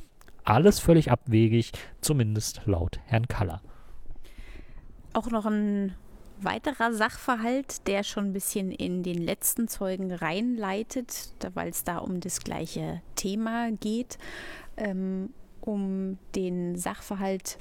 alles 0.44 0.81
völlig 0.81 1.11
abwegig, 1.11 1.72
zumindest 2.00 2.62
laut 2.66 3.00
Herrn 3.05 3.29
Kaller. 3.29 3.61
Auch 5.12 5.31
noch 5.31 5.46
ein 5.46 5.94
weiterer 6.42 6.92
Sachverhalt, 6.92 7.87
der 7.87 8.03
schon 8.03 8.26
ein 8.26 8.33
bisschen 8.33 8.70
in 8.70 9.03
den 9.03 9.18
letzten 9.18 9.68
Zeugen 9.68 10.12
reinleitet, 10.12 11.35
weil 11.55 11.68
es 11.68 11.85
da 11.85 11.98
um 11.98 12.20
das 12.20 12.40
gleiche 12.40 13.03
Thema 13.14 13.70
geht, 13.72 14.18
ähm, 14.76 15.31
um 15.61 16.18
den 16.35 16.76
Sachverhalt 16.76 17.59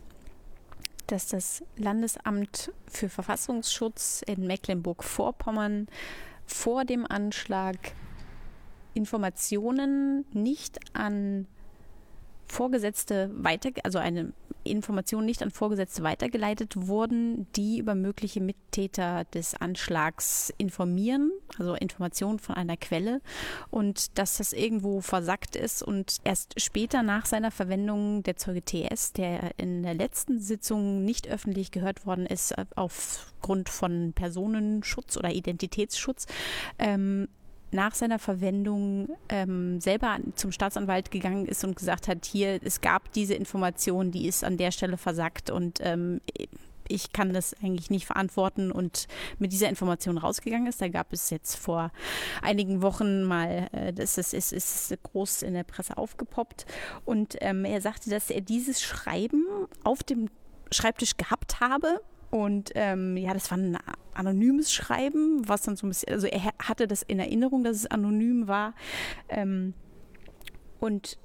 dass 1.11 1.27
das 1.27 1.63
Landesamt 1.75 2.71
für 2.87 3.09
Verfassungsschutz 3.09 4.21
in 4.25 4.45
Mecklenburg-Vorpommern 4.45 5.87
vor 6.45 6.85
dem 6.85 7.05
Anschlag 7.09 7.77
Informationen 8.93 10.25
nicht 10.33 10.79
an 10.93 11.47
Vorgesetzte 12.47 13.29
weiter, 13.33 13.69
also 13.83 13.99
eine 13.99 14.33
Information 14.63 15.25
nicht 15.25 15.41
an 15.41 15.51
Vorgesetzte 15.51 16.03
weitergeleitet 16.03 16.73
wurden, 16.75 17.47
die 17.55 17.79
über 17.79 17.95
mögliche 17.95 18.41
Mittäter 18.41 19.25
des 19.33 19.55
Anschlags 19.55 20.53
informieren, 20.57 21.31
also 21.57 21.75
Informationen 21.75 22.39
von 22.39 22.55
einer 22.55 22.77
Quelle. 22.77 23.21
Und 23.69 24.17
dass 24.17 24.37
das 24.37 24.53
irgendwo 24.53 25.01
versackt 25.01 25.55
ist 25.55 25.83
und 25.83 26.17
erst 26.23 26.59
später 26.61 27.03
nach 27.03 27.25
seiner 27.25 27.51
Verwendung 27.51 28.23
der 28.23 28.37
Zeuge 28.37 28.61
TS, 28.61 29.13
der 29.13 29.51
in 29.57 29.83
der 29.83 29.93
letzten 29.93 30.39
Sitzung 30.39 31.03
nicht 31.05 31.27
öffentlich 31.27 31.71
gehört 31.71 32.05
worden 32.05 32.25
ist, 32.25 32.53
aufgrund 32.75 33.69
von 33.69 34.13
Personenschutz 34.13 35.17
oder 35.17 35.31
Identitätsschutz, 35.31 36.27
ähm, 36.77 37.27
nach 37.71 37.93
seiner 37.93 38.19
Verwendung 38.19 39.09
ähm, 39.29 39.79
selber 39.79 40.17
zum 40.35 40.51
Staatsanwalt 40.51 41.11
gegangen 41.11 41.45
ist 41.45 41.63
und 41.63 41.75
gesagt 41.75 42.07
hat, 42.07 42.25
hier, 42.25 42.59
es 42.63 42.81
gab 42.81 43.11
diese 43.13 43.35
Information, 43.35 44.11
die 44.11 44.27
ist 44.27 44.43
an 44.43 44.57
der 44.57 44.71
Stelle 44.71 44.97
versackt 44.97 45.49
und 45.49 45.79
ähm, 45.81 46.21
ich 46.89 47.13
kann 47.13 47.33
das 47.33 47.53
eigentlich 47.63 47.89
nicht 47.89 48.05
verantworten 48.05 48.71
und 48.71 49.07
mit 49.37 49.53
dieser 49.53 49.69
Information 49.69 50.17
rausgegangen 50.17 50.67
ist. 50.67 50.81
Da 50.81 50.87
gab 50.87 51.13
es 51.13 51.29
jetzt 51.29 51.55
vor 51.55 51.91
einigen 52.41 52.81
Wochen 52.81 53.23
mal, 53.23 53.69
äh, 53.71 53.93
das 53.93 54.17
ist, 54.17 54.33
ist, 54.33 54.51
ist 54.51 54.97
groß 55.03 55.43
in 55.43 55.53
der 55.53 55.63
Presse 55.63 55.97
aufgepoppt 55.97 56.65
und 57.05 57.37
ähm, 57.41 57.63
er 57.63 57.81
sagte, 57.81 58.09
dass 58.09 58.29
er 58.29 58.41
dieses 58.41 58.81
Schreiben 58.81 59.45
auf 59.83 60.03
dem 60.03 60.29
Schreibtisch 60.71 61.17
gehabt 61.17 61.59
habe 61.61 62.01
und 62.29 62.71
ähm, 62.75 63.17
ja, 63.17 63.33
das 63.33 63.49
war 63.49 63.57
ein 63.57 63.77
anonymes 64.13 64.71
Schreiben, 64.71 65.47
was 65.47 65.63
dann 65.63 65.75
so 65.75 65.87
ein 65.87 65.89
bisschen, 65.89 66.13
also 66.13 66.27
er 66.27 66.53
hatte 66.59 66.87
das 66.87 67.01
in 67.01 67.19
Erinnerung, 67.19 67.63
dass 67.63 67.77
es 67.77 67.85
anonym 67.87 68.47
war. 68.47 68.73
Ähm, 69.29 69.73
und 70.79 71.17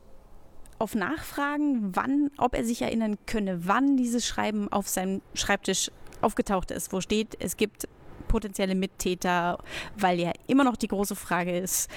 auf 0.78 0.94
Nachfragen, 0.94 1.94
wann, 1.94 2.30
ob 2.38 2.54
er 2.54 2.64
sich 2.64 2.82
erinnern 2.82 3.16
könne, 3.26 3.66
wann 3.66 3.96
dieses 3.96 4.26
Schreiben 4.26 4.72
auf 4.72 4.88
seinem 4.88 5.22
Schreibtisch 5.34 5.90
aufgetaucht 6.20 6.70
ist, 6.70 6.92
wo 6.92 7.00
steht, 7.00 7.36
es 7.38 7.56
gibt 7.56 7.88
potenzielle 8.28 8.74
Mittäter, 8.74 9.58
weil 9.96 10.18
ja 10.18 10.32
immer 10.46 10.64
noch 10.64 10.76
die 10.76 10.88
große 10.88 11.14
Frage 11.14 11.56
ist, 11.56 11.90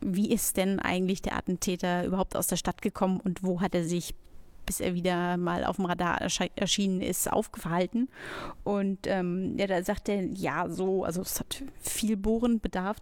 wie 0.00 0.32
ist 0.32 0.56
denn 0.56 0.80
eigentlich 0.80 1.22
der 1.22 1.36
Attentäter 1.36 2.04
überhaupt 2.04 2.36
aus 2.36 2.46
der 2.46 2.56
Stadt 2.56 2.80
gekommen 2.82 3.20
und 3.20 3.42
wo 3.42 3.60
hat 3.60 3.74
er 3.74 3.84
sich 3.84 4.14
bis 4.66 4.80
er 4.80 4.94
wieder 4.94 5.36
mal 5.36 5.64
auf 5.64 5.76
dem 5.76 5.86
Radar 5.86 6.20
erschienen 6.20 7.00
ist, 7.00 7.32
aufgehalten. 7.32 8.08
Und 8.64 9.06
ähm, 9.06 9.56
ja, 9.58 9.66
da 9.66 9.82
sagt 9.82 10.08
er, 10.08 10.24
ja, 10.24 10.68
so, 10.68 11.04
also 11.04 11.22
es 11.22 11.40
hat 11.40 11.62
viel 11.80 12.16
Bohren 12.16 12.60
bedarf, 12.60 12.98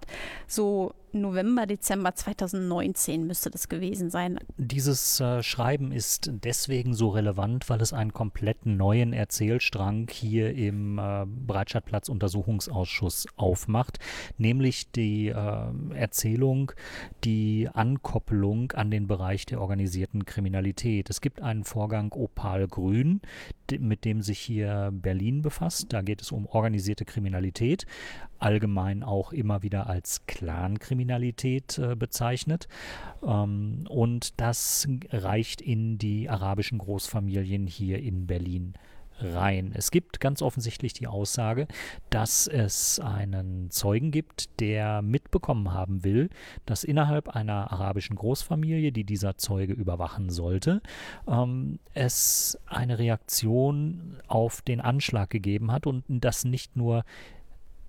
so 0.47 0.95
November, 1.15 1.67
Dezember 1.67 2.15
2019 2.15 3.27
müsste 3.27 3.51
das 3.51 3.69
gewesen 3.69 4.11
sein. 4.11 4.39
Dieses 4.57 5.21
äh, 5.21 5.43
Schreiben 5.43 5.93
ist 5.93 6.31
deswegen 6.33 6.95
so 6.95 7.11
relevant, 7.11 7.71
weil 7.71 7.81
es 7.81 7.93
einen 7.93 8.13
komplett 8.13 8.67
neuen 8.67 9.13
Erzählstrang 9.13 10.09
hier 10.11 10.55
im 10.55 10.99
äh, 10.99 11.25
Breitscheidplatz 11.27 12.09
Untersuchungsausschuss 12.09 13.27
aufmacht, 13.37 13.99
nämlich 14.39 14.91
die 14.91 15.29
äh, 15.29 15.95
Erzählung, 15.95 16.73
die 17.23 17.69
Ankopplung 17.73 18.73
an 18.73 18.91
den 18.91 19.07
Bereich 19.07 19.47
der 19.47 19.61
organisierten 19.61 20.27
Kriminalität. 20.27 21.11
Es 21.11 21.21
gibt 21.21 21.41
einen 21.55 21.65
Vorgang 21.65 22.13
Opal 22.13 22.67
Grün, 22.69 23.21
mit 23.79 24.05
dem 24.05 24.23
sich 24.23 24.39
hier 24.39 24.91
Berlin 24.93 25.43
befasst. 25.43 25.93
Da 25.93 26.03
geht 26.03 26.21
es 26.21 26.33
um 26.33 26.47
organisierte 26.47 27.05
Kriminalität, 27.05 27.87
allgemein 28.39 29.03
auch 29.03 29.33
immer 29.33 29.63
wieder 29.63 29.87
als 29.89 30.27
Clankriminalität 30.27 31.79
äh, 31.79 31.97
bezeichnet. 31.97 32.69
Ähm, 33.23 33.87
und 33.89 34.41
das 34.41 34.87
reicht 35.11 35.61
in 35.61 35.99
die 35.99 36.29
arabischen 36.29 36.79
Großfamilien 36.79 37.67
hier 37.67 38.01
in 38.01 38.27
Berlin 38.27 38.75
rein. 39.21 39.73
Es 39.75 39.91
gibt 39.91 40.21
ganz 40.21 40.43
offensichtlich 40.43 40.93
die 40.93 41.07
Aussage, 41.07 41.67
dass 42.11 42.47
es 42.47 43.01
einen 43.01 43.71
Zeugen 43.71 44.11
gibt, 44.11 44.61
der 44.61 45.03
mitbekommen 45.03 45.73
haben 45.73 46.05
will, 46.05 46.31
dass 46.67 46.85
innerhalb 46.85 47.29
einer 47.29 47.73
arabischen 47.73 48.17
Großfamilie, 48.17 48.93
die 48.93 49.05
dieser 49.05 49.37
Zeuge 49.37 49.73
überwachen 49.73 50.31
sollte, 50.31 50.83
ähm, 51.29 51.79
es 51.95 52.59
eine 52.67 52.99
Reaktion 52.99 54.19
auf 54.27 54.63
den 54.63 54.81
Anschlag 54.81 55.31
gegeben 55.31 55.71
hat 55.71 55.87
und 55.87 56.05
das 56.09 56.45
nicht 56.45 56.77
nur 56.77 57.05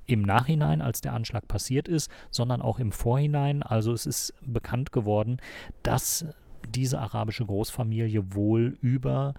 im 0.07 0.21
Nachhinein, 0.21 0.81
als 0.81 1.01
der 1.01 1.13
Anschlag 1.13 1.47
passiert 1.47 1.87
ist, 1.87 2.11
sondern 2.29 2.61
auch 2.61 2.79
im 2.79 2.91
Vorhinein. 2.91 3.63
Also 3.63 3.91
es 3.91 4.05
ist 4.05 4.33
bekannt 4.41 4.91
geworden, 4.91 5.37
dass 5.83 6.25
diese 6.69 6.99
arabische 6.99 7.45
Großfamilie 7.45 8.33
wohl 8.33 8.77
über 8.81 9.33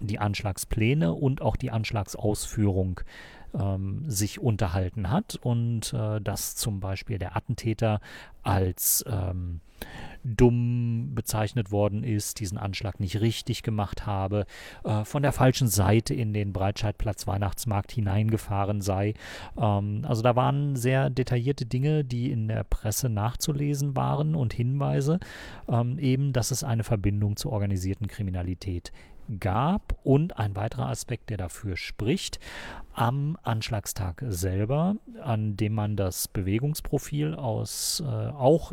die 0.00 0.18
Anschlagspläne 0.18 1.12
und 1.12 1.42
auch 1.42 1.56
die 1.56 1.70
Anschlagsausführung 1.70 3.00
ähm, 3.58 4.04
sich 4.06 4.40
unterhalten 4.40 5.10
hat 5.10 5.38
und 5.42 5.92
äh, 5.92 6.20
dass 6.20 6.56
zum 6.56 6.80
Beispiel 6.80 7.18
der 7.18 7.36
Attentäter 7.36 8.00
als 8.42 9.04
ähm, 9.08 9.60
dumm 10.24 11.14
bezeichnet 11.14 11.70
worden 11.70 12.02
ist, 12.02 12.40
diesen 12.40 12.58
Anschlag 12.58 12.98
nicht 12.98 13.20
richtig 13.20 13.62
gemacht 13.62 14.06
habe, 14.06 14.46
äh, 14.84 15.04
von 15.04 15.22
der 15.22 15.32
falschen 15.32 15.68
Seite 15.68 16.14
in 16.14 16.32
den 16.32 16.52
Breitscheidplatz 16.52 17.26
Weihnachtsmarkt 17.26 17.92
hineingefahren 17.92 18.80
sei. 18.80 19.14
Ähm, 19.56 20.04
also 20.06 20.22
da 20.22 20.34
waren 20.34 20.76
sehr 20.76 21.10
detaillierte 21.10 21.66
Dinge, 21.66 22.04
die 22.04 22.32
in 22.32 22.48
der 22.48 22.64
Presse 22.64 23.08
nachzulesen 23.08 23.96
waren 23.96 24.34
und 24.34 24.52
Hinweise, 24.52 25.20
ähm, 25.68 25.98
eben, 25.98 26.32
dass 26.32 26.50
es 26.50 26.64
eine 26.64 26.84
Verbindung 26.84 27.36
zur 27.36 27.52
organisierten 27.52 28.08
Kriminalität 28.08 28.92
gab 29.40 29.98
und 30.04 30.38
ein 30.38 30.56
weiterer 30.56 30.88
Aspekt, 30.88 31.30
der 31.30 31.36
dafür 31.36 31.76
spricht, 31.76 32.38
am 32.94 33.36
Anschlagstag 33.42 34.22
selber, 34.28 34.96
an 35.22 35.56
dem 35.56 35.74
man 35.74 35.96
das 35.96 36.28
Bewegungsprofil 36.28 37.34
aus 37.34 38.02
äh, 38.04 38.04
auch 38.06 38.72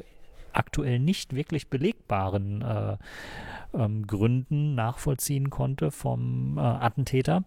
aktuell 0.54 1.00
nicht 1.00 1.36
wirklich 1.36 1.70
belegbaren 1.70 2.62
äh, 2.62 2.98
ähm, 3.74 4.08
Gründen 4.08 4.76
nachvollziehen 4.76 5.50
konnte 5.50 5.92
vom 5.92 6.58
äh, 6.58 6.62
Attentäter 6.62 7.44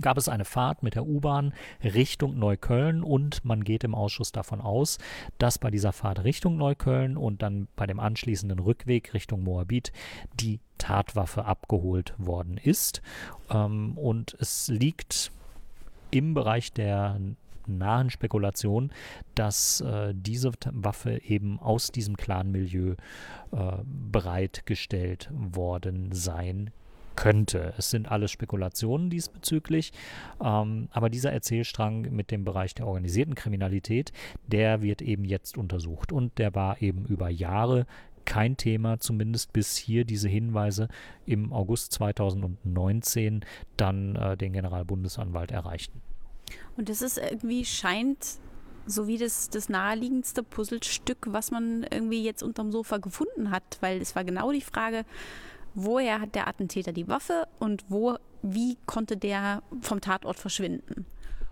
gab 0.00 0.18
es 0.18 0.28
eine 0.28 0.44
Fahrt 0.44 0.82
mit 0.82 0.94
der 0.94 1.06
U-Bahn 1.06 1.52
Richtung 1.82 2.38
Neukölln 2.38 3.02
und 3.02 3.44
man 3.44 3.64
geht 3.64 3.84
im 3.84 3.94
Ausschuss 3.94 4.32
davon 4.32 4.60
aus, 4.60 4.98
dass 5.38 5.58
bei 5.58 5.70
dieser 5.70 5.92
Fahrt 5.92 6.24
Richtung 6.24 6.56
Neukölln 6.56 7.16
und 7.16 7.42
dann 7.42 7.68
bei 7.76 7.86
dem 7.86 8.00
anschließenden 8.00 8.58
Rückweg 8.58 9.14
Richtung 9.14 9.42
Moabit 9.42 9.92
die 10.40 10.60
Tatwaffe 10.78 11.44
abgeholt 11.44 12.14
worden 12.18 12.58
ist. 12.62 13.02
Ähm, 13.50 13.96
und 13.96 14.36
es 14.40 14.68
liegt 14.68 15.30
im 16.10 16.34
Bereich 16.34 16.72
der 16.72 17.18
nahen 17.66 18.10
Spekulation, 18.10 18.90
dass 19.34 19.80
äh, 19.80 20.12
diese 20.14 20.52
Waffe 20.72 21.22
eben 21.22 21.58
aus 21.58 21.90
diesem 21.90 22.16
Clan-Milieu 22.16 22.94
äh, 23.52 23.72
bereitgestellt 23.84 25.30
worden 25.32 26.10
sein 26.12 26.70
könnte. 27.16 27.74
Es 27.78 27.90
sind 27.90 28.10
alles 28.10 28.30
Spekulationen 28.30 29.10
diesbezüglich, 29.10 29.92
ähm, 30.42 30.88
aber 30.90 31.10
dieser 31.10 31.32
Erzählstrang 31.32 32.14
mit 32.14 32.30
dem 32.30 32.44
Bereich 32.44 32.74
der 32.74 32.86
organisierten 32.86 33.34
Kriminalität, 33.34 34.12
der 34.46 34.82
wird 34.82 35.02
eben 35.02 35.24
jetzt 35.24 35.56
untersucht 35.58 36.12
und 36.12 36.38
der 36.38 36.54
war 36.54 36.80
eben 36.82 37.04
über 37.06 37.28
Jahre 37.28 37.86
kein 38.24 38.56
Thema, 38.56 38.98
zumindest 38.98 39.52
bis 39.52 39.76
hier 39.76 40.04
diese 40.04 40.28
Hinweise 40.28 40.88
im 41.26 41.52
August 41.52 41.92
2019 41.92 43.44
dann 43.76 44.16
äh, 44.16 44.36
den 44.36 44.52
Generalbundesanwalt 44.52 45.50
erreichten. 45.50 46.00
Und 46.76 46.88
das 46.88 47.02
ist 47.02 47.18
irgendwie 47.18 47.64
scheint 47.64 48.38
so 48.86 49.06
wie 49.06 49.18
das, 49.18 49.48
das 49.48 49.68
naheliegendste 49.68 50.42
Puzzlestück, 50.42 51.18
was 51.30 51.50
man 51.50 51.86
irgendwie 51.90 52.22
jetzt 52.22 52.42
unterm 52.42 52.70
Sofa 52.70 52.98
gefunden 52.98 53.50
hat, 53.50 53.78
weil 53.80 54.00
es 54.00 54.14
war 54.14 54.24
genau 54.24 54.52
die 54.52 54.60
Frage, 54.60 55.04
woher 55.74 56.20
hat 56.20 56.34
der 56.34 56.48
Attentäter 56.48 56.92
die 56.92 57.08
Waffe 57.08 57.46
und 57.58 57.84
wo, 57.88 58.16
wie 58.42 58.76
konnte 58.86 59.16
der 59.16 59.62
vom 59.80 60.00
Tatort 60.00 60.38
verschwinden? 60.38 61.06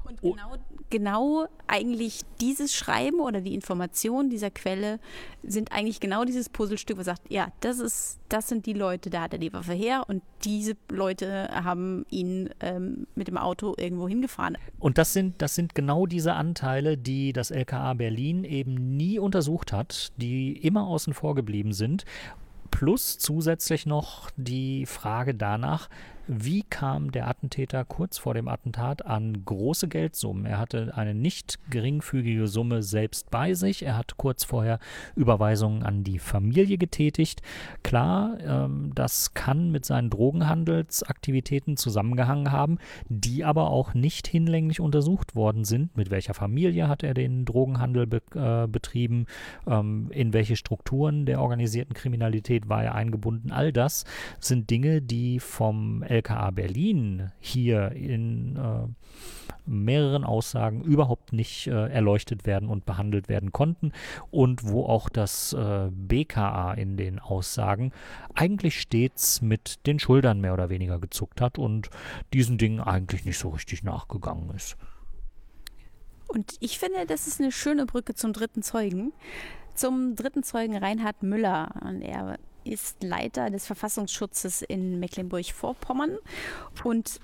Und 0.05 0.19
oh. 0.23 0.33
genau, 0.33 0.57
genau 0.91 1.47
eigentlich 1.67 2.21
dieses 2.41 2.75
Schreiben 2.75 3.21
oder 3.21 3.41
die 3.41 3.55
Information 3.55 4.31
dieser 4.31 4.51
Quelle 4.51 5.01
sind 5.43 5.73
eigentlich 5.73 6.01
genau 6.01 6.25
dieses 6.25 6.49
Puzzlestück, 6.49 6.99
was 6.99 7.07
sagt, 7.07 7.23
ja, 7.31 7.49
das 7.61 7.79
ist, 7.79 8.19
das 8.29 8.49
sind 8.49 8.67
die 8.67 8.73
Leute, 8.73 9.11
da 9.11 9.23
hat 9.23 9.33
er 9.33 9.39
die 9.39 9.53
Waffe 9.53 9.73
her 9.73 10.05
und 10.09 10.23
diese 10.45 10.77
Leute 10.91 11.49
haben 11.53 12.05
ihn 12.11 12.51
ähm, 12.61 13.07
mit 13.15 13.29
dem 13.29 13.39
Auto 13.39 13.75
irgendwo 13.79 14.09
hingefahren. 14.09 14.59
Und 14.79 14.99
das 14.99 15.13
sind, 15.13 15.41
das 15.41 15.55
sind 15.55 15.75
genau 15.75 16.07
diese 16.07 16.35
Anteile, 16.35 16.99
die 16.99 17.33
das 17.33 17.51
LKA 17.51 17.95
Berlin 17.95 18.45
eben 18.45 18.97
nie 18.97 19.19
untersucht 19.19 19.73
hat, 19.73 20.13
die 20.17 20.53
immer 20.53 20.87
außen 20.87 21.15
vor 21.15 21.35
geblieben 21.35 21.73
sind 21.73 22.05
plus 22.73 23.19
zusätzlich 23.19 23.87
noch 23.87 24.31
die 24.37 24.87
Frage 24.87 25.37
danach, 25.37 25.89
wie 26.29 26.63
kam 26.63 27.11
der 27.11 27.29
Attentäter 27.29 27.85
kurz 27.85 28.19
vor 28.19 28.35
dem 28.35 28.49
Attentat 28.49 29.05
an 29.05 29.45
große 29.45 29.89
Geldsummen? 29.89 30.47
Er 30.47 30.59
hatte 30.59 30.93
eine 30.95 31.15
nicht 31.15 31.59
geringfügige 31.71 32.47
Summe 32.47 32.83
selbst 32.83 33.31
bei 33.31 33.55
sich. 33.55 33.85
Er 33.85 33.97
hat 33.97 34.17
kurz 34.17 34.45
vorher 34.45 34.79
Überweisungen 35.17 35.83
an 35.83 36.05
die 36.05 36.19
Familie 36.19 36.79
getätigt. 36.79 37.43
Klar, 37.83 38.39
ähm, 38.41 38.93
das 38.95 39.35
kann 39.35 39.71
mit 39.71 39.85
seinen 39.85 40.11
Drogenhandelsaktivitäten 40.11 41.77
zusammengehangen 41.77 42.53
haben, 42.53 42.79
die 43.09 43.45
aber 43.45 43.71
auch 43.71 43.95
nicht 43.95 44.29
hinlänglich 44.29 44.81
untersucht 44.81 45.35
worden 45.35 45.65
sind. 45.65 45.97
Mit 45.97 46.11
welcher 46.11 46.35
Familie 46.35 46.89
hat 46.89 47.03
er 47.03 47.15
den 47.15 47.45
Drogenhandel 47.45 48.07
be 48.07 48.23
äh, 48.35 48.69
betrieben? 48.69 49.27
Ähm, 49.67 50.09
in 50.11 50.33
welche 50.33 50.57
Strukturen 50.57 51.27
der 51.27 51.41
organisierten 51.41 51.95
Kriminalität 51.95 52.69
war 52.69 52.85
er 52.85 52.95
eingebunden? 52.95 53.51
All 53.51 53.73
das 53.73 54.05
sind 54.39 54.71
Dinge, 54.71 55.03
die 55.03 55.41
vom 55.41 56.03
LKA 56.13 56.51
Berlin 56.51 57.33
hier 57.41 57.93
in 57.93 58.57
äh, 58.57 58.87
mehreren 59.65 60.25
Aussagen 60.25 60.83
überhaupt 60.83 61.33
nicht 61.33 61.69
äh, 61.69 61.89
erleuchtet 61.89 62.47
werden 62.47 62.69
und 62.69 62.85
behandelt 62.85 63.29
werden 63.29 63.53
konnten 63.53 63.93
und 64.31 64.65
wo 64.65 64.85
auch 64.85 65.09
das 65.09 65.53
äh, 65.53 65.89
BKA 65.91 66.75
in 66.75 66.97
den 66.97 67.19
Aussagen 67.19 67.93
eigentlich 68.35 68.81
stets 68.81 69.41
mit 69.41 69.87
den 69.87 69.99
Schultern 69.99 70.41
mehr 70.41 70.53
oder 70.53 70.69
weniger 70.69 70.99
gezuckt 70.99 71.41
hat 71.41 71.59
und 71.59 71.91
diesen 72.33 72.59
Dingen 72.59 72.81
eigentlich 72.81 73.25
nicht 73.25 73.39
so 73.39 73.51
richtig 73.51 73.83
nachgegangen 73.83 74.51
ist. 74.51 74.77
Und 76.29 76.57
ich 76.61 76.79
finde, 76.79 77.07
das 77.07 77.27
ist 77.27 77.41
eine 77.41 77.53
schöne 77.53 77.87
Brücke 77.87 78.15
zum 78.15 78.33
dritten 78.33 78.63
Zeugen. 78.63 79.13
Zum 79.75 80.17
dritten 80.17 80.43
Zeugen 80.43 80.77
Reinhard 80.77 81.23
Müller. 81.23 81.75
Und 81.85 82.01
er 82.01 82.39
ist 82.65 83.03
Leiter 83.03 83.51
des 83.51 83.67
Verfassungsschutzes 83.67 84.63
in 84.63 84.99
Mecklenburg-Vorpommern 85.01 86.17
und 86.85 87.21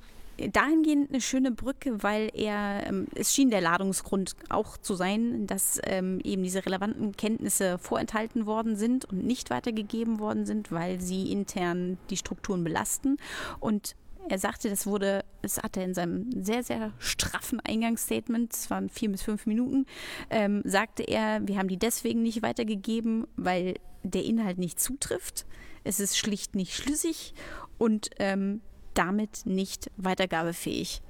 dahingehend 0.53 1.11
eine 1.11 1.21
schöne 1.21 1.51
Brücke, 1.51 2.03
weil 2.03 2.31
er, 2.33 2.87
ähm, 2.87 3.09
es 3.15 3.35
schien 3.35 3.51
der 3.51 3.61
Ladungsgrund 3.61 4.37
auch 4.49 4.77
zu 4.77 4.95
sein, 4.95 5.47
dass 5.47 5.81
ähm, 5.85 6.21
eben 6.23 6.43
diese 6.43 6.65
relevanten 6.65 7.17
Kenntnisse 7.17 7.79
vorenthalten 7.79 8.47
worden 8.47 8.77
sind 8.77 9.05
und 9.05 9.25
nicht 9.25 9.51
weitergegeben 9.51 10.21
worden 10.21 10.47
sind, 10.47 10.71
weil 10.71 11.01
sie 11.01 11.33
intern 11.33 11.99
die 12.11 12.17
Strukturen 12.17 12.63
belasten. 12.63 13.17
Und 13.59 13.97
er 14.29 14.39
sagte, 14.39 14.69
das 14.69 14.87
wurde, 14.87 15.25
das 15.43 15.59
hat 15.59 15.77
er 15.77 15.85
in 15.85 15.95
seinem 15.95 16.31
sehr, 16.43 16.63
sehr 16.63 16.93
straffen 16.99 17.61
Eingangsstatement, 17.61 18.53
es 18.53 18.71
waren 18.71 18.89
vier 18.89 19.11
bis 19.11 19.23
fünf 19.23 19.47
Minuten, 19.47 19.87
ähm, 20.31 20.63
sagte 20.65 21.03
er, 21.03 21.47
wir 21.47 21.59
haben 21.59 21.69
die 21.69 21.79
deswegen 21.79 22.23
nicht 22.23 22.43
weitergegeben, 22.43 23.27
weil 23.37 23.75
der 24.03 24.25
Inhalt 24.25 24.59
nicht 24.59 24.81
zutrifft. 24.81 25.47
Es 25.85 26.01
ist 26.01 26.19
schlicht 26.19 26.55
nicht 26.55 26.75
schlüssig 26.75 27.35
und 27.79 28.11
ähm, 28.19 28.61
damit 28.95 29.47
nicht 29.47 29.91
weitergabefähig. 29.97 31.03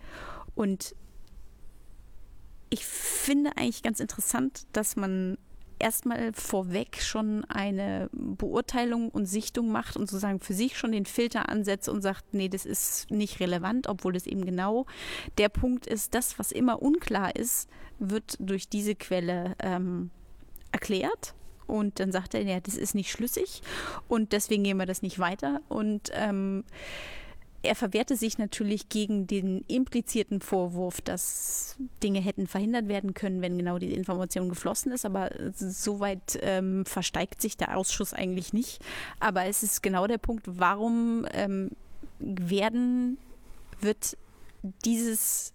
Und 0.54 0.94
ich 2.70 2.84
finde 2.84 3.56
eigentlich 3.56 3.82
ganz 3.82 4.00
interessant, 4.00 4.66
dass 4.72 4.96
man 4.96 5.38
erstmal 5.78 6.32
vorweg 6.32 7.00
schon 7.02 7.44
eine 7.46 8.08
Beurteilung 8.12 9.10
und 9.10 9.26
Sichtung 9.26 9.70
macht 9.70 9.96
und 9.96 10.08
sozusagen 10.08 10.40
für 10.40 10.54
sich 10.54 10.76
schon 10.76 10.92
den 10.92 11.06
Filter 11.06 11.48
ansetzt 11.48 11.88
und 11.88 12.02
sagt, 12.02 12.32
nee, 12.32 12.48
das 12.48 12.66
ist 12.66 13.10
nicht 13.10 13.40
relevant, 13.40 13.88
obwohl 13.88 14.12
das 14.12 14.26
eben 14.26 14.44
genau 14.44 14.86
der 15.38 15.48
Punkt 15.48 15.86
ist, 15.86 16.14
das, 16.14 16.38
was 16.38 16.52
immer 16.52 16.82
unklar 16.82 17.36
ist, 17.36 17.68
wird 17.98 18.36
durch 18.40 18.68
diese 18.68 18.94
Quelle 18.94 19.54
ähm, 19.60 20.10
erklärt. 20.72 21.34
Und 21.66 22.00
dann 22.00 22.12
sagt 22.12 22.32
er, 22.34 22.42
ja, 22.42 22.60
das 22.60 22.76
ist 22.76 22.94
nicht 22.94 23.10
schlüssig 23.10 23.60
und 24.08 24.32
deswegen 24.32 24.64
gehen 24.64 24.78
wir 24.78 24.86
das 24.86 25.02
nicht 25.02 25.18
weiter. 25.18 25.60
Und 25.68 26.10
ähm, 26.14 26.64
er 27.68 27.74
verwehrte 27.74 28.16
sich 28.16 28.38
natürlich 28.38 28.88
gegen 28.88 29.26
den 29.26 29.64
implizierten 29.68 30.40
Vorwurf, 30.40 31.00
dass 31.00 31.76
Dinge 32.02 32.20
hätten 32.20 32.46
verhindert 32.46 32.88
werden 32.88 33.14
können, 33.14 33.42
wenn 33.42 33.58
genau 33.58 33.78
diese 33.78 33.94
Information 33.94 34.48
geflossen 34.48 34.90
ist. 34.90 35.04
Aber 35.04 35.30
soweit 35.54 36.38
ähm, 36.42 36.84
versteigt 36.86 37.40
sich 37.42 37.56
der 37.56 37.76
Ausschuss 37.76 38.14
eigentlich 38.14 38.52
nicht. 38.52 38.80
Aber 39.20 39.44
es 39.44 39.62
ist 39.62 39.82
genau 39.82 40.06
der 40.06 40.18
Punkt, 40.18 40.44
warum 40.46 41.26
ähm, 41.32 41.70
werden, 42.18 43.18
wird 43.80 44.16
dieses 44.84 45.52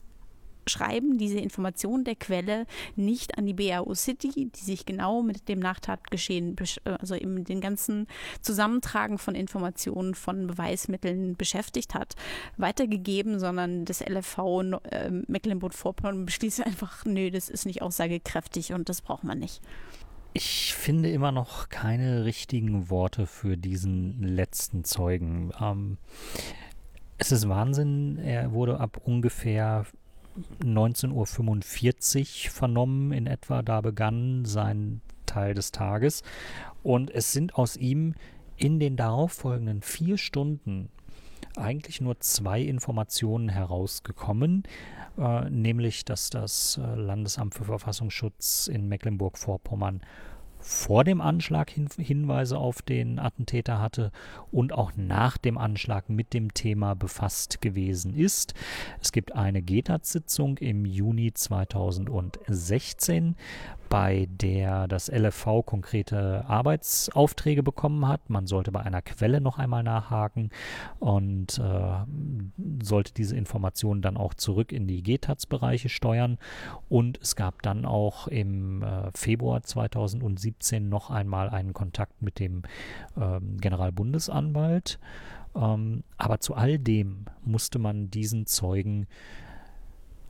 schreiben 0.68 1.18
diese 1.18 1.40
Information 1.40 2.04
der 2.04 2.16
Quelle 2.16 2.66
nicht 2.96 3.38
an 3.38 3.46
die 3.46 3.54
BAO 3.54 3.94
City, 3.96 4.50
die 4.54 4.60
sich 4.60 4.86
genau 4.86 5.22
mit 5.22 5.50
dem 5.50 5.60
Nachtatgeschehen, 5.60 6.56
also 6.84 7.16
eben 7.16 7.44
den 7.44 7.62
ganzen 7.62 8.08
Zusammentragen 8.42 9.18
von 9.18 9.36
Informationen, 9.36 10.16
von 10.16 10.48
Beweismitteln 10.48 11.36
beschäftigt 11.36 11.94
hat, 11.94 12.16
weitergegeben, 12.58 13.40
sondern 13.40 13.86
das 13.86 14.02
LFV 14.02 14.38
äh, 14.90 15.10
Mecklenburg-Vorpommern 15.28 16.26
beschließt 16.26 16.66
einfach, 16.66 17.06
nö, 17.06 17.32
das 17.32 17.50
ist 17.50 17.66
nicht 17.66 17.82
aussagekräftig 17.82 18.74
und 18.74 18.90
das 18.90 19.02
braucht 19.02 19.24
man 19.24 19.40
nicht. 19.40 19.62
Ich 20.36 20.74
finde 20.74 21.12
immer 21.12 21.32
noch 21.32 21.70
keine 21.70 22.26
richtigen 22.26 22.90
Worte 22.90 23.28
für 23.28 23.56
diesen 23.56 24.24
letzten 24.24 24.84
Zeugen. 24.84 25.52
Ähm, 25.62 25.98
es 27.20 27.32
ist 27.32 27.48
Wahnsinn, 27.48 28.18
er 28.18 28.52
wurde 28.52 28.80
ab 28.80 29.00
ungefähr 29.04 29.86
19.45 30.64 32.46
Uhr 32.46 32.52
vernommen 32.52 33.12
in 33.12 33.28
etwa. 33.28 33.62
Da 33.62 33.82
begann 33.82 34.46
sein 34.46 35.02
Teil 35.26 35.54
des 35.54 35.72
Tages. 35.72 36.24
Und 36.82 37.12
es 37.12 37.32
sind 37.32 37.56
aus 37.56 37.76
ihm 37.78 38.16
in 38.58 38.80
den 38.80 38.96
darauffolgenden 38.96 39.82
vier 39.82 40.18
Stunden 40.18 40.90
eigentlich 41.56 42.02
nur 42.02 42.20
zwei 42.20 42.62
Informationen 42.62 43.50
herausgekommen, 43.50 44.64
äh, 45.18 45.50
nämlich 45.50 46.06
dass 46.06 46.30
das 46.30 46.80
äh, 46.82 46.96
Landesamt 46.96 47.54
für 47.54 47.66
Verfassungsschutz 47.66 48.68
in 48.68 48.88
Mecklenburg-Vorpommern 48.88 50.02
vor 50.64 51.04
dem 51.04 51.22
Anschlag 51.22 51.70
hin 51.70 51.88
Hinweise 51.98 52.58
auf 52.58 52.82
den 52.82 53.20
Attentäter 53.20 53.80
hatte 53.80 54.12
und 54.52 54.74
auch 54.74 54.94
nach 54.96 55.38
dem 55.38 55.58
Anschlag 55.58 56.10
mit 56.10 56.34
dem 56.34 56.54
Thema 56.54 56.96
befasst 56.96 57.62
gewesen 57.62 58.16
ist. 58.16 58.54
Es 59.02 59.12
gibt 59.12 59.36
eine 59.36 59.62
GETAT-Sitzung 59.62 60.58
im 60.60 60.86
Juni 60.86 61.34
2016, 61.34 63.36
bei 63.94 64.28
der 64.28 64.88
das 64.88 65.08
LFV 65.08 65.62
konkrete 65.64 66.46
Arbeitsaufträge 66.48 67.62
bekommen 67.62 68.08
hat. 68.08 68.28
Man 68.28 68.48
sollte 68.48 68.72
bei 68.72 68.80
einer 68.80 69.04
Quelle 69.04 69.40
noch 69.40 69.60
einmal 69.60 69.84
nachhaken 69.84 70.50
und 70.98 71.60
äh, 71.60 72.84
sollte 72.84 73.14
diese 73.14 73.36
Informationen 73.36 74.02
dann 74.02 74.18
auch 74.18 74.34
zurück 74.34 74.72
in 74.72 74.88
die 74.88 75.04
GTAZ-Bereiche 75.04 75.90
steuern. 75.90 76.40
Und 76.90 77.20
es 77.22 77.36
gab 77.36 77.62
dann 77.62 77.86
auch 77.86 78.28
im 78.28 78.82
äh, 78.82 79.12
Februar 79.14 79.62
2017 79.62 80.90
noch 80.90 81.12
einmal 81.12 81.52
einen 81.52 81.74
Kontakt 81.74 82.20
mit 82.24 82.40
dem 82.40 82.64
äh, 83.16 83.40
Generalbundesanwalt. 83.60 84.98
Ähm, 85.56 86.04
aber 86.18 86.40
zu 86.40 86.56
all 86.56 86.80
dem 86.80 87.26
musste 87.44 87.78
man 87.78 88.10
diesen 88.10 88.48
Zeugen 88.48 89.06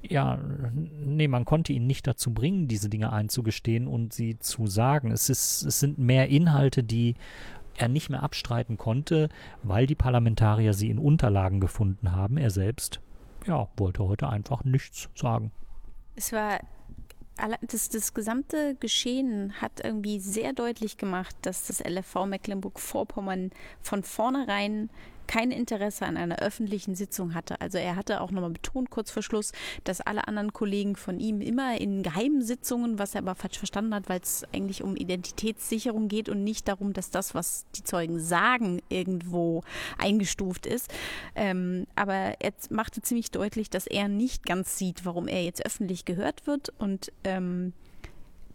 ja, 0.10 0.38
nee, 0.38 1.28
man 1.28 1.46
konnte 1.46 1.74
ihn 1.74 1.88
nicht 1.88 2.06
dazu 2.08 2.34
bringen, 2.34 2.68
diese 2.68 2.90
Dinge 2.90 3.14
einzugestehen 3.14 3.88
und 3.88 4.14
sie 4.14 4.38
zu 4.38 4.68
sagen. 4.68 5.12
Es, 5.12 5.30
ist, 5.30 5.64
es 5.64 5.80
sind 5.80 5.98
mehr 5.98 6.28
Inhalte, 6.28 6.84
die 6.84 7.16
er 7.76 7.88
nicht 7.88 8.10
mehr 8.10 8.22
abstreiten 8.22 8.78
konnte, 8.78 9.30
weil 9.64 9.88
die 9.88 9.96
Parlamentarier 9.96 10.74
sie 10.74 10.90
in 10.90 11.00
Unterlagen 11.00 11.60
gefunden 11.60 12.12
haben. 12.12 12.38
Er 12.38 12.52
selbst, 12.52 13.00
ja, 13.48 13.68
wollte 13.78 14.04
heute 14.04 14.30
einfach 14.30 14.64
nichts 14.64 15.10
sagen. 15.16 15.52
Es 16.16 16.32
war 16.32 16.60
das, 17.62 17.90
das 17.90 18.14
gesamte 18.14 18.76
Geschehen 18.76 19.54
hat 19.60 19.84
irgendwie 19.84 20.20
sehr 20.20 20.54
deutlich 20.54 20.98
gemacht, 20.98 21.36
dass 21.42 21.66
das 21.66 21.84
LFV 21.84 22.28
Mecklenburg-Vorpommern 22.28 23.52
von 23.82 24.04
vornherein 24.04 24.92
kein 25.28 25.52
Interesse 25.52 26.06
an 26.06 26.18
einer 26.18 26.40
öffentlichen 26.40 26.96
Sitzung 26.96 27.34
hatte. 27.34 27.60
Also 27.62 27.78
er 27.78 27.96
hatte 27.96 28.22
auch 28.22 28.32
nochmal 28.32 28.52
betont 28.52 28.90
kurz 28.90 29.12
vor 29.12 29.24
Schluss, 29.24 29.52
dass 29.84 30.02
alle 30.02 30.28
anderen 30.28 30.54
Kollegen 30.54 30.96
von 30.96 31.20
ihm 31.20 31.42
immer 31.42 31.80
in 31.80 32.04
geheimen 32.04 32.42
Sitzungen, 32.42 33.00
was 33.00 33.16
er 33.16 33.20
aber 33.20 33.36
falsch 33.36 33.58
verstanden 33.58 33.94
hat, 33.94 34.10
weil 34.10 34.20
es 34.22 34.44
eigentlich 34.54 34.84
um 34.84 34.96
Identitätssicherung 34.96 36.08
geht 36.08 36.30
und 36.30 36.44
nicht 36.44 36.68
darum, 36.68 36.94
dass 36.94 37.10
das, 37.10 37.34
was 37.36 37.66
die 37.76 37.84
Zeugen 37.84 38.20
sagen, 38.20 38.82
irgendwo 38.90 39.64
eingestuft 39.98 40.66
ist. 40.66 40.92
Ähm, 41.36 41.88
aber 41.96 42.36
er 42.40 42.54
machte 42.70 43.02
ziemlich 43.02 43.32
deutlich, 43.32 43.70
dass 43.70 43.88
er 43.88 44.08
nicht 44.08 44.46
ganz 44.46 44.78
sieht, 44.78 45.06
warum 45.06 45.28
er 45.28 45.44
jetzt 45.44 45.66
öffentlich 45.66 46.06
gehört 46.06 46.48
wird 46.48 46.74
und 46.78 47.12
ähm, 47.24 47.74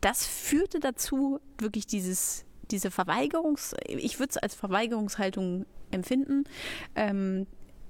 das 0.01 0.25
führte 0.25 0.79
dazu, 0.79 1.41
wirklich 1.59 1.87
dieses 1.87 2.45
diese 2.71 2.91
Verweigerungs, 2.91 3.75
ich 3.87 4.19
würde 4.19 4.31
es 4.31 4.37
als 4.37 4.55
Verweigerungshaltung 4.55 5.65
empfinden, 5.91 6.45
ähm, 6.95 7.47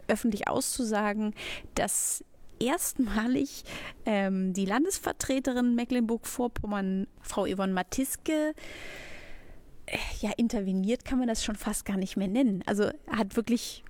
öffentlich 0.09 0.49
auszusagen, 0.49 1.35
dass 1.75 2.25
erstmalig 2.61 3.65
ähm, 4.05 4.53
die 4.53 4.65
Landesvertreterin 4.65 5.75
Mecklenburg-Vorpommern, 5.75 7.07
Frau 7.21 7.47
Yvonne 7.47 7.73
Matiske, 7.73 8.55
äh, 9.87 9.99
ja, 10.21 10.33
interveniert 10.37 11.05
kann 11.05 11.19
man 11.19 11.29
das 11.29 11.45
schon 11.45 11.57
fast 11.57 11.85
gar 11.85 11.97
nicht 11.97 12.17
mehr 12.17 12.29
nennen. 12.29 12.63
Also 12.67 12.91
hat 13.11 13.37
wirklich 13.37 13.85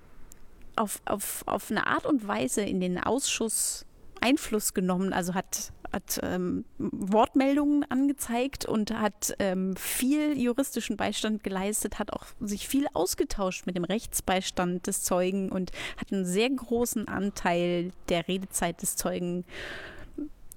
auf, 0.76 1.00
auf, 1.06 1.42
auf 1.46 1.70
eine 1.70 1.86
Art 1.86 2.06
und 2.06 2.26
Weise 2.26 2.62
in 2.62 2.80
den 2.80 2.98
Ausschuss 2.98 3.84
Einfluss 4.20 4.74
genommen, 4.74 5.12
also 5.12 5.34
hat 5.34 5.72
hat 5.92 6.20
ähm, 6.22 6.64
Wortmeldungen 6.78 7.84
angezeigt 7.90 8.66
und 8.66 8.90
hat 8.92 9.34
ähm, 9.38 9.74
viel 9.76 10.38
juristischen 10.38 10.96
Beistand 10.96 11.42
geleistet, 11.42 11.98
hat 11.98 12.12
auch 12.12 12.26
sich 12.40 12.68
viel 12.68 12.86
ausgetauscht 12.92 13.66
mit 13.66 13.76
dem 13.76 13.84
Rechtsbeistand 13.84 14.86
des 14.86 15.02
Zeugen 15.02 15.50
und 15.50 15.72
hat 15.96 16.12
einen 16.12 16.24
sehr 16.24 16.50
großen 16.50 17.08
Anteil 17.08 17.92
der 18.08 18.28
Redezeit 18.28 18.82
des 18.82 18.96
Zeugen 18.96 19.44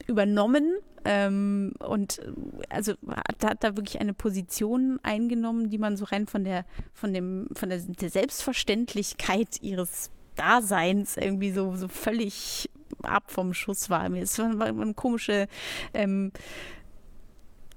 übernommen 0.07 0.75
ähm, 1.05 1.73
und 1.79 2.21
also 2.69 2.93
hat, 3.07 3.43
hat, 3.43 3.63
da 3.63 3.75
wirklich 3.77 3.99
eine 3.99 4.13
Position 4.13 4.99
eingenommen, 5.03 5.69
die 5.69 5.77
man 5.77 5.97
so 5.97 6.05
rein 6.05 6.27
von 6.27 6.43
der 6.43 6.65
von 6.93 7.13
dem 7.13 7.47
von 7.53 7.69
der, 7.69 7.79
der 7.79 8.09
Selbstverständlichkeit 8.09 9.61
ihres 9.61 10.11
Daseins 10.35 11.17
irgendwie 11.17 11.51
so, 11.51 11.75
so 11.75 11.87
völlig 11.87 12.69
ab 13.03 13.31
vom 13.31 13.53
Schuss 13.53 13.89
war. 13.89 14.11
Es 14.13 14.37
war 14.37 14.67
eine 14.67 14.93
komische, 14.93 15.47
ähm, 15.93 16.31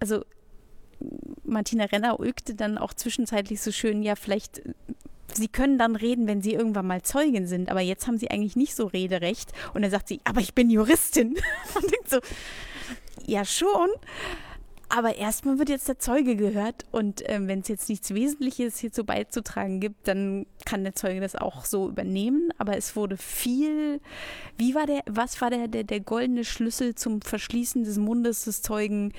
also 0.00 0.24
Martina 1.44 1.84
Renner 1.84 2.20
ulkte 2.20 2.54
dann 2.54 2.78
auch 2.78 2.94
zwischenzeitlich 2.94 3.60
so 3.60 3.72
schön, 3.72 4.02
ja, 4.02 4.16
vielleicht, 4.16 4.62
sie 5.32 5.48
können 5.48 5.78
dann 5.78 5.96
reden, 5.96 6.26
wenn 6.26 6.42
sie 6.42 6.54
irgendwann 6.54 6.86
mal 6.86 7.02
Zeugin 7.02 7.46
sind, 7.46 7.70
aber 7.70 7.80
jetzt 7.80 8.06
haben 8.06 8.18
sie 8.18 8.30
eigentlich 8.30 8.56
nicht 8.56 8.74
so 8.74 8.86
Rederecht. 8.86 9.52
Und 9.74 9.82
dann 9.82 9.90
sagt 9.90 10.08
sie, 10.08 10.20
aber 10.24 10.40
ich 10.40 10.54
bin 10.54 10.70
Juristin. 10.70 11.36
Und 11.74 11.92
denkt 11.92 12.10
so, 12.10 12.20
ja 13.26 13.44
schon, 13.44 13.88
aber 14.96 15.16
erstmal 15.16 15.58
wird 15.58 15.70
jetzt 15.70 15.88
der 15.88 15.98
Zeuge 15.98 16.36
gehört 16.36 16.84
und 16.92 17.22
ähm, 17.26 17.48
wenn 17.48 17.60
es 17.60 17.68
jetzt 17.68 17.88
nichts 17.88 18.14
Wesentliches 18.14 18.78
hierzu 18.78 19.04
beizutragen 19.04 19.80
gibt, 19.80 20.06
dann 20.06 20.46
kann 20.64 20.84
der 20.84 20.94
Zeuge 20.94 21.20
das 21.20 21.34
auch 21.34 21.64
so 21.64 21.88
übernehmen. 21.88 22.50
Aber 22.58 22.76
es 22.76 22.94
wurde 22.94 23.16
viel, 23.16 24.00
wie 24.56 24.74
war 24.76 24.86
der, 24.86 25.02
was 25.06 25.40
war 25.40 25.50
der, 25.50 25.66
der, 25.66 25.82
der 25.82 25.98
goldene 25.98 26.44
Schlüssel 26.44 26.94
zum 26.94 27.22
Verschließen 27.22 27.82
des 27.82 27.98
Mundes 27.98 28.44
des 28.44 28.62
Zeugen? 28.62 29.12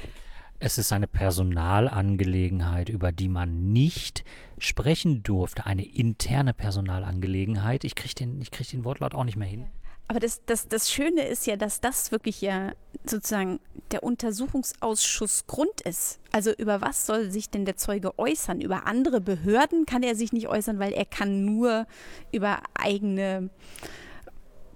Es 0.59 0.77
ist 0.77 0.93
eine 0.93 1.07
Personalangelegenheit, 1.07 2.87
über 2.87 3.11
die 3.11 3.27
man 3.27 3.73
nicht 3.73 4.23
sprechen 4.57 5.23
durfte. 5.23 5.65
Eine 5.65 5.85
interne 5.85 6.53
Personalangelegenheit. 6.53 7.83
Ich 7.83 7.95
kriege 7.95 8.15
den, 8.15 8.41
krieg 8.49 8.69
den 8.69 8.85
Wortlaut 8.85 9.13
auch 9.13 9.25
nicht 9.25 9.35
mehr 9.35 9.49
hin. 9.49 9.65
Aber 10.07 10.19
das, 10.19 10.41
das, 10.45 10.67
das 10.67 10.91
Schöne 10.91 11.27
ist 11.27 11.47
ja, 11.47 11.55
dass 11.55 11.81
das 11.81 12.11
wirklich 12.11 12.41
ja 12.41 12.73
sozusagen 13.05 13.59
der 13.91 14.03
Untersuchungsausschuss 14.03 15.47
Grund 15.47 15.81
ist. 15.81 16.19
Also 16.31 16.51
über 16.51 16.81
was 16.81 17.05
soll 17.05 17.31
sich 17.31 17.49
denn 17.49 17.65
der 17.65 17.77
Zeuge 17.77 18.17
äußern? 18.17 18.61
Über 18.61 18.85
andere 18.87 19.19
Behörden 19.21 19.85
kann 19.85 20.03
er 20.03 20.15
sich 20.15 20.31
nicht 20.31 20.47
äußern, 20.47 20.79
weil 20.79 20.93
er 20.93 21.05
kann 21.05 21.45
nur 21.45 21.87
über 22.31 22.59
eigene 22.75 23.49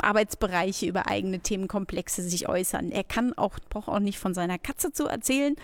Arbeitsbereiche, 0.03 0.85
über 0.85 1.07
eigene 1.07 1.39
Themenkomplexe 1.39 2.23
sich 2.23 2.47
äußern. 2.47 2.91
Er 2.91 3.03
kann 3.03 3.33
auch, 3.33 3.59
braucht 3.69 3.87
auch 3.87 3.99
nicht 3.99 4.19
von 4.19 4.33
seiner 4.33 4.57
Katze 4.57 4.91
zu 4.91 5.07
erzählen. 5.07 5.55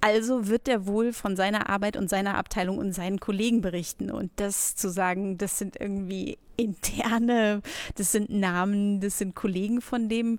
Also 0.00 0.48
wird 0.48 0.68
er 0.68 0.86
wohl 0.86 1.12
von 1.12 1.36
seiner 1.36 1.68
Arbeit 1.68 1.96
und 1.96 2.08
seiner 2.08 2.36
Abteilung 2.36 2.78
und 2.78 2.92
seinen 2.92 3.20
Kollegen 3.20 3.60
berichten. 3.60 4.10
Und 4.10 4.30
das 4.36 4.74
zu 4.74 4.90
sagen, 4.90 5.38
das 5.38 5.58
sind 5.58 5.76
irgendwie 5.80 6.38
interne, 6.56 7.62
das 7.96 8.12
sind 8.12 8.30
Namen, 8.30 9.00
das 9.00 9.18
sind 9.18 9.34
Kollegen 9.34 9.80
von 9.80 10.08
dem. 10.08 10.38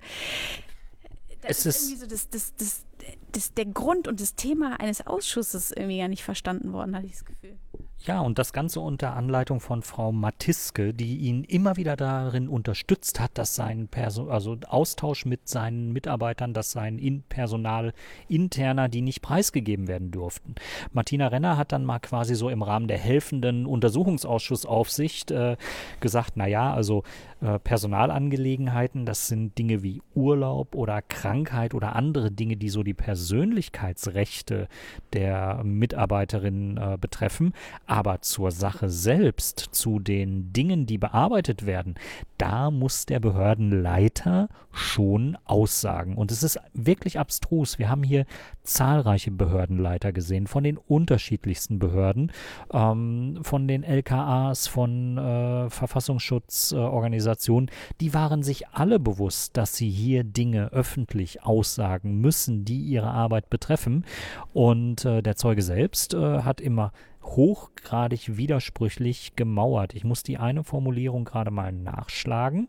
Das 1.41 1.59
es 1.59 1.65
ist, 1.65 1.75
ist 1.75 1.81
irgendwie 1.83 2.01
so 2.01 2.07
das, 2.07 2.29
das, 2.29 2.53
das, 2.55 2.85
das, 3.31 3.53
der 3.53 3.65
Grund 3.65 4.07
und 4.07 4.21
das 4.21 4.35
Thema 4.35 4.79
eines 4.79 5.05
Ausschusses 5.05 5.71
irgendwie 5.71 5.99
gar 5.99 6.07
nicht 6.07 6.23
verstanden 6.23 6.71
worden, 6.71 6.95
hatte 6.95 7.07
ich 7.07 7.13
das 7.13 7.25
Gefühl. 7.25 7.57
Ja, 8.05 8.19
und 8.19 8.37
das 8.37 8.51
Ganze 8.51 8.81
unter 8.81 9.15
Anleitung 9.15 9.61
von 9.61 9.81
Frau 9.81 10.11
Matiske, 10.11 10.93
die 10.93 11.19
ihn 11.19 11.45
immer 11.45 11.77
wieder 11.77 11.95
darin 11.95 12.49
unterstützt 12.49 13.21
hat, 13.21 13.31
dass 13.35 13.55
sein 13.55 13.87
Perso 13.87 14.27
also 14.27 14.57
Austausch 14.67 15.25
mit 15.25 15.47
seinen 15.47 15.93
Mitarbeitern, 15.93 16.53
dass 16.53 16.71
sein 16.71 16.99
in 16.99 17.23
Personal 17.23 17.93
interner, 18.27 18.89
die 18.89 18.99
nicht 18.99 19.21
preisgegeben 19.21 19.87
werden 19.87 20.11
durften. 20.11 20.55
Martina 20.91 21.27
Renner 21.27 21.55
hat 21.55 21.71
dann 21.71 21.85
mal 21.85 21.99
quasi 21.99 22.35
so 22.35 22.49
im 22.49 22.61
Rahmen 22.61 22.89
der 22.89 22.97
helfenden 22.97 23.65
Untersuchungsausschussaufsicht 23.65 25.31
äh, 25.31 25.55
gesagt, 26.01 26.33
na 26.35 26.45
ja, 26.45 26.73
also 26.73 27.03
äh, 27.39 27.57
Personalangelegenheiten, 27.59 29.05
das 29.05 29.27
sind 29.27 29.57
Dinge 29.57 29.81
wie 29.81 30.01
Urlaub 30.13 30.75
oder 30.75 31.01
Krankheit 31.01 31.73
oder 31.73 31.95
andere 31.95 32.31
Dinge, 32.31 32.57
die 32.57 32.69
so 32.69 32.83
die 32.83 32.93
Persönlichkeitsrechte 32.93 34.67
der 35.13 35.63
Mitarbeiterinnen 35.63 36.75
äh, 36.75 36.97
betreffen 36.99 37.53
aber 37.93 38.21
zur 38.21 38.49
Sache 38.49 38.89
selbst, 38.89 39.59
zu 39.59 39.99
den 39.99 40.51
Dingen, 40.51 40.87
die 40.87 40.97
bearbeitet 40.97 41.67
werden, 41.67 41.93
da 42.39 42.71
muss 42.71 43.05
der 43.05 43.19
Behördenleiter 43.19 44.49
schon 44.71 45.37
aussagen. 45.45 46.15
Und 46.17 46.31
es 46.31 46.41
ist 46.41 46.59
wirklich 46.73 47.19
abstrus. 47.19 47.77
Wir 47.77 47.91
haben 47.91 48.01
hier 48.01 48.25
zahlreiche 48.63 49.29
Behördenleiter 49.29 50.11
gesehen, 50.11 50.47
von 50.47 50.63
den 50.63 50.77
unterschiedlichsten 50.77 51.77
Behörden, 51.77 52.31
ähm, 52.71 53.37
von 53.43 53.67
den 53.67 53.83
LKAs, 53.83 54.65
von 54.65 55.19
äh, 55.19 55.69
Verfassungsschutzorganisationen. 55.69 57.67
Äh, 57.67 57.93
die 58.01 58.15
waren 58.15 58.41
sich 58.41 58.69
alle 58.69 58.99
bewusst, 58.99 59.55
dass 59.55 59.75
sie 59.75 59.91
hier 59.91 60.23
Dinge 60.23 60.73
öffentlich 60.73 61.43
aussagen 61.43 62.21
müssen, 62.21 62.65
die 62.65 62.81
ihre 62.81 63.11
Arbeit 63.11 63.51
betreffen. 63.51 64.03
Und 64.51 65.05
äh, 65.05 65.21
der 65.21 65.35
Zeuge 65.35 65.61
selbst 65.61 66.15
äh, 66.15 66.41
hat 66.41 66.59
immer 66.59 66.91
hochgradig 67.23 68.37
widersprüchlich 68.37 69.35
gemauert. 69.35 69.93
Ich 69.93 70.03
muss 70.03 70.23
die 70.23 70.37
eine 70.37 70.63
Formulierung 70.63 71.25
gerade 71.25 71.51
mal 71.51 71.71
nachschlagen, 71.71 72.67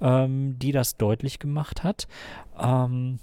ähm, 0.00 0.58
die 0.58 0.72
das 0.72 0.96
deutlich 0.96 1.38
gemacht 1.38 1.84
hat. 1.84 2.08
Ähm, 2.58 3.18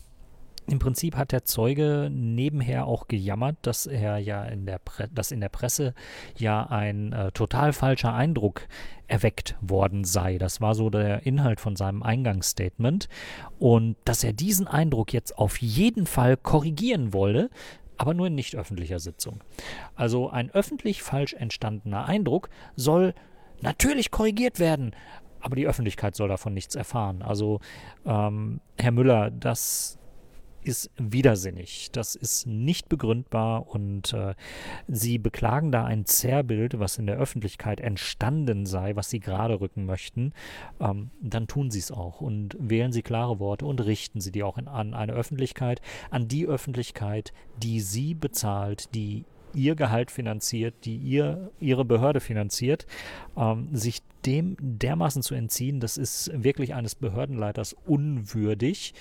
im 0.68 0.80
Prinzip 0.80 1.16
hat 1.16 1.32
der 1.32 1.44
Zeuge 1.44 2.10
nebenher 2.12 2.88
auch 2.88 3.08
gejammert, 3.08 3.58
dass 3.62 3.86
er 3.86 4.18
ja 4.18 4.44
in 4.46 4.66
der 4.66 4.80
Pre 4.80 5.08
dass 5.14 5.32
in 5.32 5.40
der 5.40 5.50
Presse 5.50 5.94
ja 6.38 6.66
ein 6.66 7.14
äh, 7.14 7.32
total 7.32 7.72
falscher 7.72 8.14
Eindruck 8.14 8.68
erweckt 9.08 9.56
worden 9.62 10.04
sei. 10.06 10.40
Das 10.40 10.62
war 10.62 10.74
so 10.74 10.90
der 10.90 11.24
Inhalt 11.28 11.60
von 11.60 11.76
seinem 11.76 12.02
Eingangsstatement. 12.02 13.08
Und 13.60 13.96
dass 14.06 14.24
er 14.24 14.34
diesen 14.34 14.68
Eindruck 14.68 15.14
jetzt 15.14 15.38
auf 15.38 15.62
jeden 15.62 16.08
Fall 16.08 16.36
korrigieren 16.36 17.14
wolle, 17.14 17.52
aber 17.98 18.14
nur 18.14 18.28
in 18.28 18.36
nicht 18.36 18.56
öffentlicher 18.56 19.00
Sitzung. 19.00 19.41
Also 19.96 20.30
ein 20.30 20.52
öffentlich 20.52 21.04
falsch 21.04 21.34
entstandener 21.34 22.06
Eindruck 22.06 22.50
soll 22.76 23.14
natürlich 23.62 24.12
korrigiert 24.12 24.60
werden, 24.60 24.96
aber 25.39 25.56
die 25.56 25.68
Öffentlichkeit 25.68 26.16
soll 26.16 26.28
davon 26.28 26.54
nichts 26.54 26.76
erfahren. 26.76 27.22
Also 27.22 27.60
ähm, 28.06 28.62
Herr 28.78 28.91
Müller, 28.91 29.32
das 29.32 29.98
ist 30.66 30.89
widersinnig. 30.97 31.89
Das 31.91 32.16
ist 32.16 32.47
nicht 32.47 32.89
begründbar 32.89 33.68
und 33.68 34.13
äh, 34.13 34.36
sie 34.88 35.18
beklagen 35.18 35.72
da 35.72 35.86
ein 35.86 36.05
Zerrbild, 36.05 36.80
was 36.80 36.97
in 36.97 37.07
der 37.07 37.18
Öffentlichkeit 37.18 37.80
entstanden 37.80 38.66
sei, 38.66 38.95
was 38.95 39.09
sie 39.09 39.20
gerade 39.20 39.61
rücken 39.61 39.86
möchten. 39.86 40.34
Ähm, 40.80 41.11
dann 41.22 41.47
tun 41.47 41.72
sie 41.72 41.80
es 41.80 41.91
auch 41.91 42.22
und 42.22 42.57
wählen 42.59 42.91
sie 42.91 43.01
klare 43.01 43.39
Worte 43.39 43.66
und 43.66 43.86
richten 43.86 44.22
sie 44.22 44.32
die 44.32 44.43
auch 44.43 44.57
in, 44.57 44.68
an 44.68 44.93
eine 44.93 45.13
Öffentlichkeit, 45.13 45.82
an 46.09 46.28
die 46.28 46.47
Öffentlichkeit, 46.47 47.34
die 47.61 47.80
sie 47.80 48.13
bezahlt, 48.13 48.93
die 48.95 49.26
ihr 49.55 49.76
Gehalt 49.76 50.11
finanziert, 50.11 50.86
die 50.86 50.97
ihr, 50.97 51.51
ihre 51.59 51.86
Behörde 51.86 52.20
finanziert, 52.20 52.86
ähm, 53.38 53.70
sich 53.72 54.01
dem 54.26 54.57
dermaßen 54.59 55.22
zu 55.22 55.36
entziehen, 55.36 55.80
das 55.80 55.97
ist 55.97 56.32
wirklich 56.34 56.74
eines 56.74 56.95
Behördenleiters 56.95 57.76
unwürdig. 57.86 58.93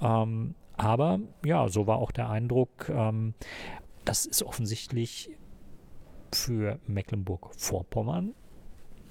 Ähm, 0.00 0.54
aber 0.78 1.18
ja, 1.44 1.68
so 1.68 1.86
war 1.86 1.98
auch 1.98 2.12
der 2.12 2.30
Eindruck, 2.30 2.88
ähm, 2.88 3.34
das 4.04 4.24
ist 4.24 4.42
offensichtlich 4.42 5.30
für 6.32 6.78
Mecklenburg-Vorpommern 6.86 8.34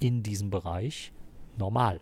in 0.00 0.22
diesem 0.22 0.50
Bereich 0.50 1.12
normal. 1.56 2.00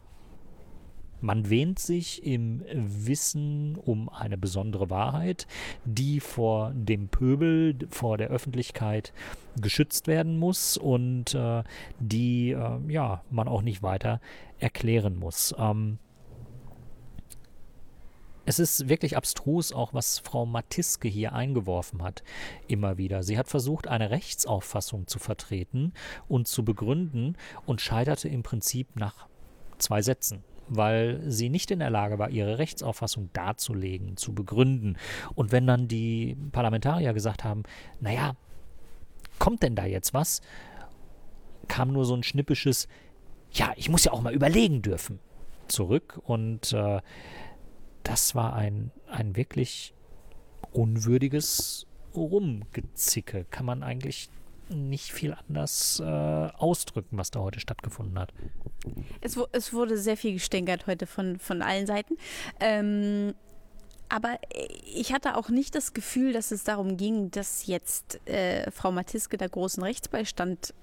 Man 1.20 1.48
wähnt 1.48 1.78
sich 1.78 2.24
im 2.24 2.62
Wissen 2.72 3.76
um 3.76 4.08
eine 4.08 4.36
besondere 4.36 4.90
Wahrheit, 4.90 5.46
die 5.84 6.20
vor 6.20 6.72
dem 6.74 7.08
Pöbel, 7.08 7.76
vor 7.90 8.18
der 8.18 8.28
Öffentlichkeit 8.28 9.12
geschützt 9.60 10.06
werden 10.06 10.38
muss 10.38 10.76
und 10.76 11.34
äh, 11.34 11.64
die 11.98 12.50
äh, 12.50 12.78
ja 12.88 13.24
man 13.30 13.48
auch 13.48 13.62
nicht 13.62 13.82
weiter 13.82 14.20
erklären 14.58 15.18
muss. 15.18 15.54
Ähm, 15.58 15.98
es 18.46 18.60
ist 18.60 18.88
wirklich 18.88 19.16
abstrus, 19.16 19.72
auch 19.72 19.92
was 19.92 20.20
Frau 20.20 20.46
Matiske 20.46 21.08
hier 21.08 21.32
eingeworfen 21.32 22.02
hat, 22.02 22.22
immer 22.68 22.96
wieder. 22.96 23.22
Sie 23.22 23.36
hat 23.36 23.48
versucht, 23.48 23.88
eine 23.88 24.10
Rechtsauffassung 24.10 25.06
zu 25.08 25.18
vertreten 25.18 25.92
und 26.28 26.46
zu 26.46 26.64
begründen 26.64 27.36
und 27.66 27.80
scheiterte 27.80 28.28
im 28.28 28.42
Prinzip 28.42 28.96
nach 28.96 29.26
zwei 29.78 30.00
Sätzen 30.00 30.42
weil 30.68 31.20
sie 31.30 31.48
nicht 31.48 31.70
in 31.70 31.78
der 31.78 31.90
Lage 31.90 32.18
war, 32.18 32.30
ihre 32.30 32.58
Rechtsauffassung 32.58 33.30
darzulegen, 33.32 34.16
zu 34.16 34.34
begründen. 34.34 34.96
Und 35.36 35.52
wenn 35.52 35.64
dann 35.64 35.86
die 35.86 36.36
Parlamentarier 36.50 37.12
gesagt 37.12 37.44
haben, 37.44 37.62
naja, 38.00 38.34
kommt 39.38 39.62
denn 39.62 39.76
da 39.76 39.84
jetzt 39.84 40.12
was, 40.12 40.40
kam 41.68 41.92
nur 41.92 42.04
so 42.04 42.14
ein 42.14 42.24
schnippisches, 42.24 42.88
ja, 43.52 43.72
ich 43.76 43.88
muss 43.88 44.04
ja 44.04 44.12
auch 44.12 44.22
mal 44.22 44.34
überlegen 44.34 44.82
dürfen, 44.82 45.20
zurück. 45.68 46.20
Und 46.24 46.72
äh, 46.72 47.00
das 48.06 48.34
war 48.34 48.54
ein, 48.54 48.92
ein 49.08 49.34
wirklich 49.36 49.92
unwürdiges 50.72 51.86
Rumgezicke. 52.14 53.46
Kann 53.50 53.66
man 53.66 53.82
eigentlich 53.82 54.30
nicht 54.68 55.12
viel 55.12 55.34
anders 55.34 56.00
äh, 56.00 56.04
ausdrücken, 56.04 57.18
was 57.18 57.30
da 57.30 57.40
heute 57.40 57.60
stattgefunden 57.60 58.18
hat. 58.18 58.32
Es, 59.20 59.38
es, 59.52 59.72
wurde 59.72 59.98
sehr 59.98 60.16
viel 60.16 60.34
gestänkert 60.34 60.86
heute 60.86 61.06
von, 61.06 61.38
von 61.38 61.62
allen 61.62 61.86
Seiten. 61.86 62.16
Ähm, 62.60 63.34
aber 64.08 64.38
ich 64.94 65.12
hatte 65.12 65.36
auch 65.36 65.48
nicht 65.48 65.74
das 65.74 65.92
Gefühl, 65.92 66.32
dass 66.32 66.52
es 66.52 66.62
darum 66.62 66.96
ging, 66.96 67.30
dass 67.32 67.66
jetzt 67.66 68.20
äh, 68.28 68.70
Frau 68.70 68.92
Matiske 68.92 69.36
da 69.36 69.48
großen 69.48 69.82
Rechtsbeistand 69.82 70.74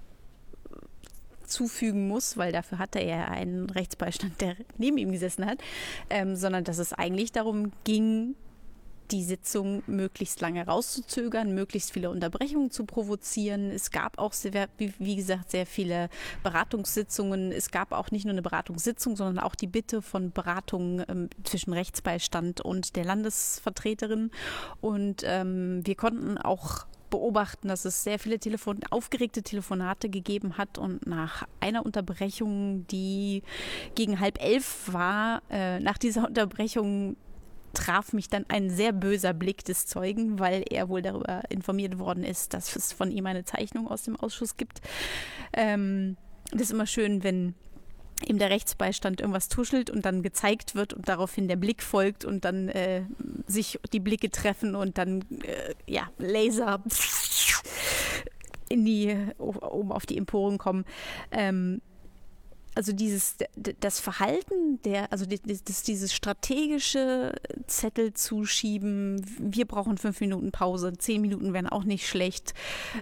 zufügen 1.54 2.08
muss, 2.08 2.36
weil 2.36 2.52
dafür 2.52 2.78
hatte 2.78 2.98
er 2.98 3.30
einen 3.30 3.70
Rechtsbeistand, 3.70 4.40
der 4.40 4.56
neben 4.76 4.98
ihm 4.98 5.12
gesessen 5.12 5.46
hat, 5.46 5.58
ähm, 6.10 6.36
sondern 6.36 6.64
dass 6.64 6.78
es 6.78 6.92
eigentlich 6.92 7.32
darum 7.32 7.70
ging, 7.84 8.34
die 9.10 9.22
Sitzung 9.22 9.82
möglichst 9.86 10.40
lange 10.40 10.66
rauszuzögern, 10.66 11.54
möglichst 11.54 11.92
viele 11.92 12.10
Unterbrechungen 12.10 12.70
zu 12.70 12.84
provozieren. 12.84 13.70
Es 13.70 13.90
gab 13.90 14.18
auch, 14.18 14.32
sehr, 14.32 14.68
wie 14.78 15.16
gesagt, 15.16 15.50
sehr 15.50 15.66
viele 15.66 16.08
Beratungssitzungen. 16.42 17.52
Es 17.52 17.70
gab 17.70 17.92
auch 17.92 18.10
nicht 18.10 18.24
nur 18.24 18.32
eine 18.32 18.42
Beratungssitzung, 18.42 19.16
sondern 19.16 19.38
auch 19.38 19.54
die 19.54 19.66
Bitte 19.66 20.02
von 20.02 20.32
Beratungen 20.32 21.04
ähm, 21.08 21.28
zwischen 21.44 21.72
Rechtsbeistand 21.72 22.60
und 22.62 22.96
der 22.96 23.04
Landesvertreterin. 23.04 24.30
Und 24.80 25.22
ähm, 25.24 25.82
wir 25.84 25.94
konnten 25.96 26.38
auch 26.38 26.86
beobachten, 27.14 27.68
dass 27.68 27.84
es 27.84 28.02
sehr 28.02 28.18
viele 28.18 28.40
Telefon 28.40 28.80
aufgeregte 28.90 29.42
Telefonate 29.42 30.08
gegeben 30.08 30.58
hat 30.58 30.78
und 30.78 31.06
nach 31.06 31.46
einer 31.60 31.86
Unterbrechung, 31.86 32.88
die 32.88 33.44
gegen 33.94 34.18
halb 34.18 34.42
elf 34.42 34.92
war, 34.92 35.42
äh, 35.48 35.78
nach 35.78 35.96
dieser 35.96 36.26
Unterbrechung 36.26 37.16
traf 37.72 38.12
mich 38.12 38.28
dann 38.28 38.46
ein 38.48 38.68
sehr 38.68 38.92
böser 38.92 39.32
Blick 39.32 39.64
des 39.64 39.86
Zeugen, 39.86 40.40
weil 40.40 40.64
er 40.68 40.88
wohl 40.88 41.02
darüber 41.02 41.42
informiert 41.50 41.98
worden 42.00 42.24
ist, 42.24 42.52
dass 42.52 42.74
es 42.74 42.92
von 42.92 43.12
ihm 43.12 43.26
eine 43.26 43.44
Zeichnung 43.44 43.88
aus 43.88 44.02
dem 44.02 44.16
Ausschuss 44.16 44.56
gibt. 44.56 44.80
Ähm, 45.52 46.16
das 46.50 46.62
ist 46.62 46.72
immer 46.72 46.86
schön, 46.86 47.22
wenn 47.22 47.54
ihm 48.28 48.38
der 48.38 48.50
Rechtsbeistand 48.50 49.20
irgendwas 49.20 49.48
tuschelt 49.48 49.90
und 49.90 50.04
dann 50.04 50.22
gezeigt 50.22 50.74
wird 50.74 50.92
und 50.92 51.08
daraufhin 51.08 51.48
der 51.48 51.56
Blick 51.56 51.82
folgt 51.82 52.24
und 52.24 52.44
dann 52.44 52.68
äh, 52.68 53.02
sich 53.46 53.78
die 53.92 54.00
Blicke 54.00 54.30
treffen 54.30 54.74
und 54.74 54.98
dann 54.98 55.24
äh, 55.42 55.74
ja 55.86 56.08
Laser 56.18 56.82
in 58.68 58.84
die 58.84 59.16
oben 59.38 59.92
auf 59.92 60.06
die 60.06 60.16
Emporen 60.16 60.58
kommen. 60.58 60.84
Ähm, 61.30 61.80
also 62.74 62.92
dieses 62.92 63.36
das 63.54 64.00
Verhalten 64.00 64.82
der 64.82 65.12
also 65.12 65.26
das, 65.26 65.82
dieses 65.84 66.12
strategische 66.12 67.32
Zettel 67.68 68.14
zuschieben 68.14 69.24
wir 69.38 69.64
brauchen 69.64 69.96
fünf 69.96 70.20
Minuten 70.20 70.50
Pause 70.50 70.92
zehn 70.98 71.20
Minuten 71.20 71.52
wären 71.52 71.68
auch 71.68 71.84
nicht 71.84 72.08
schlecht 72.08 72.52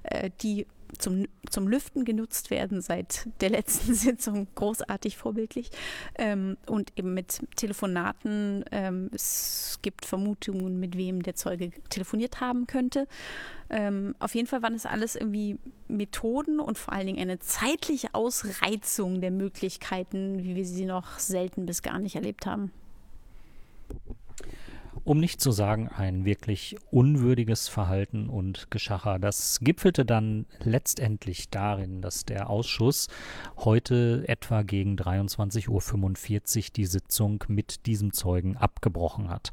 äh, 0.02 0.30
die 0.42 0.66
zum, 0.98 1.26
zum 1.48 1.68
Lüften 1.68 2.04
genutzt 2.04 2.50
werden 2.50 2.80
seit 2.80 3.28
der 3.40 3.50
letzten 3.50 3.94
Sitzung. 3.94 4.48
Großartig 4.54 5.16
vorbildlich. 5.16 5.70
Ähm, 6.16 6.56
und 6.66 6.92
eben 6.96 7.14
mit 7.14 7.40
Telefonaten. 7.56 8.64
Ähm, 8.70 9.10
es 9.14 9.78
gibt 9.82 10.06
Vermutungen, 10.06 10.78
mit 10.78 10.96
wem 10.96 11.22
der 11.22 11.34
Zeuge 11.34 11.70
telefoniert 11.88 12.40
haben 12.40 12.66
könnte. 12.66 13.06
Ähm, 13.70 14.14
auf 14.18 14.34
jeden 14.34 14.46
Fall 14.46 14.62
waren 14.62 14.74
es 14.74 14.86
alles 14.86 15.16
irgendwie 15.16 15.58
Methoden 15.88 16.60
und 16.60 16.78
vor 16.78 16.92
allen 16.92 17.06
Dingen 17.06 17.20
eine 17.20 17.38
zeitliche 17.38 18.14
Ausreizung 18.14 19.20
der 19.20 19.30
Möglichkeiten, 19.30 20.42
wie 20.42 20.56
wir 20.56 20.66
sie 20.66 20.84
noch 20.84 21.18
selten 21.18 21.66
bis 21.66 21.82
gar 21.82 21.98
nicht 21.98 22.16
erlebt 22.16 22.46
haben 22.46 22.70
um 25.04 25.18
nicht 25.18 25.40
zu 25.40 25.50
sagen 25.50 25.88
ein 25.88 26.24
wirklich 26.24 26.76
unwürdiges 26.90 27.68
Verhalten 27.68 28.28
und 28.28 28.70
Geschacher. 28.70 29.18
Das 29.18 29.60
gipfelte 29.60 30.04
dann 30.04 30.46
letztendlich 30.62 31.50
darin, 31.50 32.02
dass 32.02 32.24
der 32.24 32.48
Ausschuss 32.48 33.08
heute 33.56 34.24
etwa 34.28 34.62
gegen 34.62 34.96
23.45 34.96 35.68
Uhr 35.68 36.64
die 36.76 36.86
Sitzung 36.86 37.44
mit 37.48 37.86
diesem 37.86 38.12
Zeugen 38.12 38.56
abgebrochen 38.56 39.28
hat. 39.28 39.50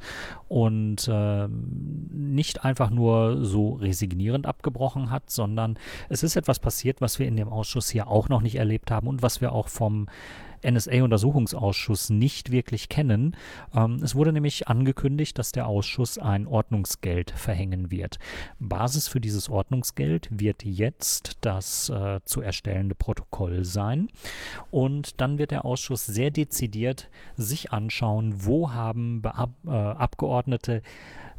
Und 0.47 1.07
äh, 1.07 1.47
nicht 1.47 2.63
einfach 2.63 2.89
nur 2.89 3.45
so 3.45 3.73
resignierend 3.73 4.45
abgebrochen 4.45 5.09
hat, 5.09 5.29
sondern 5.29 5.79
es 6.09 6.23
ist 6.23 6.35
etwas 6.35 6.59
passiert, 6.59 7.01
was 7.01 7.19
wir 7.19 7.27
in 7.27 7.37
dem 7.37 7.49
Ausschuss 7.49 7.89
hier 7.89 8.07
auch 8.07 8.29
noch 8.29 8.41
nicht 8.41 8.55
erlebt 8.55 8.91
haben 8.91 9.07
und 9.07 9.21
was 9.21 9.41
wir 9.41 9.51
auch 9.51 9.67
vom 9.67 10.07
NSA-Untersuchungsausschuss 10.63 12.09
nicht 12.09 12.51
wirklich 12.51 12.89
kennen. 12.89 13.35
Ähm, 13.75 13.99
es 14.03 14.15
wurde 14.15 14.33
nämlich 14.33 14.67
angekündigt, 14.67 15.37
dass 15.37 15.51
der 15.51 15.67
Ausschuss 15.67 16.17
ein 16.17 16.47
Ordnungsgeld 16.47 17.31
verhängen 17.31 17.91
wird. 17.91 18.19
Basis 18.59 19.07
für 19.07 19.21
dieses 19.21 19.49
Ordnungsgeld 19.49 20.27
wird 20.31 20.63
jetzt 20.63 21.37
das 21.41 21.89
äh, 21.89 22.19
zu 22.25 22.41
erstellende 22.41 22.95
Protokoll 22.95 23.65
sein. 23.65 24.09
Und 24.71 25.21
dann 25.21 25.37
wird 25.37 25.51
der 25.51 25.65
Ausschuss 25.65 26.05
sehr 26.05 26.31
dezidiert 26.31 27.09
sich 27.37 27.71
anschauen, 27.71 28.45
wo 28.45 28.71
haben 28.71 29.21
Beab 29.21 29.51
äh, 29.65 29.69
Abgeordnete 29.69 30.81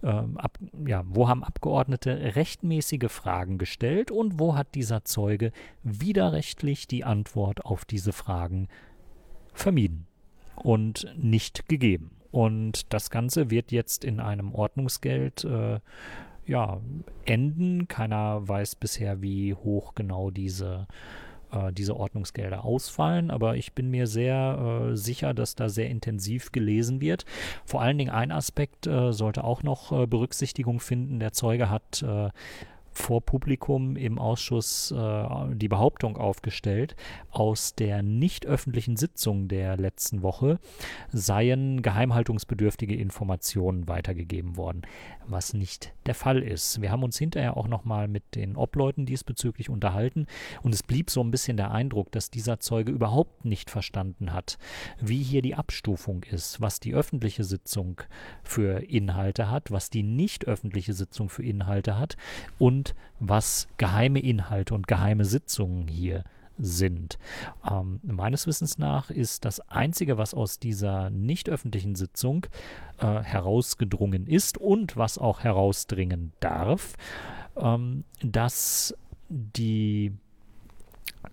ähm, 0.02 0.38
ab, 0.38 0.58
ja, 0.86 1.02
wo 1.06 1.28
haben 1.28 1.44
Abgeordnete 1.44 2.34
rechtmäßige 2.34 3.10
Fragen 3.10 3.58
gestellt 3.58 4.10
und 4.10 4.38
wo 4.38 4.54
hat 4.54 4.74
dieser 4.74 5.04
Zeuge 5.04 5.52
widerrechtlich 5.82 6.86
die 6.86 7.04
Antwort 7.04 7.64
auf 7.64 7.84
diese 7.84 8.12
Fragen 8.12 8.68
vermieden 9.52 10.06
und 10.56 11.06
nicht 11.16 11.68
gegeben. 11.68 12.10
Und 12.30 12.92
das 12.92 13.10
Ganze 13.10 13.50
wird 13.50 13.72
jetzt 13.72 14.04
in 14.04 14.20
einem 14.20 14.54
Ordnungsgeld 14.54 15.44
äh, 15.44 15.80
ja, 16.46 16.80
enden. 17.24 17.88
Keiner 17.88 18.46
weiß 18.46 18.76
bisher, 18.76 19.20
wie 19.22 19.54
hoch 19.54 19.94
genau 19.94 20.30
diese, 20.30 20.86
äh, 21.50 21.72
diese 21.72 21.96
Ordnungsgelder 21.96 22.64
ausfallen, 22.64 23.30
aber 23.30 23.56
ich 23.56 23.72
bin 23.72 23.90
mir 23.90 24.06
sehr 24.06 24.90
äh, 24.90 24.96
sicher, 24.96 25.34
dass 25.34 25.54
da 25.54 25.68
sehr 25.68 25.88
intensiv 25.90 26.52
gelesen 26.52 27.00
wird. 27.00 27.24
Vor 27.64 27.82
allen 27.82 27.98
Dingen 27.98 28.10
ein 28.10 28.30
Aspekt 28.30 28.86
äh, 28.86 29.12
sollte 29.12 29.44
auch 29.44 29.62
noch 29.62 29.92
äh, 29.92 30.06
Berücksichtigung 30.06 30.80
finden. 30.80 31.18
Der 31.18 31.32
Zeuge 31.32 31.68
hat 31.68 32.02
äh, 32.02 32.30
vor 32.92 33.20
Publikum 33.20 33.96
im 33.96 34.18
Ausschuss 34.18 34.90
äh, 34.90 35.24
die 35.54 35.68
Behauptung 35.68 36.16
aufgestellt, 36.16 36.96
aus 37.30 37.74
der 37.74 38.02
nicht 38.02 38.46
öffentlichen 38.46 38.96
Sitzung 38.96 39.48
der 39.48 39.76
letzten 39.76 40.22
Woche 40.22 40.58
seien 41.12 41.82
geheimhaltungsbedürftige 41.82 42.96
Informationen 42.96 43.88
weitergegeben 43.88 44.56
worden, 44.56 44.82
was 45.26 45.54
nicht 45.54 45.92
der 46.06 46.14
Fall 46.14 46.42
ist. 46.42 46.80
Wir 46.80 46.90
haben 46.90 47.04
uns 47.04 47.18
hinterher 47.18 47.56
auch 47.56 47.68
nochmal 47.68 48.08
mit 48.08 48.34
den 48.34 48.56
Obleuten 48.56 49.06
diesbezüglich 49.06 49.70
unterhalten 49.70 50.26
und 50.62 50.74
es 50.74 50.82
blieb 50.82 51.10
so 51.10 51.22
ein 51.22 51.30
bisschen 51.30 51.56
der 51.56 51.70
Eindruck, 51.70 52.10
dass 52.12 52.30
dieser 52.30 52.60
Zeuge 52.60 52.92
überhaupt 52.92 53.44
nicht 53.44 53.70
verstanden 53.70 54.32
hat, 54.32 54.58
wie 55.00 55.22
hier 55.22 55.42
die 55.42 55.54
Abstufung 55.54 56.24
ist, 56.24 56.60
was 56.60 56.80
die 56.80 56.94
öffentliche 56.94 57.44
Sitzung 57.44 58.00
für 58.42 58.82
Inhalte 58.82 59.50
hat, 59.50 59.70
was 59.70 59.90
die 59.90 60.02
nicht 60.02 60.46
öffentliche 60.46 60.92
Sitzung 60.92 61.28
für 61.28 61.44
Inhalte 61.44 61.98
hat 61.98 62.16
und 62.58 62.79
und 62.80 62.94
was 63.18 63.68
geheime 63.76 64.20
Inhalte 64.20 64.74
und 64.74 64.86
geheime 64.86 65.26
Sitzungen 65.26 65.86
hier 65.88 66.24
sind. 66.58 67.18
Ähm, 67.70 68.00
meines 68.02 68.46
Wissens 68.46 68.78
nach 68.78 69.10
ist 69.10 69.44
das 69.44 69.60
Einzige, 69.68 70.16
was 70.18 70.34
aus 70.34 70.58
dieser 70.58 71.10
nicht 71.10 71.48
öffentlichen 71.50 71.94
Sitzung 71.94 72.46
äh, 72.98 73.20
herausgedrungen 73.20 74.26
ist 74.26 74.58
und 74.58 74.96
was 74.96 75.18
auch 75.18 75.40
herausdringen 75.40 76.32
darf, 76.40 76.94
ähm, 77.56 78.04
dass 78.22 78.94
die 79.28 80.12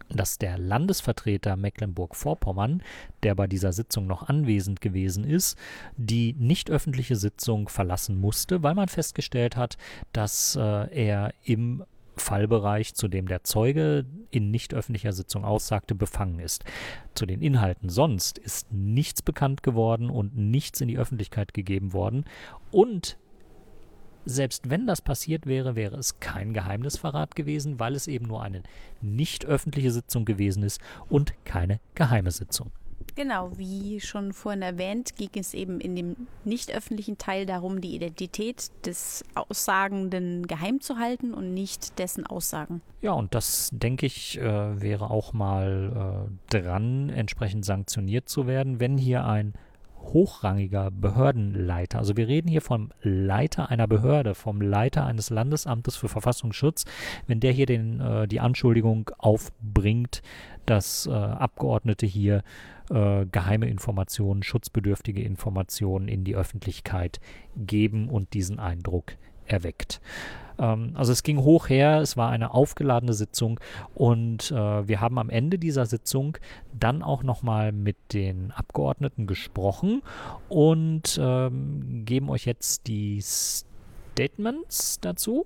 dass 0.10 0.38
der 0.38 0.58
Landesvertreter 0.58 1.56
Mecklenburg-Vorpommern, 1.56 2.82
der 3.24 3.36
bei 3.36 3.48
dieser 3.48 3.74
Sitzung 3.74 4.08
noch 4.08 4.28
anwesend 4.28 4.82
gewesen 4.82 5.24
ist, 5.24 5.58
die 5.98 6.34
nicht 6.34 6.70
öffentliche 6.70 7.16
Sitzung 7.16 7.70
verlassen 7.70 8.20
musste, 8.20 8.64
weil 8.64 8.76
man 8.76 8.88
festgestellt 8.88 9.56
hat, 9.56 9.78
dass 10.14 10.56
äh, 10.56 10.62
er 10.62 11.34
im 11.44 11.84
Fallbereich, 12.20 12.96
zu 12.96 13.08
dem 13.08 13.28
der 13.28 13.44
Zeuge 13.44 14.06
in 14.32 14.52
nicht 14.52 14.74
öffentlicher 14.74 15.14
Sitzung 15.14 15.46
aussagte, 15.46 15.96
befangen 15.96 16.40
ist. 16.40 16.64
Zu 17.14 17.26
den 17.26 17.42
Inhalten 17.42 17.90
sonst 17.90 18.38
ist 18.38 18.72
nichts 18.72 19.22
bekannt 19.22 19.64
geworden 19.64 20.10
und 20.10 20.36
nichts 20.36 20.82
in 20.82 20.88
die 20.88 20.98
Öffentlichkeit 20.98 21.54
gegeben 21.54 21.94
worden. 21.94 22.26
Und 22.72 23.18
selbst 24.28 24.70
wenn 24.70 24.88
das 24.88 25.02
passiert 25.02 25.46
wäre, 25.46 25.76
wäre 25.76 25.98
es 25.98 26.20
kein 26.20 26.54
Geheimnisverrat 26.54 27.36
gewesen, 27.36 27.80
weil 27.80 27.96
es 27.96 28.08
eben 28.08 28.28
nur 28.28 28.44
eine 28.44 28.64
nicht 29.02 29.46
öffentliche 29.46 29.92
Sitzung 29.92 30.26
gewesen 30.26 30.64
ist 30.64 30.82
und 31.10 31.34
keine 31.46 31.80
geheime 31.96 32.32
Sitzung. 32.32 32.72
Genau, 33.18 33.52
wie 33.58 34.00
schon 34.00 34.32
vorhin 34.32 34.62
erwähnt, 34.62 35.16
ging 35.16 35.32
es 35.34 35.56
eben 35.56 35.80
in 35.80 35.96
dem 35.96 36.28
nicht 36.44 36.72
öffentlichen 36.72 37.18
Teil 37.18 37.48
darum, 37.48 37.82
die 37.82 37.96
Identität 37.96 38.70
des 38.86 39.26
Aussagenden 39.34 40.46
geheim 40.46 40.82
zu 40.82 41.00
halten 41.00 41.34
und 41.34 41.52
nicht 41.52 41.98
dessen 41.98 42.28
Aussagen. 42.28 42.82
Ja, 43.02 43.14
und 43.14 43.34
das, 43.34 43.70
denke 43.74 44.06
ich, 44.06 44.38
äh, 44.38 44.82
wäre 44.82 45.10
auch 45.10 45.34
mal 45.34 46.28
äh, 46.52 46.60
dran, 46.60 47.10
entsprechend 47.10 47.66
sanktioniert 47.66 48.30
zu 48.30 48.46
werden, 48.46 48.80
wenn 48.80 49.00
hier 49.00 49.26
ein 49.26 49.54
hochrangiger 50.14 50.92
Behördenleiter, 50.92 52.00
also 52.00 52.18
wir 52.18 52.28
reden 52.28 52.48
hier 52.48 52.62
vom 52.62 52.92
Leiter 53.02 53.70
einer 53.70 53.88
Behörde, 53.88 54.36
vom 54.36 54.62
Leiter 54.62 55.06
eines 55.06 55.30
Landesamtes 55.30 55.96
für 55.96 56.08
Verfassungsschutz, 56.08 56.86
wenn 57.28 57.40
der 57.40 57.52
hier 57.52 57.66
den, 57.66 58.00
äh, 58.00 58.28
die 58.28 58.40
Anschuldigung 58.40 59.10
aufbringt, 59.18 60.22
dass 60.66 61.08
äh, 61.08 61.12
Abgeordnete 61.12 62.06
hier 62.06 62.44
äh, 62.90 63.26
geheime 63.26 63.68
Informationen, 63.68 64.44
schutzbedürftige 64.44 65.22
Informationen 65.22 66.08
in 66.08 66.24
die 66.24 66.36
Öffentlichkeit 66.36 67.20
geben 67.56 68.10
und 68.10 68.34
diesen 68.34 68.60
Eindruck 68.60 69.14
erweckt. 69.48 70.02
Ähm, 70.60 70.92
also 70.96 71.12
es 71.12 71.24
ging 71.24 71.40
hoch 71.40 71.70
her, 71.70 72.02
es 72.02 72.18
war 72.18 72.30
eine 72.30 72.54
aufgeladene 72.54 73.14
Sitzung 73.14 73.60
und 73.94 74.52
äh, 74.52 74.88
wir 74.88 75.02
haben 75.02 75.20
am 75.20 75.30
Ende 75.30 75.60
dieser 75.60 75.86
Sitzung 75.86 76.38
dann 76.78 77.04
auch 77.04 77.24
nochmal 77.24 77.72
mit 77.72 77.98
den 78.14 78.52
Abgeordneten 78.52 79.28
gesprochen 79.28 80.02
und 80.50 81.20
ähm, 81.22 82.04
geben 82.06 82.30
euch 82.30 82.46
jetzt 82.46 82.88
die 82.88 83.22
Statements 83.22 85.00
dazu. 85.00 85.46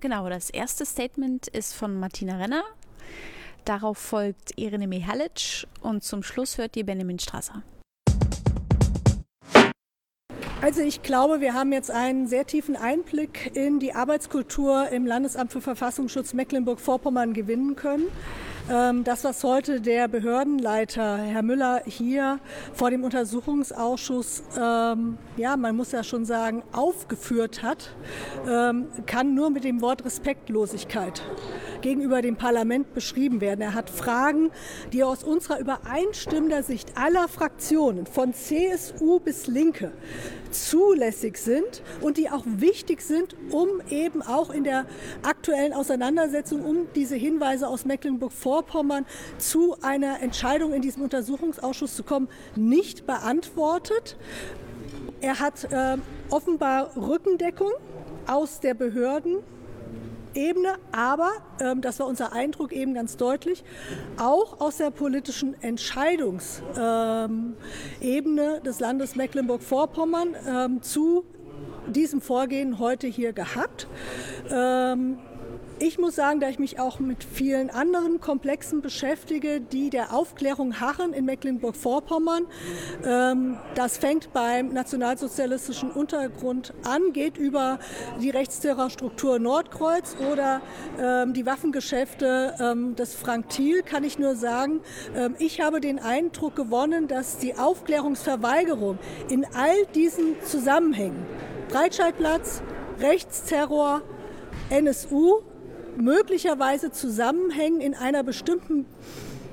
Genau, 0.00 0.28
das 0.28 0.50
erste 0.50 0.86
Statement 0.86 1.48
ist 1.48 1.74
von 1.74 1.98
Martina 1.98 2.36
Renner. 2.36 2.62
Darauf 3.64 3.98
folgt 3.98 4.58
Irene 4.58 4.86
Mihalic 4.86 5.66
und 5.82 6.02
zum 6.02 6.22
Schluss 6.22 6.56
hört 6.56 6.76
ihr 6.76 6.86
Benjamin 6.86 7.18
Strasser. 7.18 7.62
Also 10.62 10.82
ich 10.82 11.02
glaube, 11.02 11.40
wir 11.40 11.54
haben 11.54 11.72
jetzt 11.72 11.90
einen 11.90 12.26
sehr 12.26 12.46
tiefen 12.46 12.76
Einblick 12.76 13.56
in 13.56 13.78
die 13.78 13.94
Arbeitskultur 13.94 14.90
im 14.90 15.06
Landesamt 15.06 15.52
für 15.52 15.62
Verfassungsschutz 15.62 16.34
Mecklenburg-Vorpommern 16.34 17.32
gewinnen 17.32 17.76
können. 17.76 18.04
Ähm, 18.70 19.02
das, 19.02 19.24
was 19.24 19.42
heute 19.42 19.80
der 19.80 20.06
Behördenleiter, 20.06 21.16
Herr 21.16 21.42
Müller, 21.42 21.82
hier 21.86 22.40
vor 22.74 22.90
dem 22.90 23.04
Untersuchungsausschuss, 23.04 24.42
ähm, 24.60 25.16
ja, 25.38 25.56
man 25.56 25.76
muss 25.76 25.92
ja 25.92 26.04
schon 26.04 26.26
sagen, 26.26 26.62
aufgeführt 26.72 27.62
hat, 27.62 27.90
ähm, 28.46 28.88
kann 29.06 29.34
nur 29.34 29.48
mit 29.48 29.64
dem 29.64 29.80
Wort 29.80 30.04
Respektlosigkeit 30.04 31.22
gegenüber 31.82 32.22
dem 32.22 32.36
Parlament 32.36 32.94
beschrieben 32.94 33.40
werden. 33.40 33.60
Er 33.60 33.74
hat 33.74 33.90
Fragen, 33.90 34.50
die 34.92 35.04
aus 35.04 35.24
unserer 35.24 35.58
übereinstimmender 35.58 36.62
Sicht 36.62 36.96
aller 36.96 37.28
Fraktionen, 37.28 38.06
von 38.06 38.34
CSU 38.34 39.20
bis 39.20 39.46
Linke, 39.46 39.92
zulässig 40.50 41.38
sind 41.38 41.82
und 42.00 42.16
die 42.16 42.30
auch 42.30 42.44
wichtig 42.46 43.02
sind, 43.02 43.36
um 43.50 43.68
eben 43.88 44.22
auch 44.22 44.50
in 44.50 44.64
der 44.64 44.86
aktuellen 45.22 45.72
Auseinandersetzung 45.72 46.64
um 46.64 46.88
diese 46.94 47.16
Hinweise 47.16 47.68
aus 47.68 47.84
Mecklenburg-Vorpommern 47.84 49.06
zu 49.38 49.76
einer 49.82 50.20
Entscheidung 50.22 50.72
in 50.72 50.82
diesem 50.82 51.02
Untersuchungsausschuss 51.02 51.94
zu 51.94 52.02
kommen, 52.02 52.28
nicht 52.56 53.06
beantwortet. 53.06 54.16
Er 55.20 55.38
hat 55.38 55.64
äh, 55.70 55.98
offenbar 56.30 56.96
Rückendeckung 56.96 57.70
aus 58.26 58.60
der 58.60 58.74
Behörden 58.74 59.38
Ebene, 60.34 60.74
aber, 60.92 61.30
ähm, 61.60 61.80
das 61.80 61.98
war 62.00 62.06
unser 62.06 62.32
Eindruck 62.32 62.72
eben 62.72 62.94
ganz 62.94 63.16
deutlich, 63.16 63.64
auch 64.18 64.60
aus 64.60 64.76
der 64.78 64.90
politischen 64.90 65.60
Entscheidungsebene 65.62 67.56
ähm, 68.02 68.62
des 68.64 68.80
Landes 68.80 69.16
Mecklenburg-Vorpommern 69.16 70.36
ähm, 70.46 70.82
zu 70.82 71.24
diesem 71.86 72.20
Vorgehen 72.20 72.78
heute 72.78 73.06
hier 73.06 73.32
gehabt. 73.32 73.86
Ähm, 74.50 75.18
ich 75.80 75.98
muss 75.98 76.14
sagen, 76.14 76.40
da 76.40 76.48
ich 76.48 76.58
mich 76.58 76.78
auch 76.78 77.00
mit 77.00 77.24
vielen 77.24 77.70
anderen 77.70 78.20
Komplexen 78.20 78.82
beschäftige, 78.82 79.60
die 79.60 79.88
der 79.88 80.12
Aufklärung 80.12 80.78
harren 80.78 81.14
in 81.14 81.24
Mecklenburg-Vorpommern, 81.24 82.46
ähm, 83.04 83.56
das 83.74 83.96
fängt 83.96 84.32
beim 84.32 84.72
nationalsozialistischen 84.74 85.90
Untergrund 85.90 86.74
an, 86.84 87.12
geht 87.12 87.38
über 87.38 87.78
die 88.20 88.28
Rechtsterrorstruktur 88.30 89.38
Nordkreuz 89.38 90.16
oder 90.30 90.60
ähm, 90.98 91.32
die 91.32 91.46
Waffengeschäfte 91.46 92.54
ähm, 92.60 92.94
des 92.94 93.14
Frank 93.14 93.48
Thiel, 93.48 93.82
kann 93.82 94.04
ich 94.04 94.18
nur 94.18 94.36
sagen, 94.36 94.80
ich 95.38 95.60
habe 95.60 95.80
den 95.80 95.98
Eindruck 95.98 96.56
gewonnen, 96.56 97.08
dass 97.08 97.38
die 97.38 97.54
Aufklärungsverweigerung 97.56 98.98
in 99.28 99.46
all 99.54 99.86
diesen 99.94 100.40
Zusammenhängen, 100.42 101.26
Breitscheidplatz, 101.68 102.62
Rechtsterror, 103.00 104.02
NSU 104.70 105.42
möglicherweise 105.96 106.90
zusammenhängen 106.90 107.80
in 107.80 107.94
einer 107.94 108.22
bestimmten, 108.22 108.86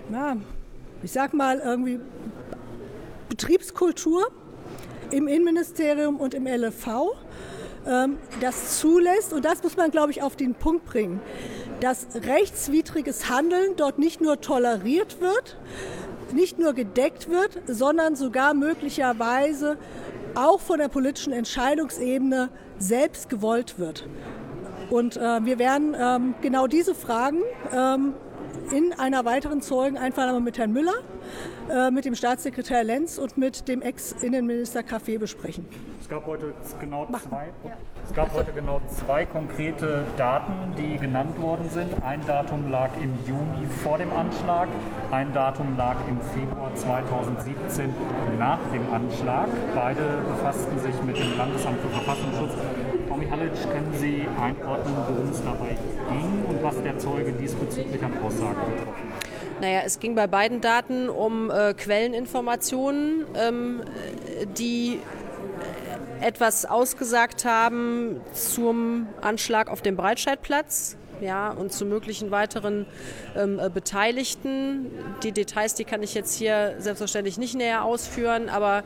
na, 0.09 0.37
ich 1.03 1.11
sag 1.11 1.33
mal 1.33 1.59
irgendwie 1.59 1.99
Betriebskultur 3.29 4.27
im 5.11 5.27
Innenministerium 5.27 6.17
und 6.17 6.33
im 6.33 6.47
LFV, 6.47 7.15
ähm, 7.87 8.17
das 8.41 8.79
zulässt, 8.79 9.33
und 9.33 9.45
das 9.45 9.63
muss 9.63 9.77
man, 9.77 9.91
glaube 9.91 10.11
ich, 10.11 10.21
auf 10.21 10.35
den 10.35 10.55
Punkt 10.55 10.85
bringen, 10.85 11.21
dass 11.79 12.07
rechtswidriges 12.15 13.29
Handeln 13.29 13.75
dort 13.77 13.99
nicht 13.99 14.21
nur 14.21 14.41
toleriert 14.41 15.21
wird, 15.21 15.57
nicht 16.33 16.59
nur 16.59 16.73
gedeckt 16.73 17.29
wird, 17.29 17.61
sondern 17.67 18.15
sogar 18.15 18.53
möglicherweise 18.53 19.77
auch 20.35 20.59
von 20.59 20.79
der 20.79 20.87
politischen 20.89 21.33
Entscheidungsebene 21.33 22.49
selbst 22.79 23.29
gewollt 23.29 23.79
wird. 23.79 24.05
Und 24.89 25.17
äh, 25.17 25.45
wir 25.45 25.59
werden 25.59 25.95
ähm, 25.99 26.35
genau 26.41 26.67
diese 26.67 26.95
Fragen 26.95 27.39
ähm, 27.73 28.13
in 28.71 28.93
einer 28.97 29.25
weiteren 29.25 29.61
Zeugeneinvernahme 29.61 30.39
mit 30.39 30.57
Herrn 30.57 30.71
Müller, 30.71 30.95
äh, 31.69 31.91
mit 31.91 32.05
dem 32.05 32.15
Staatssekretär 32.15 32.83
Lenz 32.83 33.17
und 33.17 33.37
mit 33.37 33.67
dem 33.67 33.81
Ex-Innenminister 33.81 34.81
Café 34.81 35.19
besprechen. 35.19 35.65
Es 36.01 36.09
gab 36.09 36.25
heute 36.25 36.53
genau 36.79 37.05
zwei. 37.05 37.47
Es 38.05 38.13
gab 38.13 38.33
heute 38.33 38.53
genau 38.53 38.79
zwei 38.87 39.25
konkrete 39.25 40.05
Daten, 40.15 40.53
die 40.77 40.97
genannt 40.97 41.39
worden 41.41 41.69
sind. 41.69 41.91
Ein 42.03 42.25
Datum 42.25 42.71
lag 42.71 42.89
im 43.01 43.13
Juni 43.27 43.67
vor 43.83 43.97
dem 43.97 44.11
Anschlag, 44.13 44.69
ein 45.11 45.33
Datum 45.33 45.75
lag 45.75 45.97
im 46.07 46.21
Februar 46.21 46.73
2017 46.73 47.93
nach 48.39 48.59
dem 48.73 48.93
Anschlag. 48.93 49.49
Beide 49.75 50.01
befassten 50.29 50.79
sich 50.79 50.95
mit 51.03 51.17
dem 51.17 51.37
Landesamt 51.37 51.81
für 51.81 51.89
Verfassungsschutz 51.89 52.53
Mihalic, 53.17 53.53
können 53.71 53.93
Sie 53.93 54.25
einordnen, 54.39 54.95
worum 55.07 55.29
es 55.31 55.43
dabei 55.43 55.75
ging 56.09 56.45
und 56.47 56.63
was 56.63 56.81
der 56.81 56.97
Zeuge 56.97 57.31
diesbezüglich 57.33 58.03
an 58.03 58.13
Aussagen 58.23 58.59
getroffen 58.75 59.13
hat? 59.13 59.61
Naja, 59.61 59.81
es 59.85 59.99
ging 59.99 60.15
bei 60.15 60.27
beiden 60.27 60.61
Daten 60.61 61.09
um 61.09 61.49
äh, 61.49 61.73
Quelleninformationen, 61.73 63.25
ähm, 63.35 63.83
die 64.57 64.99
etwas 66.21 66.65
ausgesagt 66.65 67.45
haben 67.45 68.21
zum 68.33 69.07
Anschlag 69.21 69.69
auf 69.69 69.81
dem 69.81 69.95
Breitscheidplatz 69.95 70.97
ja, 71.21 71.49
und 71.51 71.71
zu 71.71 71.85
möglichen 71.85 72.31
weiteren 72.31 72.85
ähm, 73.35 73.59
äh, 73.59 73.69
Beteiligten. 73.69 74.87
Die 75.23 75.31
Details, 75.31 75.73
die 75.75 75.83
kann 75.83 76.03
ich 76.03 76.13
jetzt 76.13 76.35
hier 76.35 76.75
selbstverständlich 76.79 77.37
nicht 77.37 77.55
näher 77.55 77.83
ausführen, 77.83 78.49
aber 78.49 78.83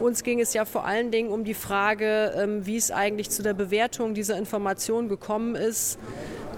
uns 0.00 0.22
ging 0.22 0.40
es 0.40 0.54
ja 0.54 0.64
vor 0.64 0.84
allen 0.84 1.10
Dingen 1.10 1.30
um 1.30 1.44
die 1.44 1.54
Frage, 1.54 2.34
ähm, 2.36 2.66
wie 2.66 2.76
es 2.76 2.90
eigentlich 2.90 3.30
zu 3.30 3.42
der 3.42 3.54
Bewertung 3.54 4.14
dieser 4.14 4.36
Information 4.36 5.08
gekommen 5.08 5.54
ist 5.54 5.98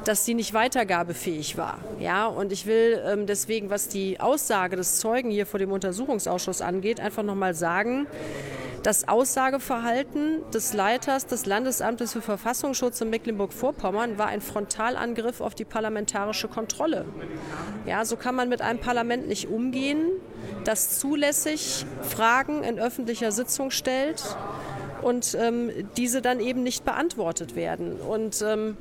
dass 0.04 0.24
sie 0.24 0.34
nicht 0.34 0.54
weitergabefähig 0.54 1.56
war. 1.56 1.78
Ja, 1.98 2.26
und 2.26 2.52
ich 2.52 2.66
will 2.66 3.02
ähm, 3.04 3.26
deswegen, 3.26 3.70
was 3.70 3.88
die 3.88 4.20
Aussage 4.20 4.76
des 4.76 5.00
Zeugen 5.00 5.30
hier 5.30 5.46
vor 5.46 5.58
dem 5.58 5.72
Untersuchungsausschuss 5.72 6.62
angeht, 6.62 7.00
einfach 7.00 7.24
nochmal 7.24 7.54
sagen, 7.54 8.06
das 8.86 9.08
Aussageverhalten 9.08 10.48
des 10.54 10.72
Leiters 10.72 11.26
des 11.26 11.44
Landesamtes 11.44 12.12
für 12.12 12.20
Verfassungsschutz 12.22 13.00
in 13.00 13.10
Mecklenburg-Vorpommern 13.10 14.16
war 14.16 14.28
ein 14.28 14.40
Frontalangriff 14.40 15.15
auf 15.40 15.54
die 15.54 15.64
parlamentarische 15.64 16.48
Kontrolle. 16.48 17.04
Ja, 17.86 18.04
so 18.04 18.16
kann 18.16 18.34
man 18.34 18.48
mit 18.48 18.62
einem 18.62 18.78
Parlament 18.78 19.28
nicht 19.28 19.48
umgehen, 19.48 20.10
das 20.64 20.98
zulässig 20.98 21.86
Fragen 22.02 22.62
in 22.62 22.78
öffentlicher 22.78 23.32
Sitzung 23.32 23.70
stellt 23.70 24.22
und 25.02 25.36
ähm, 25.40 25.70
diese 25.96 26.22
dann 26.22 26.40
eben 26.40 26.62
nicht 26.62 26.84
beantwortet 26.84 27.54
werden. 27.54 28.00
Und 28.00 28.42
ähm, 28.42 28.76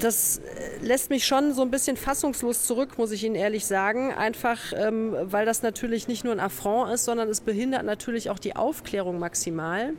das 0.00 0.40
lässt 0.80 1.10
mich 1.10 1.26
schon 1.26 1.52
so 1.52 1.62
ein 1.62 1.70
bisschen 1.70 1.96
fassungslos 1.96 2.64
zurück, 2.64 2.98
muss 2.98 3.10
ich 3.10 3.24
Ihnen 3.24 3.34
ehrlich 3.34 3.66
sagen. 3.66 4.12
Einfach, 4.12 4.72
ähm, 4.76 5.14
weil 5.22 5.44
das 5.46 5.62
natürlich 5.62 6.08
nicht 6.08 6.24
nur 6.24 6.32
ein 6.32 6.40
Affront 6.40 6.92
ist, 6.92 7.04
sondern 7.04 7.28
es 7.28 7.40
behindert 7.40 7.84
natürlich 7.84 8.30
auch 8.30 8.38
die 8.38 8.56
Aufklärung 8.56 9.18
maximal. 9.18 9.94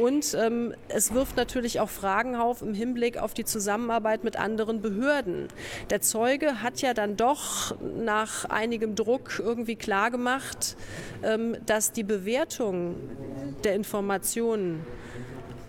Und 0.00 0.34
ähm, 0.34 0.74
es 0.88 1.14
wirft 1.14 1.36
natürlich 1.36 1.80
auch 1.80 1.88
Fragen 1.88 2.36
auf 2.36 2.62
im 2.62 2.74
Hinblick 2.74 3.18
auf 3.18 3.34
die 3.34 3.44
Zusammenarbeit 3.44 4.24
mit 4.24 4.36
anderen 4.36 4.80
Behörden. 4.80 5.48
Der 5.90 6.00
Zeuge 6.00 6.62
hat 6.62 6.80
ja 6.80 6.94
dann 6.94 7.16
doch 7.16 7.76
nach 7.80 8.44
einigem 8.46 8.94
Druck 8.94 9.38
irgendwie 9.38 9.76
klargemacht, 9.76 10.76
ähm, 11.22 11.56
dass 11.66 11.92
die 11.92 12.04
Bewertung 12.04 12.96
der 13.64 13.74
Informationen 13.74 14.84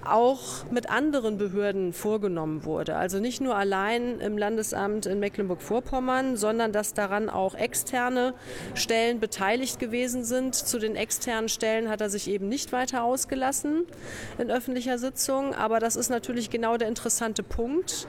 auch 0.05 0.65
mit 0.71 0.89
anderen 0.89 1.37
Behörden 1.37 1.93
vorgenommen 1.93 2.65
wurde. 2.65 2.95
Also 2.95 3.19
nicht 3.19 3.41
nur 3.41 3.55
allein 3.55 4.19
im 4.19 4.37
Landesamt 4.37 5.05
in 5.05 5.19
Mecklenburg-Vorpommern, 5.19 6.37
sondern 6.37 6.71
dass 6.71 6.93
daran 6.93 7.29
auch 7.29 7.55
externe 7.55 8.33
Stellen 8.73 9.19
beteiligt 9.19 9.79
gewesen 9.79 10.23
sind. 10.23 10.55
Zu 10.55 10.79
den 10.79 10.95
externen 10.95 11.49
Stellen 11.49 11.89
hat 11.89 12.01
er 12.01 12.09
sich 12.09 12.29
eben 12.29 12.47
nicht 12.49 12.71
weiter 12.71 13.03
ausgelassen 13.03 13.85
in 14.37 14.51
öffentlicher 14.51 14.97
Sitzung. 14.97 15.53
Aber 15.53 15.79
das 15.79 15.95
ist 15.95 16.09
natürlich 16.09 16.49
genau 16.49 16.77
der 16.77 16.87
interessante 16.87 17.43
Punkt. 17.43 18.07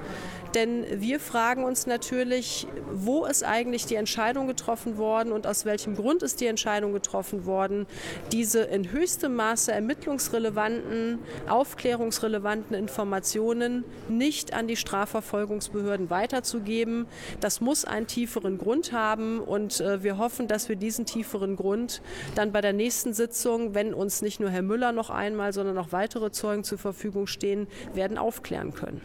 Denn 0.55 0.85
wir 1.01 1.19
fragen 1.19 1.65
uns 1.65 1.87
natürlich, 1.87 2.67
wo 2.93 3.25
ist 3.25 3.43
eigentlich 3.43 3.87
die 3.87 3.95
Entscheidung 3.95 4.47
getroffen 4.47 4.99
worden 4.99 5.33
und 5.33 5.47
aus 5.47 5.65
welchem 5.65 5.97
Grund 5.97 6.23
ist 6.23 6.41
die 6.41 6.47
Entscheidung 6.47 6.93
getroffen 6.93 7.47
worden, 7.47 7.87
diese 8.33 8.61
in 8.61 8.93
höchstem 8.93 9.35
Maße 9.35 9.73
ermittlungsrelevanten, 9.73 11.21
aufklärungsrelevanten 11.49 12.77
Informationen 12.77 13.85
nicht 14.09 14.53
an 14.53 14.69
die 14.69 14.77
Strafverfolgungsbehörden 14.77 16.11
weiterzugeben. 16.11 17.07
Das 17.41 17.63
muss 17.63 17.87
einen 17.87 18.07
tieferen 18.07 18.59
Grund 18.59 18.93
haben 18.93 19.41
und 19.41 19.81
äh, 19.81 20.03
wir 20.03 20.19
hoffen, 20.19 20.49
dass 20.49 20.69
wir 20.69 20.77
diesen 20.77 21.07
tieferen 21.07 21.57
Grund 21.57 22.03
dann 22.35 22.53
bei 22.53 22.61
der 22.61 22.75
nächsten 22.75 23.15
Sitzung, 23.15 23.75
wenn 23.75 23.95
uns 23.95 24.21
nicht 24.21 24.39
nur 24.39 24.51
Herr 24.51 24.63
Müller 24.63 24.93
noch 24.93 25.09
einmal, 25.09 25.55
sondern 25.55 25.79
auch 25.79 25.93
weitere 25.93 26.31
Zeugen 26.31 26.63
zur 26.63 26.79
Verfügung 26.79 27.27
stehen, 27.27 27.69
werden 27.95 28.19
aufklären 28.19 28.75
können 28.75 29.01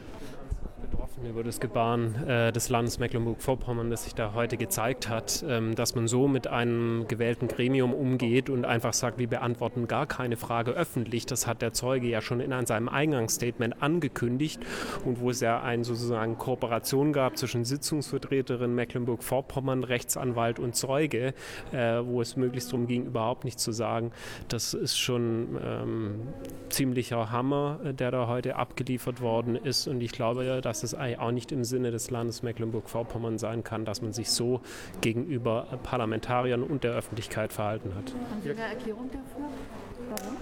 über 1.27 1.43
das 1.43 1.59
Gebaren 1.59 2.27
äh, 2.27 2.51
des 2.51 2.69
Landes 2.69 2.99
Mecklenburg-Vorpommern, 2.99 3.89
das 3.89 4.03
sich 4.03 4.13
da 4.13 4.33
heute 4.33 4.57
gezeigt 4.57 5.09
hat, 5.09 5.43
ähm, 5.47 5.75
dass 5.75 5.95
man 5.95 6.07
so 6.07 6.27
mit 6.27 6.47
einem 6.47 7.07
gewählten 7.07 7.47
Gremium 7.47 7.93
umgeht 7.93 8.49
und 8.49 8.65
einfach 8.65 8.93
sagt, 8.93 9.17
wir 9.17 9.27
beantworten 9.27 9.87
gar 9.87 10.05
keine 10.05 10.37
Frage 10.37 10.71
öffentlich. 10.71 11.25
Das 11.25 11.47
hat 11.47 11.61
der 11.61 11.73
Zeuge 11.73 12.07
ja 12.07 12.21
schon 12.21 12.39
in 12.39 12.65
seinem 12.65 12.89
Eingangsstatement 12.89 13.81
angekündigt 13.81 14.61
und 15.05 15.19
wo 15.19 15.29
es 15.31 15.39
ja 15.41 15.61
eine 15.61 15.83
sozusagen 15.83 16.37
Kooperation 16.37 17.13
gab 17.13 17.37
zwischen 17.37 17.65
Sitzungsvertreterin 17.65 18.73
Mecklenburg-Vorpommern, 18.75 19.83
Rechtsanwalt 19.83 20.59
und 20.59 20.75
Zeuge, 20.75 21.33
äh, 21.71 21.99
wo 22.03 22.21
es 22.21 22.35
möglichst 22.35 22.71
darum 22.71 22.87
ging, 22.87 23.05
überhaupt 23.05 23.43
nichts 23.43 23.63
zu 23.63 23.71
sagen. 23.71 24.11
Das 24.47 24.73
ist 24.73 24.97
schon 24.97 25.57
ähm, 25.63 26.19
ziemlicher 26.69 27.31
Hammer, 27.31 27.79
äh, 27.83 27.93
der 27.93 28.11
da 28.11 28.27
heute 28.27 28.55
abgeliefert 28.55 29.21
worden 29.21 29.55
ist 29.55 29.87
und 29.87 30.01
ich 30.01 30.11
glaube, 30.11 30.61
dass 30.61 30.76
es 30.83 30.93
eigentlich 30.93 31.19
auch 31.19 31.31
nicht 31.31 31.51
im 31.51 31.63
Sinne 31.63 31.91
des 31.91 32.09
Landes 32.09 32.43
Mecklenburg-Vorpommern 32.43 33.37
sein 33.37 33.63
kann, 33.63 33.85
dass 33.85 34.01
man 34.01 34.13
sich 34.13 34.29
so 34.29 34.61
gegenüber 35.01 35.67
Parlamentariern 35.83 36.63
und 36.63 36.83
der 36.83 36.93
Öffentlichkeit 36.93 37.53
verhalten 37.53 37.93
hat. 37.95 38.13
Haben 38.13 38.41
Sie 38.43 38.51
eine 38.51 38.61
Erklärung 38.61 39.09
dafür? 39.11 39.49
Warum? 40.09 40.37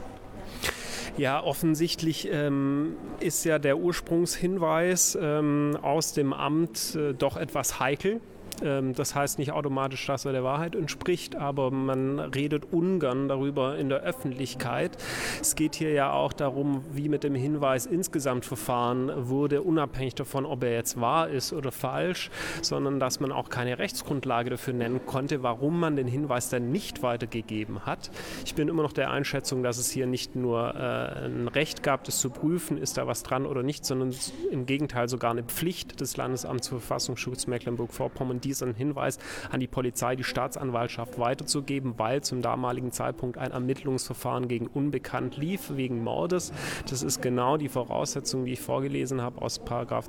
Ja, 1.18 1.42
offensichtlich 1.42 2.30
ähm, 2.30 2.98
ist 3.22 3.46
ja 3.46 3.58
der 3.58 3.78
Ursprungshinweis 3.78 5.18
ähm, 5.22 5.78
aus 5.82 6.14
dem 6.14 6.34
Amt 6.34 6.96
äh, 6.96 7.14
doch 7.14 7.38
etwas 7.38 7.80
heikel. 7.80 8.20
Ähm, 8.64 8.94
das 8.94 9.16
heißt 9.16 9.40
nicht 9.40 9.52
automatisch, 9.52 10.06
dass 10.06 10.26
er 10.26 10.32
der 10.32 10.44
Wahrheit 10.44 10.76
entspricht, 10.76 11.36
aber 11.36 11.72
man 11.72 12.20
redet 12.20 12.72
ungern 12.72 13.28
darüber 13.28 13.78
in 13.78 13.90
der 13.90 14.02
Öffentlichkeit. 14.02 14.98
Es 15.42 15.56
geht 15.56 15.76
hier 15.76 15.92
ja 15.92 16.12
auch 16.12 16.34
darum, 16.34 16.84
wie 16.92 17.10
mit 17.10 17.24
dem 17.24 17.36
Hinweis 17.36 17.86
insgesamt 17.86 18.46
verfahren 18.46 19.12
wurde, 19.30 19.62
unabhängig 19.62 20.16
davon, 20.16 20.46
ob 20.46 20.64
er 20.64 20.74
jetzt 20.74 21.00
wahr 21.00 21.30
ist 21.30 21.54
oder 21.54 21.72
falsch, 21.72 22.30
sondern 22.62 23.00
dass 23.00 23.20
man 23.20 23.32
auch 23.32 23.50
keine 23.50 23.80
Rechtsgrundlage 23.80 24.50
dafür 24.50 24.74
nennen 24.74 25.06
konnte, 25.06 25.44
warum 25.44 25.80
man 25.80 25.96
den 25.96 26.08
Hinweis 26.08 26.50
dann 26.50 26.72
nicht 26.72 27.04
weitergegeben 27.04 27.86
hat. 27.86 28.12
Ich 28.46 28.56
bin 28.56 28.68
immer 28.68 28.84
noch 28.84 28.94
der 28.94 29.12
Einschätzung, 29.12 29.64
dass 29.64 29.78
es 29.78 29.90
hier 29.90 30.08
nicht 30.08 30.36
nur 30.36 30.76
äh, 30.76 31.26
ein 31.26 31.48
Recht 31.48 31.84
gab, 31.84 32.04
das 32.04 32.20
zu 32.20 32.30
prüfen, 32.30 32.78
ist 32.78 32.98
da 32.98 33.08
was 33.08 33.24
dran 33.24 33.46
oder 33.46 33.64
nicht, 33.64 33.86
sondern 33.86 34.14
im 34.52 34.66
Gegenteil 34.66 35.10
sogar 35.10 35.32
eine 35.32 35.44
Pflicht 35.44 36.00
des 36.02 36.18
Landesamts 36.18 36.68
für 36.68 36.80
Verfassungsschutz 36.80 37.48
Mecklenburg-Vorpommern, 37.48 38.40
diesen 38.46 38.76
Hinweis 38.76 39.18
an 39.52 39.60
die 39.60 39.68
Polizei, 39.68 40.16
die 40.16 40.24
Staatsanwaltschaft 40.24 41.20
weiterzugeben, 41.20 41.96
weil 41.98 42.22
zum 42.22 42.42
damaligen 42.42 42.92
Zeitpunkt 42.92 43.38
ein 43.38 43.52
Ermittlungsverfahren 43.52 44.48
gegen 44.48 44.68
Unbekannt 44.68 45.38
lief, 45.38 45.72
wegen 45.76 46.04
Mordes. 46.04 46.54
Das 46.90 47.04
ist 47.04 47.22
genau 47.22 47.58
die 47.58 47.70
Voraussetzung, 47.70 48.46
die 48.46 48.54
ich 48.54 48.62
vorgelesen 48.62 49.22
habe 49.22 49.42
aus 49.42 49.60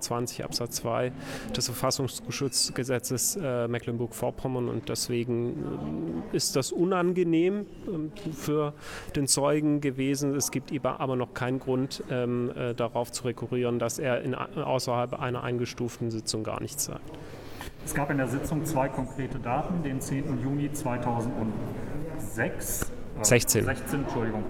20 0.00 0.44
Absatz 0.44 0.76
2 0.76 1.12
des 1.56 1.66
Verfassungsschutzgesetzes 1.66 3.36
äh, 3.36 3.68
Mecklenburg-Vorpommern 3.68 4.68
und 4.68 4.88
deswegen 4.88 6.26
äh, 6.32 6.36
ist 6.36 6.56
das 6.56 6.72
unangenehm 6.72 7.66
äh, 7.86 8.32
für 8.32 8.74
den 9.14 9.26
Zeugen 9.26 9.80
gewesen. 9.80 10.34
Es 10.34 10.50
gibt 10.50 10.72
aber 10.84 11.16
noch 11.16 11.34
keinen 11.34 11.58
Grund, 11.58 12.02
ähm, 12.10 12.50
äh, 12.56 12.74
darauf 12.74 13.10
zu 13.12 13.24
rekurrieren, 13.24 13.78
dass 13.78 13.98
er 13.98 14.20
in, 14.22 14.34
außerhalb 14.34 15.18
einer 15.18 15.42
eingestuften 15.42 16.10
Sitzung 16.10 16.44
gar 16.44 16.60
nichts 16.60 16.84
sagt. 16.84 17.18
Es 17.86 17.94
gab 17.94 18.10
in 18.10 18.18
der 18.18 18.26
Sitzung 18.26 18.64
zwei 18.64 18.88
konkrete 18.88 19.38
Daten, 19.38 19.84
den 19.84 20.00
10. 20.00 20.42
Juni 20.42 20.72
2006. 20.72 22.90
16. 23.22 23.64
16, 23.64 24.00
Entschuldigung. 24.00 24.42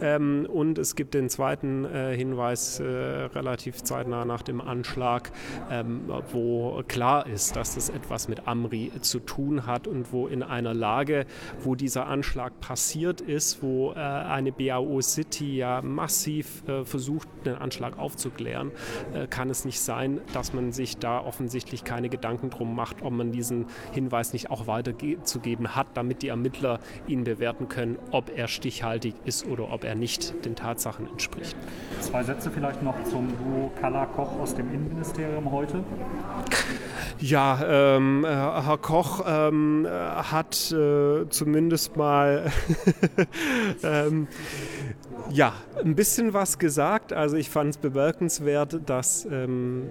Ähm, 0.00 0.46
und 0.50 0.78
es 0.78 0.96
gibt 0.96 1.14
den 1.14 1.28
zweiten 1.28 1.84
äh, 1.84 2.16
Hinweis 2.16 2.80
äh, 2.80 2.84
relativ 2.84 3.82
zeitnah 3.82 4.24
nach 4.24 4.42
dem 4.42 4.60
Anschlag 4.60 5.32
ähm, 5.72 6.02
wo 6.32 6.82
klar 6.86 7.26
ist, 7.26 7.56
dass 7.56 7.74
das 7.74 7.88
etwas 7.88 8.28
mit 8.28 8.46
Amri 8.46 8.92
zu 9.00 9.20
tun 9.20 9.66
hat 9.66 9.86
und 9.86 10.12
wo 10.12 10.26
in 10.26 10.42
einer 10.42 10.74
Lage, 10.74 11.24
wo 11.62 11.74
dieser 11.74 12.06
Anschlag 12.06 12.60
passiert 12.60 13.20
ist, 13.20 13.62
wo 13.62 13.92
äh, 13.92 13.94
eine 13.96 14.52
BAO 14.52 15.00
City 15.00 15.56
ja 15.56 15.80
massiv 15.80 16.62
äh, 16.68 16.84
versucht, 16.84 17.28
den 17.46 17.54
Anschlag 17.54 17.98
aufzuklären, 17.98 18.70
äh, 19.14 19.26
kann 19.26 19.48
es 19.48 19.64
nicht 19.64 19.80
sein, 19.80 20.20
dass 20.34 20.52
man 20.52 20.72
sich 20.72 20.98
da 20.98 21.20
offensichtlich 21.20 21.84
keine 21.84 22.10
Gedanken 22.10 22.50
drum 22.50 22.76
macht, 22.76 23.02
ob 23.02 23.12
man 23.12 23.32
diesen 23.32 23.66
Hinweis 23.92 24.34
nicht 24.34 24.50
auch 24.50 24.66
weiterzugeben 24.66 25.74
hat, 25.74 25.86
damit 25.94 26.22
die 26.22 26.28
Ermittler 26.28 26.80
ihn 27.06 27.24
bewerten 27.24 27.68
können, 27.68 27.98
ob 28.10 28.30
er 28.36 28.48
stichhaltig 28.48 29.14
ist 29.24 29.46
oder 29.46 29.72
ob 29.72 29.84
er 29.84 29.94
nicht 29.94 30.44
den 30.44 30.54
Tatsachen 30.54 31.08
entspricht. 31.08 31.56
Zwei 32.00 32.22
Sätze 32.22 32.50
vielleicht 32.50 32.82
noch 32.82 33.02
zum 33.04 33.28
Duo 33.38 33.70
Kala 33.80 34.06
Koch 34.06 34.38
aus 34.38 34.54
dem 34.54 34.72
Innenministerium 34.72 35.50
heute. 35.50 35.61
Ja, 37.18 37.60
ähm, 37.64 38.24
äh, 38.24 38.28
Herr 38.28 38.78
Koch 38.78 39.22
ähm, 39.24 39.86
hat 39.88 40.72
äh, 40.72 41.28
zumindest 41.28 41.96
mal 41.96 42.50
ähm, 43.84 44.26
ja, 45.30 45.54
ein 45.82 45.94
bisschen 45.94 46.34
was 46.34 46.58
gesagt. 46.58 47.12
Also 47.12 47.36
ich 47.36 47.48
fand 47.48 47.70
es 47.70 47.76
bemerkenswert, 47.78 48.80
dass 48.86 49.26
ähm, 49.30 49.90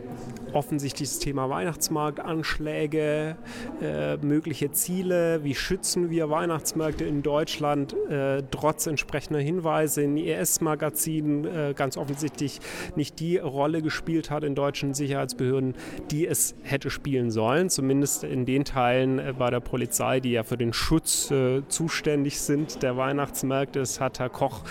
offensichtlich 0.54 1.10
das 1.10 1.20
Thema 1.20 1.50
Weihnachtsmarktanschläge, 1.50 3.36
äh, 3.82 4.18
mögliche 4.18 4.72
Ziele, 4.72 5.44
wie 5.44 5.56
schützen 5.56 6.10
wir 6.10 6.30
Weihnachtsmärkte 6.30 7.06
in 7.06 7.24
Deutschland, 7.24 7.96
äh, 8.10 8.44
trotz 8.52 8.88
entsprechender 8.88 9.40
Hinweise 9.40 10.04
in 10.04 10.18
IS-Magazinen 10.18 11.46
äh, 11.46 11.74
ganz 11.76 11.98
offensichtlich 11.98 12.60
nicht 12.96 13.20
die 13.20 13.38
Rolle 13.38 13.82
gespielt 13.82 14.30
hat 14.30 14.44
in 14.44 14.56
deutschen 14.56 14.94
Sicherheitsbehörden, 14.94 15.76
die 16.12 16.28
es 16.28 16.56
hätte 16.62 16.90
spielen 16.90 17.32
sollen. 17.32 17.70
Zumindest 17.70 18.24
in 18.24 18.46
den 18.46 18.66
Teilen 18.66 19.20
äh, 19.20 19.34
bei 19.38 19.50
der 19.50 19.60
Polizei, 19.60 20.20
die 20.20 20.32
ja 20.32 20.44
für 20.44 20.58
den 20.58 20.74
Schutz 20.74 21.32
äh, 21.32 21.64
zuständig 21.68 22.40
sind 22.40 22.84
der 22.84 22.98
Weihnachtsmärkte. 22.98 23.80
Das 23.80 24.00
hat 24.00 24.20
Herr 24.20 24.30
Koch 24.30 24.62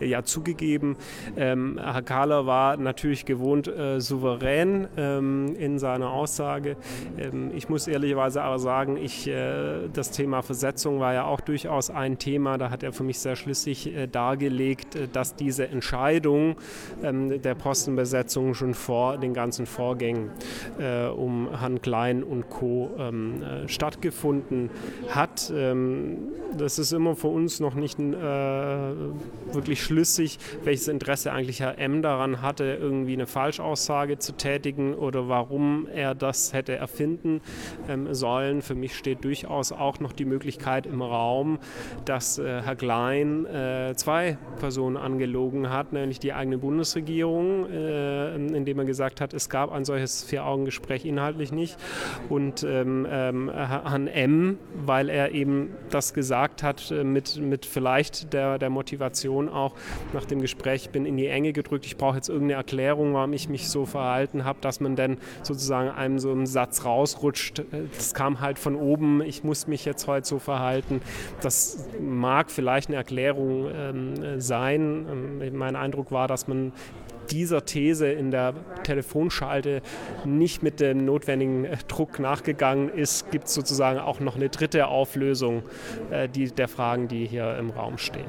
ja 0.00 0.22
zugegeben. 0.22 0.96
Ähm, 1.36 1.78
Kahler 2.04 2.46
war 2.46 2.76
natürlich 2.76 3.24
gewohnt 3.24 3.68
äh, 3.68 4.00
souverän 4.00 4.88
ähm, 4.96 5.54
in 5.56 5.78
seiner 5.78 6.10
Aussage. 6.10 6.76
Ähm, 7.18 7.50
ich 7.54 7.68
muss 7.68 7.86
ehrlicherweise 7.86 8.42
aber 8.42 8.58
sagen, 8.58 8.96
ich, 8.96 9.28
äh, 9.28 9.88
das 9.92 10.10
Thema 10.10 10.42
Versetzung 10.42 11.00
war 11.00 11.14
ja 11.14 11.24
auch 11.24 11.40
durchaus 11.40 11.90
ein 11.90 12.18
Thema. 12.18 12.58
Da 12.58 12.70
hat 12.70 12.82
er 12.82 12.92
für 12.92 13.04
mich 13.04 13.18
sehr 13.18 13.36
schlüssig 13.36 13.94
äh, 13.94 14.06
dargelegt, 14.06 14.96
äh, 14.96 15.08
dass 15.12 15.36
diese 15.36 15.68
Entscheidung 15.68 16.56
ähm, 17.02 17.40
der 17.42 17.54
Postenbesetzung 17.54 18.54
schon 18.54 18.74
vor 18.74 19.18
den 19.18 19.34
ganzen 19.34 19.66
Vorgängen 19.66 20.30
äh, 20.78 21.06
um 21.06 21.48
Herrn 21.58 21.80
Klein 21.82 22.22
und 22.22 22.50
Co. 22.50 22.90
Ähm, 22.98 23.42
äh, 23.42 23.68
stattgefunden 23.68 24.70
hat. 25.08 25.52
Ähm, 25.54 26.18
das 26.56 26.78
ist 26.78 26.92
immer 26.92 27.14
für 27.14 27.28
uns 27.28 27.60
noch 27.60 27.74
nicht 27.74 27.98
wirklich 28.00 29.82
schlüssig 29.90 30.38
welches 30.62 30.86
Interesse 30.86 31.32
eigentlich 31.32 31.60
Herr 31.60 31.78
M. 31.78 32.00
daran 32.00 32.42
hatte, 32.42 32.78
irgendwie 32.80 33.14
eine 33.14 33.26
Falschaussage 33.26 34.18
zu 34.18 34.32
tätigen 34.32 34.94
oder 34.94 35.28
warum 35.28 35.88
er 35.92 36.14
das 36.14 36.52
hätte 36.52 36.76
erfinden 36.76 37.40
ähm, 37.88 38.14
sollen. 38.14 38.62
Für 38.62 38.76
mich 38.76 38.96
steht 38.96 39.24
durchaus 39.24 39.72
auch 39.72 39.98
noch 39.98 40.12
die 40.12 40.24
Möglichkeit 40.24 40.86
im 40.86 41.02
Raum, 41.02 41.58
dass 42.04 42.38
äh, 42.38 42.62
Herr 42.62 42.76
Klein 42.76 43.46
äh, 43.46 43.94
zwei 43.96 44.38
Personen 44.60 44.96
angelogen 44.96 45.70
hat, 45.70 45.92
nämlich 45.92 46.20
die 46.20 46.32
eigene 46.32 46.58
Bundesregierung, 46.58 47.68
äh, 47.70 48.36
indem 48.36 48.78
er 48.78 48.84
gesagt 48.84 49.20
hat, 49.20 49.34
es 49.34 49.48
gab 49.48 49.72
ein 49.72 49.84
solches 49.84 50.22
Vier-Augen-Gespräch 50.22 51.04
inhaltlich 51.04 51.50
nicht. 51.50 51.76
Und 52.28 52.62
ähm, 52.62 53.06
ähm, 53.10 53.50
Herrn 53.52 54.06
M, 54.06 54.58
weil 54.74 55.08
er 55.08 55.32
eben 55.32 55.70
das 55.90 56.14
gesagt 56.14 56.62
hat 56.62 56.90
äh, 56.90 57.02
mit, 57.02 57.38
mit 57.38 57.66
vielleicht 57.66 58.32
der, 58.32 58.58
der 58.58 58.70
Motivation 58.70 59.48
auch, 59.48 59.74
nach 60.12 60.24
dem 60.24 60.40
Gespräch, 60.40 60.90
bin 60.90 61.06
in 61.06 61.16
die 61.16 61.26
Enge 61.26 61.52
gedrückt, 61.52 61.86
ich 61.86 61.96
brauche 61.96 62.16
jetzt 62.16 62.28
irgendeine 62.28 62.54
Erklärung, 62.54 63.14
warum 63.14 63.32
ich 63.32 63.48
mich 63.48 63.68
so 63.68 63.86
verhalten 63.86 64.44
habe, 64.44 64.58
dass 64.60 64.80
man 64.80 64.96
dann 64.96 65.18
sozusagen 65.42 65.90
einem 65.90 66.18
so 66.18 66.30
einen 66.30 66.46
Satz 66.46 66.84
rausrutscht. 66.84 67.62
Das 67.96 68.14
kam 68.14 68.40
halt 68.40 68.58
von 68.58 68.76
oben, 68.76 69.22
ich 69.22 69.44
muss 69.44 69.66
mich 69.66 69.84
jetzt 69.84 70.06
heute 70.06 70.26
so 70.26 70.38
verhalten. 70.38 71.00
Das 71.40 71.88
mag 72.00 72.50
vielleicht 72.50 72.88
eine 72.88 72.96
Erklärung 72.96 73.68
ähm, 73.74 74.40
sein. 74.40 75.40
Ähm, 75.40 75.56
mein 75.56 75.76
Eindruck 75.76 76.12
war, 76.12 76.28
dass 76.28 76.48
man 76.48 76.72
dieser 77.30 77.64
These 77.64 78.10
in 78.10 78.30
der 78.30 78.54
Telefonschalte 78.82 79.82
nicht 80.24 80.62
mit 80.62 80.80
dem 80.80 81.04
notwendigen 81.04 81.64
äh, 81.64 81.76
Druck 81.88 82.18
nachgegangen 82.18 82.88
ist, 82.88 83.30
gibt 83.30 83.46
es 83.46 83.54
sozusagen 83.54 83.98
auch 83.98 84.20
noch 84.20 84.36
eine 84.36 84.48
dritte 84.48 84.88
Auflösung 84.88 85.62
äh, 86.10 86.28
die, 86.28 86.50
der 86.50 86.68
Fragen, 86.68 87.08
die 87.08 87.26
hier 87.26 87.56
im 87.56 87.70
Raum 87.70 87.98
stehen. 87.98 88.26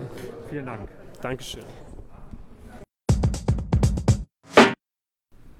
Vielen 0.49 0.65
Dank. 0.65 1.00
Dankeschön. 1.21 1.63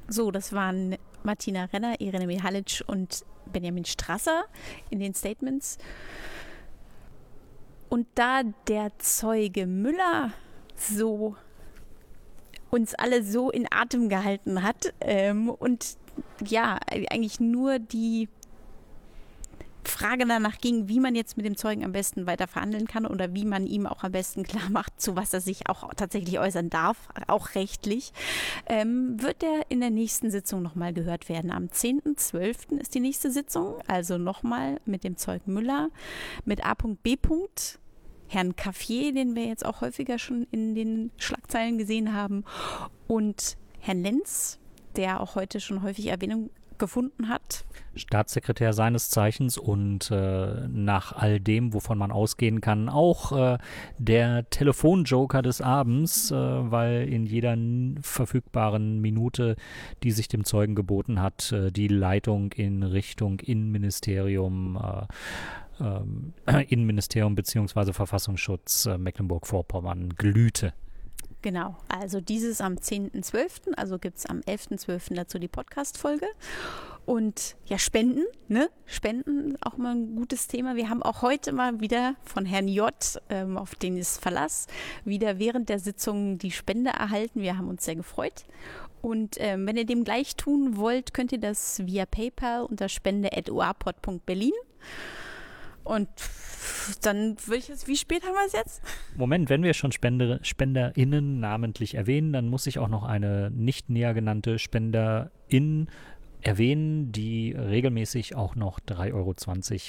So, 0.08 0.32
das 0.32 0.52
waren 0.52 0.98
Martina 1.24 1.66
Renner, 1.66 2.02
Irene 2.02 2.28
Mihalic 2.28 2.84
und 2.88 3.24
Benjamin 3.46 3.86
Strasser 3.86 4.44
in 4.90 5.00
den 5.00 5.14
Statements. 5.14 5.78
Und 7.90 8.08
da 8.16 8.42
der 8.68 8.92
Zeuge 9.00 9.68
Müller 9.68 10.32
so 10.76 11.36
uns 12.70 12.96
alle 12.96 13.24
so 13.24 13.52
in 13.52 13.68
Atem 13.70 14.10
gehalten 14.10 14.64
hat 14.64 14.94
ähm, 15.02 15.50
und 15.50 15.98
ja, 16.46 16.80
eigentlich 16.90 17.40
nur 17.40 17.80
die 17.80 18.30
Frage 19.84 20.26
danach 20.28 20.58
ging, 20.60 20.88
wie 20.88 21.00
man 21.00 21.16
jetzt 21.16 21.38
mit 21.38 21.46
dem 21.46 21.58
Zeugen 21.58 21.84
am 21.84 21.92
besten 21.92 22.28
weiter 22.28 22.48
verhandeln 22.48 22.88
kann 22.88 23.06
oder 23.06 23.34
wie 23.34 23.46
man 23.46 23.68
ihm 23.68 23.86
auch 23.86 24.04
am 24.04 24.12
besten 24.12 24.44
klar 24.44 24.70
macht, 24.70 25.00
zu 25.02 25.16
was 25.16 25.34
er 25.34 25.42
sich 25.42 25.68
auch 25.70 25.94
tatsächlich 25.96 26.40
äußern 26.40 26.70
darf, 26.70 26.98
auch 27.28 27.56
rechtlich, 27.56 28.14
ähm, 28.68 29.22
wird 29.22 29.44
er 29.44 29.66
in 29.70 29.80
der 29.80 29.90
nächsten 29.90 30.32
Sitzung 30.32 30.62
nochmal 30.62 30.94
gehört 30.94 31.30
werden. 31.30 31.52
Am 31.52 31.66
10.12. 31.66 32.80
ist 32.80 32.96
die 32.96 33.00
nächste 33.00 33.32
Sitzung, 33.32 33.76
also 33.88 34.18
nochmal 34.18 34.80
mit 34.86 35.04
dem 35.04 35.18
Zeugen 35.18 35.54
Müller, 35.54 35.90
mit 36.46 36.66
A.B. 36.66 37.18
Herrn 38.28 38.56
Caffier, 38.56 39.14
den 39.14 39.36
wir 39.36 39.46
jetzt 39.46 39.66
auch 39.66 39.82
häufiger 39.82 40.18
schon 40.18 40.48
in 40.52 40.74
den 40.74 41.12
Schlagzeilen 41.18 41.78
gesehen 41.78 42.14
haben, 42.14 42.46
und 43.08 43.58
Herrn 43.80 44.02
Lenz, 44.04 44.58
der 44.96 45.20
auch 45.20 45.36
heute 45.36 45.60
schon 45.60 45.84
häufig 45.84 46.08
Erwähnung 46.08 46.50
gefunden 46.82 47.30
hat. 47.30 47.64
Staatssekretär 47.96 48.74
seines 48.74 49.10
Zeichens 49.10 49.58
und 49.58 50.12
äh, 50.12 50.68
nach 50.68 51.14
all 51.14 51.40
dem, 51.40 51.74
wovon 51.74 51.98
man 51.98 52.12
ausgehen 52.12 52.60
kann, 52.60 52.90
auch 52.90 53.32
äh, 53.32 53.58
der 53.98 54.50
Telefonjoker 54.50 55.42
des 55.42 55.62
Abends, 55.62 56.32
äh, 56.32 56.36
weil 56.36 57.08
in 57.08 57.26
jeder 57.26 57.56
verfügbaren 58.02 59.00
Minute, 59.00 59.56
die 60.04 60.12
sich 60.12 60.28
dem 60.28 60.44
Zeugen 60.44 60.76
geboten 60.76 61.22
hat, 61.22 61.52
äh, 61.52 61.72
die 61.72 61.88
Leitung 61.88 62.52
in 62.54 62.84
Richtung 62.84 63.40
Innenministerium 63.40 64.78
äh, 65.80 65.84
ähm, 65.84 66.34
Innenministerium 66.70 67.36
bzw. 67.36 67.94
Verfassungsschutz 67.94 68.88
äh, 68.88 68.98
Mecklenburg-Vorpommern 68.98 70.16
glühte. 70.16 70.74
Genau, 71.42 71.76
also 71.88 72.22
dieses 72.22 72.62
am 72.62 72.76
10.12., 72.76 73.74
also 73.76 73.98
gibt 73.98 74.20
es 74.20 74.28
am 74.28 74.42
11.12. 74.42 75.16
dazu 75.16 75.40
die 75.40 75.48
Podcast-Folge. 75.48 76.28
Und 77.06 77.56
ja, 77.66 77.80
Spenden, 77.80 78.26
ne? 78.48 78.70
Spenden, 78.86 79.58
auch 79.62 79.76
mal 79.78 79.96
ein 79.96 80.16
gutes 80.16 80.48
Thema. 80.48 80.76
Wir 80.76 80.90
haben 80.90 81.02
auch 81.02 81.24
heute 81.24 81.52
mal 81.52 81.80
wieder 81.80 82.16
von 82.24 82.46
Herrn 82.46 82.68
J., 82.68 82.94
ähm, 83.30 83.58
auf 83.58 83.74
den 83.74 83.98
ist 83.98 84.22
Verlass, 84.22 84.68
wieder 85.04 85.40
während 85.40 85.70
der 85.70 85.80
Sitzung 85.80 86.38
die 86.38 86.52
Spende 86.52 86.92
erhalten. 86.92 87.42
Wir 87.42 87.58
haben 87.58 87.70
uns 87.70 87.86
sehr 87.86 87.96
gefreut. 87.96 88.46
Und 89.02 89.38
ähm, 89.40 89.66
wenn 89.66 89.78
ihr 89.78 89.86
dem 89.86 90.04
gleich 90.04 90.36
tun 90.36 90.78
wollt, 90.78 91.16
könnt 91.16 91.32
ihr 91.32 91.40
das 91.40 91.84
via 91.88 92.06
PayPal 92.06 92.66
unter 92.66 92.88
spende.uapod.berlin. 92.88 94.54
Und 95.84 96.08
dann 97.02 97.38
würde 97.46 97.58
ich 97.58 97.68
jetzt, 97.68 97.88
wie 97.88 97.98
spät 97.98 98.24
haben 98.24 98.34
wir 98.34 98.46
es 98.46 98.54
jetzt? 98.54 98.82
Moment, 99.16 99.50
wenn 99.50 99.64
wir 99.64 99.74
schon 99.74 99.92
Spender, 99.92 100.40
SpenderInnen 100.42 101.40
namentlich 101.40 101.96
erwähnen, 101.96 102.34
dann 102.34 102.48
muss 102.48 102.68
ich 102.68 102.80
auch 102.80 102.88
noch 102.88 103.04
eine 103.04 103.52
nicht 103.52 103.90
näher 103.90 104.14
genannte 104.14 104.60
SpenderIn 104.60 105.88
erwähnen, 106.42 107.12
die 107.12 107.52
regelmäßig 107.54 108.36
auch 108.36 108.56
noch 108.56 108.80
3,20 108.80 109.14
Euro 109.14 109.34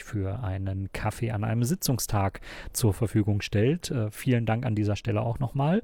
für 0.05 0.43
einen 0.43 0.93
Kaffee 0.93 1.31
an 1.31 1.45
einem 1.45 1.65
Sitzungstag 1.65 2.41
zur 2.73 2.93
Verfügung 2.95 3.41
stellt. 3.41 3.91
Äh, 3.91 4.11
vielen 4.11 4.47
Dank 4.47 4.67
an 4.67 4.75
dieser 4.75 4.97
Stelle 4.97 5.23
auch 5.23 5.39
nochmal. 5.39 5.83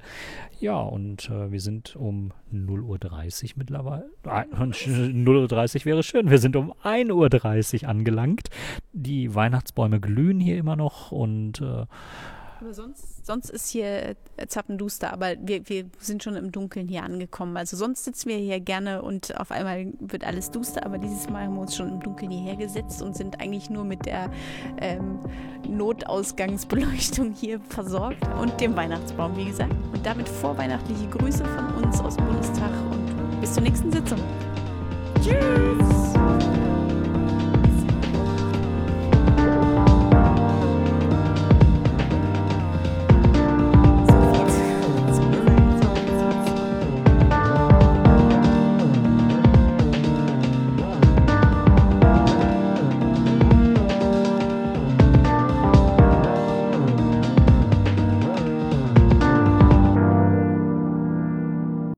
Ja, 0.59 0.79
und 0.79 1.29
äh, 1.29 1.51
wir 1.51 1.59
sind 1.59 1.95
um 1.95 2.31
0.30 2.53 3.43
Uhr 3.43 3.49
mittlerweile. 3.55 4.09
Ah, 4.23 4.41
0.30 4.53 5.79
Uhr 5.79 5.85
wäre 5.85 6.03
schön. 6.03 6.29
Wir 6.29 6.39
sind 6.39 6.55
um 6.55 6.73
1.30 6.83 7.83
Uhr 7.83 7.89
angelangt. 7.89 8.49
Die 8.93 9.33
Weihnachtsbäume 9.33 9.99
glühen 9.99 10.39
hier 10.39 10.57
immer 10.57 10.75
noch 10.75 11.11
und 11.11 11.61
äh, 11.61 11.85
Aber 12.61 12.73
sonst, 12.73 13.25
sonst 13.25 13.49
ist 13.49 13.69
hier 13.69 14.15
zappenduster, 14.47 15.13
aber 15.13 15.35
wir, 15.41 15.67
wir 15.69 15.85
sind 15.99 16.23
schon 16.23 16.35
im 16.35 16.51
Dunkeln 16.51 16.87
hier 16.87 17.03
angekommen. 17.03 17.55
Also 17.55 17.77
sonst 17.77 18.03
sitzen 18.03 18.29
wir 18.29 18.37
hier 18.37 18.59
gerne 18.59 19.01
und 19.01 19.37
auf 19.39 19.51
einmal 19.51 19.93
wird 19.99 20.25
alles 20.25 20.51
duster, 20.51 20.85
aber 20.85 20.97
dieses 20.97 21.29
Mal 21.29 21.45
haben 21.45 21.55
wir 21.55 21.61
uns 21.61 21.75
schon 21.75 21.87
im 21.87 21.99
Dunkeln 22.01 22.31
hierher 22.31 22.57
gesetzt 22.57 23.01
und 23.01 23.15
sind 23.15 23.39
eigentlich 23.39 23.69
nur 23.69 23.85
mit 23.85 24.05
der 24.05 24.29
ähm, 24.81 25.19
Notausgangsbeleuchtung 25.67 27.33
hier 27.33 27.61
versorgt 27.61 28.27
und 28.41 28.59
dem 28.59 28.75
Weihnachtsbaum, 28.75 29.37
wie 29.37 29.45
gesagt. 29.45 29.73
Und 29.93 30.05
damit 30.05 30.27
vorweihnachtliche 30.27 31.07
Grüße 31.09 31.45
von 31.45 31.83
uns 31.83 31.99
aus 32.01 32.17
dem 32.17 32.25
Bundestag 32.25 32.71
und 32.91 33.41
bis 33.41 33.53
zur 33.53 33.63
nächsten 33.63 33.91
Sitzung. 33.91 34.19
Tschüss! 35.21 35.88